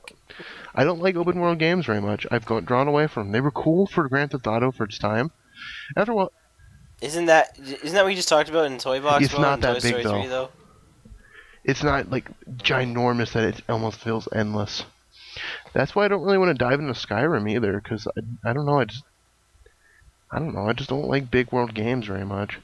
[0.74, 2.26] I don't like open world games very much.
[2.32, 3.32] I've got drawn away from them.
[3.32, 5.32] They were cool for Grand Theft Auto for its time.
[5.96, 6.32] After a while,
[7.02, 9.26] Isn't that isn't that what you just talked about in Toy Box?
[9.26, 10.30] It's Mo, not that Toy big, Story 3, though.
[10.30, 10.50] though.
[11.64, 14.84] it's not like ginormous that it almost feels endless.
[15.74, 18.66] That's why I don't really want to dive into Skyrim either, because I, I don't
[18.66, 19.04] know, I just
[20.32, 22.60] I don't know, I just don't like big world games very much.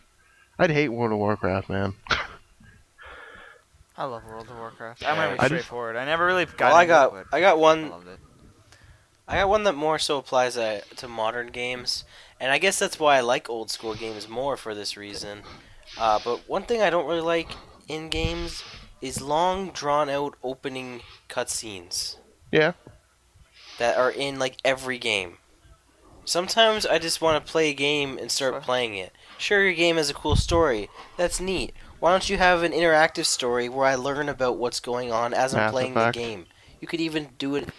[0.60, 1.94] I'd hate World of Warcraft, man.
[4.02, 5.03] I love World of Warcraft.
[5.06, 5.95] I'm Yeah, really I just- straightforward.
[5.95, 6.60] I never really got.
[6.69, 8.19] Well, I into got it, but I got I one loved it.
[9.28, 12.03] I got one that more so applies uh, to modern games,
[12.40, 15.44] and I guess that's why I like old school games more for this reason.
[15.99, 17.52] Uh, but one thing I don't really like
[17.88, 18.64] in games
[19.02, 22.15] is long, drawn out opening cutscenes
[22.52, 22.73] yeah,
[23.78, 25.38] that are in like every game.
[26.26, 29.11] Sometimes I just want to play a game and start playing it.
[29.38, 30.90] Sure, your game has a cool story.
[31.18, 31.73] That's neat.
[32.02, 35.53] Why don't you have an interactive story where I learn about what's going on as
[35.53, 36.48] I'm playing the game?
[36.80, 37.69] You could even do it.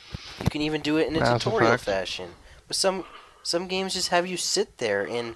[0.44, 2.30] You can even do it in a tutorial fashion.
[2.68, 3.04] But some
[3.42, 5.34] some games just have you sit there and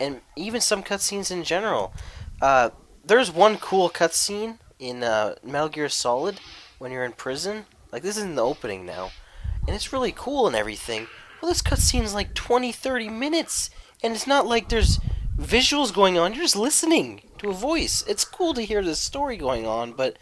[0.00, 1.92] and even some cutscenes in general.
[2.40, 2.70] Uh,
[3.04, 6.40] there's one cool cutscene in uh, Metal Gear Solid
[6.78, 7.66] when you're in prison.
[7.92, 9.10] Like this is in the opening now,
[9.66, 11.08] and it's really cool and everything.
[11.42, 13.68] Well, this cutscene's like 20, 30 minutes,
[14.02, 14.98] and it's not like there's
[15.36, 16.32] visuals going on.
[16.32, 18.04] You're just listening to a voice.
[18.08, 20.18] It's cool to hear the story going on, but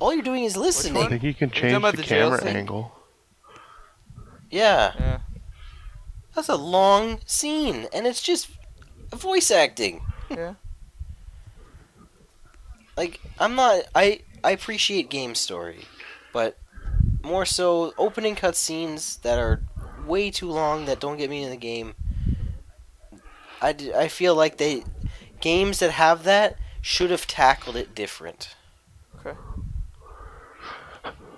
[0.00, 1.02] all you're doing is listening.
[1.02, 2.56] I think you can change the, the camera scene?
[2.56, 2.92] angle.
[4.50, 5.18] Yeah, Yeah.
[6.34, 8.48] that's a long scene, and it's just
[9.12, 10.02] voice acting.
[10.30, 10.54] Yeah.
[12.96, 15.84] like I'm not I I appreciate game story,
[16.32, 16.56] but
[17.22, 19.62] more so opening cutscenes that are
[20.06, 21.94] way too long that don't get me in the game.
[23.60, 24.84] I, I feel like they
[25.40, 26.56] games that have that
[26.86, 28.54] should have tackled it different.
[29.18, 29.36] Okay.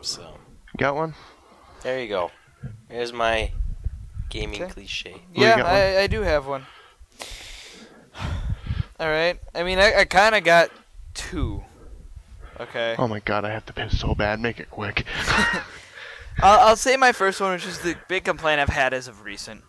[0.03, 0.37] So
[0.77, 1.15] Got one?
[1.83, 2.31] there you go.
[2.91, 3.51] Here's my
[4.29, 4.73] gaming Okay.
[4.73, 5.15] cliche.
[5.16, 5.65] Oh, well, Yeah.
[5.65, 6.66] I, I do have one.
[9.01, 9.41] All right.
[9.55, 10.70] I mean, I, I kind of got
[11.15, 11.62] two.
[12.61, 12.95] Okay.
[12.99, 14.41] Oh my god, I have to piss so bad.
[14.41, 15.05] Make it quick.
[16.41, 19.25] I'll, I'll say my first one, which is the big complaint I've had as of
[19.25, 19.62] recent.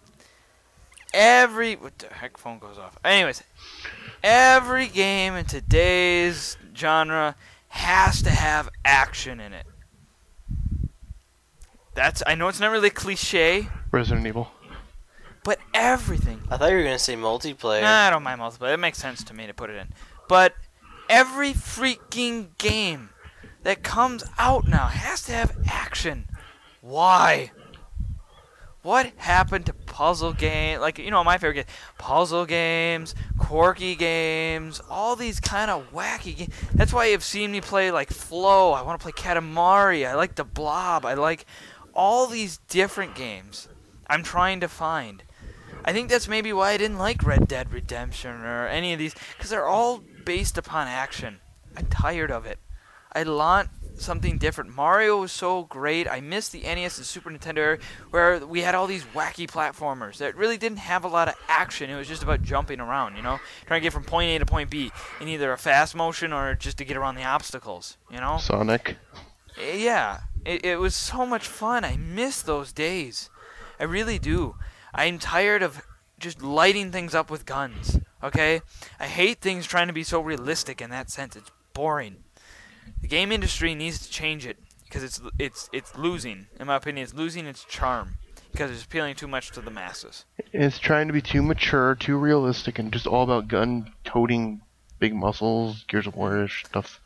[1.14, 2.98] Every what the heck phone goes off.
[3.06, 3.44] Anyways,
[4.24, 7.36] every game in today's genre
[7.70, 9.66] has to have action in it.
[11.96, 14.50] That's I know it's not really cliche, Resident Evil.
[15.44, 16.42] but everything.
[16.50, 17.82] I thought you were gonna say multiplayer.
[17.82, 18.74] Nah, I don't mind multiplayer.
[18.74, 19.90] It makes sense to me to put it in.
[20.28, 20.54] But
[21.10, 23.10] every freaking game
[23.64, 26.30] that comes out now has to have action.
[26.82, 27.52] Why?
[28.90, 30.80] What happened to puzzle game?
[30.80, 31.66] Like you know, my favorite game,
[32.00, 36.56] puzzle games, quirky games, all these kind of wacky games.
[36.74, 38.72] That's why you've seen me play like Flow.
[38.72, 40.08] I want to play Katamari.
[40.08, 41.06] I like the Blob.
[41.06, 41.46] I like
[41.94, 43.68] all these different games.
[44.08, 45.22] I'm trying to find.
[45.86, 49.14] I think that's maybe why I didn't like Red Dead Redemption or any of these,
[49.38, 51.42] because they're all based upon action.
[51.78, 52.58] I'm tired of it.
[53.12, 53.70] I want
[54.02, 54.76] something different.
[54.76, 56.08] Mario was so great.
[56.10, 57.80] I miss the NES and Super Nintendo era
[58.12, 61.90] where we had all these wacky platformers that really didn't have a lot of action.
[61.90, 64.46] It was just about jumping around, you know, trying to get from point A to
[64.46, 68.20] point B in either a fast motion or just to get around the obstacles, you
[68.20, 68.38] know.
[68.38, 68.98] Sonic.
[69.60, 71.84] Eh, Yeah, it, it was so much fun.
[71.84, 73.30] I miss those days.
[73.80, 74.56] I really do.
[74.94, 75.82] I'm tired of
[76.20, 78.00] just lighting things up with guns.
[78.22, 78.62] Okay?
[79.00, 81.36] I hate things trying to be so realistic in that sense.
[81.36, 82.18] It's boring.
[83.02, 86.48] The game industry needs to change it because it's it's it's losing.
[86.60, 88.16] In my opinion, it's losing its charm
[88.52, 90.26] because it's appealing too much to the masses.
[90.52, 94.62] It's trying to be too mature, too realistic, and just all about gun toting
[95.00, 97.00] big muscles, Gears of War stuff.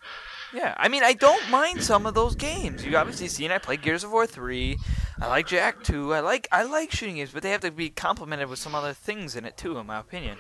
[0.53, 2.85] Yeah, I mean, I don't mind some of those games.
[2.85, 4.77] You obviously seen I play Gears of War three.
[5.19, 6.13] I like Jak two.
[6.13, 8.93] I like I like shooting games, but they have to be complemented with some other
[8.93, 10.37] things in it too, in my opinion.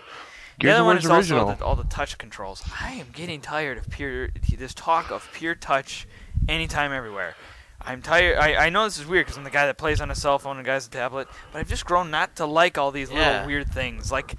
[0.59, 1.49] The other one is also original.
[1.49, 2.63] all the, all the touch controls.
[2.79, 6.07] I am getting tired of pure this talk of pure touch,
[6.47, 7.35] anytime, everywhere.
[7.81, 8.37] I'm tired.
[8.37, 10.39] I, I know this is weird because I'm the guy that plays on a cell
[10.39, 13.31] phone and guys a tablet, but I've just grown not to like all these Yeah.
[13.31, 14.09] little weird things.
[14.11, 14.35] Like,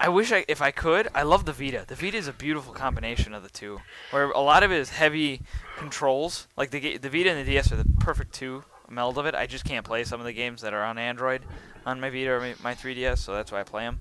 [0.00, 1.84] I wish I, if I could, I love the Vita.
[1.86, 3.80] The Vita is a beautiful combination of the two,
[4.12, 5.42] where a lot of it is heavy
[5.76, 6.46] controls.
[6.56, 9.34] Like the the Vita and the DS are the perfect two meld of it.
[9.34, 11.42] I just can't play some of the games that are on Android
[11.84, 14.00] on my Vita or my, my 3DS, so that's why I play them.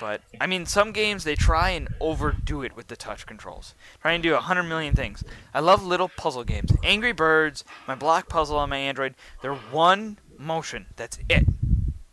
[0.00, 4.12] But I mean, some games they try and overdo it with the touch controls, try
[4.12, 5.24] and do a hundred million things.
[5.52, 6.72] I love little puzzle games.
[6.82, 10.86] Angry Birds, my block puzzle on my Android, they're one motion.
[10.96, 11.46] That's it.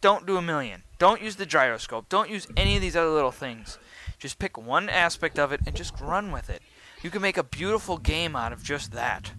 [0.02, 0.84] Don't do a million.
[0.98, 2.10] Don't use the gyroscope.
[2.10, 3.78] Don't use any of these other little things.
[4.18, 6.62] Just pick one aspect of it and just run with it.
[7.02, 9.32] You can make a beautiful game out of just that.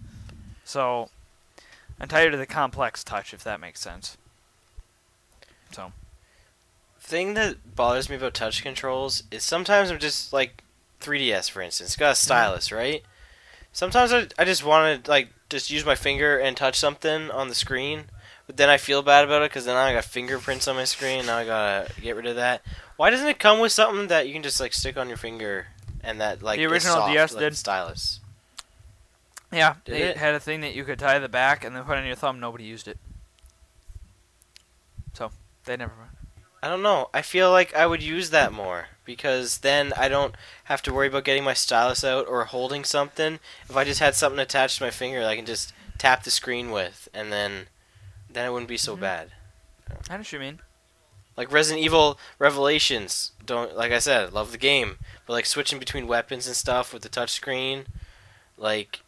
[0.63, 1.09] So,
[1.99, 4.17] I'm tired of the complex touch, if that makes sense.
[5.71, 5.91] So,
[7.07, 10.63] thing that bothers me about touch controls is sometimes I'm just like
[11.01, 13.01] 3DS for instance, it's got a stylus, right?
[13.71, 17.47] Sometimes I, I just want to like just use my finger and touch something on
[17.47, 18.05] the screen,
[18.45, 21.25] but then I feel bad about it because then I got fingerprints on my screen.
[21.27, 22.61] Now I gotta get rid of that.
[22.97, 25.67] Why doesn't it come with something that you can just like stick on your finger
[26.03, 27.57] and that like The original soft, DS like did.
[27.57, 28.19] stylus?
[29.53, 30.17] Yeah, Did it, it?
[30.17, 32.37] had a thing that you could tie the back and then put on your thumb.
[32.41, 32.97] Nobody used it,
[35.13, 35.31] so
[35.63, 35.93] they never.
[36.61, 37.09] I don't know.
[37.13, 40.35] I feel like I would use that more because then I don't
[40.65, 43.39] have to worry about getting my stylus out or holding something.
[43.69, 46.31] If I just had something attached to my finger, that I can just tap the
[46.31, 47.67] screen with, and then
[48.29, 48.99] then it wouldn't be so Mhm.
[48.99, 49.31] bad.
[49.89, 50.59] I don't know what you mean.
[51.37, 56.07] Like Resident Evil Revelations, don't like I said, love the game, but like switching between
[56.07, 57.85] weapons and stuff with the touch screen,
[58.57, 59.01] like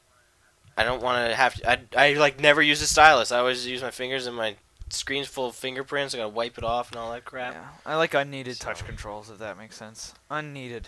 [0.78, 3.32] I don't want to have to, I I like never use a stylus.
[3.32, 4.56] I always use my fingers and my
[4.90, 6.14] screen's full of fingerprints.
[6.14, 7.53] I gotta wipe it off and all that crap.
[7.53, 10.14] Yeah, I like unneeded So- touch controls if that makes sense.
[10.30, 10.88] Unneeded.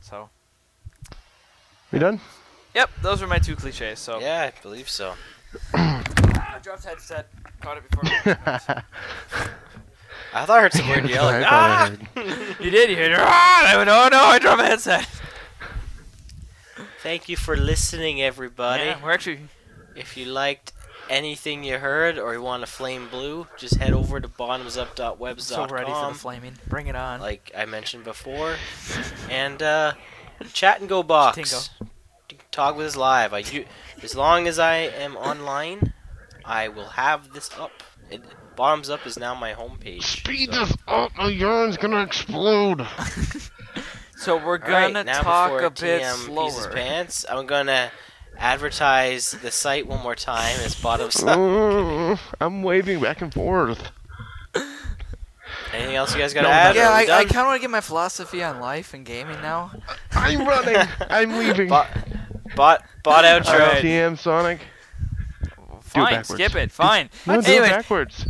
[0.00, 0.28] So,
[1.90, 2.20] We done?
[2.74, 3.98] yep, those were my two cliches.
[3.98, 5.14] So, Yeah, I believe so.
[5.74, 7.28] I dropped headset.
[7.60, 8.04] Caught it before.
[10.34, 11.40] I thought I heard some weird yelling.
[11.40, 12.56] That's what I Ah!
[12.60, 12.90] you did.
[12.90, 13.14] You heard.
[13.18, 13.82] Ah!
[13.84, 15.08] No, no, I dropped my headset.
[17.02, 18.84] Thank you for listening, everybody.
[18.84, 19.48] Yeah, we're actually.
[19.94, 20.72] If you liked
[21.10, 25.38] anything you heard or you want to flame blue, just head over to bottomsup.webs.com.
[25.40, 26.54] So ready for the flaming.
[26.68, 27.20] Bring it on.
[27.20, 28.56] like I mentioned before.
[29.30, 29.92] and uh,
[30.42, 31.38] Chatango box.
[31.38, 31.68] Tingo.
[32.50, 33.32] Talk with us live.
[33.32, 33.64] I u-
[34.02, 35.92] as long as I am online,
[36.44, 37.82] I will have this up.
[38.10, 38.22] It,
[38.56, 40.04] Bottoms up is now my homepage.
[40.04, 42.86] Speed so- this up, my yarn's gonna explode.
[44.16, 46.72] so we're All right, gonna now talk before a bit TM pees his slower.
[46.72, 47.90] pants, I'm gonna
[48.38, 51.38] advertise the site one more time as bottom up.
[51.38, 53.90] Oh, mm, I'm waving back and forth.
[55.72, 56.76] Anything else you guys got to add?
[56.76, 59.72] Yeah, I, I kind of want to get my philosophy on life and gaming now.
[60.12, 60.76] I'm running.
[61.10, 61.68] I'm leaving.
[61.68, 61.88] Bot,
[62.54, 63.80] bot, bot outro.
[63.80, 64.60] TM Sonic.
[65.82, 66.70] Fine, skip it.
[66.70, 67.10] Fine.
[67.26, 67.66] No, do anyway.
[67.66, 68.26] it backwards.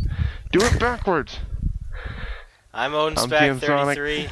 [0.51, 1.39] Do it backwards.
[2.73, 4.29] I'm Owen Spec33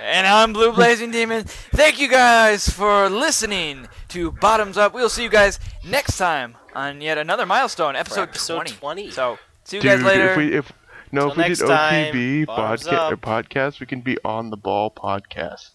[0.00, 1.44] and I'm Blue Blazing Demon.
[1.44, 4.94] Thank you guys for listening to Bottoms Up.
[4.94, 8.70] We'll see you guys next time on yet another milestone, episode, episode 20.
[8.72, 9.10] 20.
[9.10, 10.30] So, see you Dude, guys later.
[10.30, 10.72] if we if
[11.12, 14.90] no, Till if we did OTB podca- uh, podcast, we can be on the ball
[14.90, 15.70] podcast.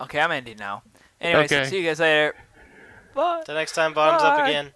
[0.00, 0.82] Okay, I'm ending now.
[1.20, 1.64] Anyways, Okay.
[1.68, 2.34] see you guys later.
[3.14, 3.42] Bye.
[3.44, 4.72] Till next time, bottoms up again.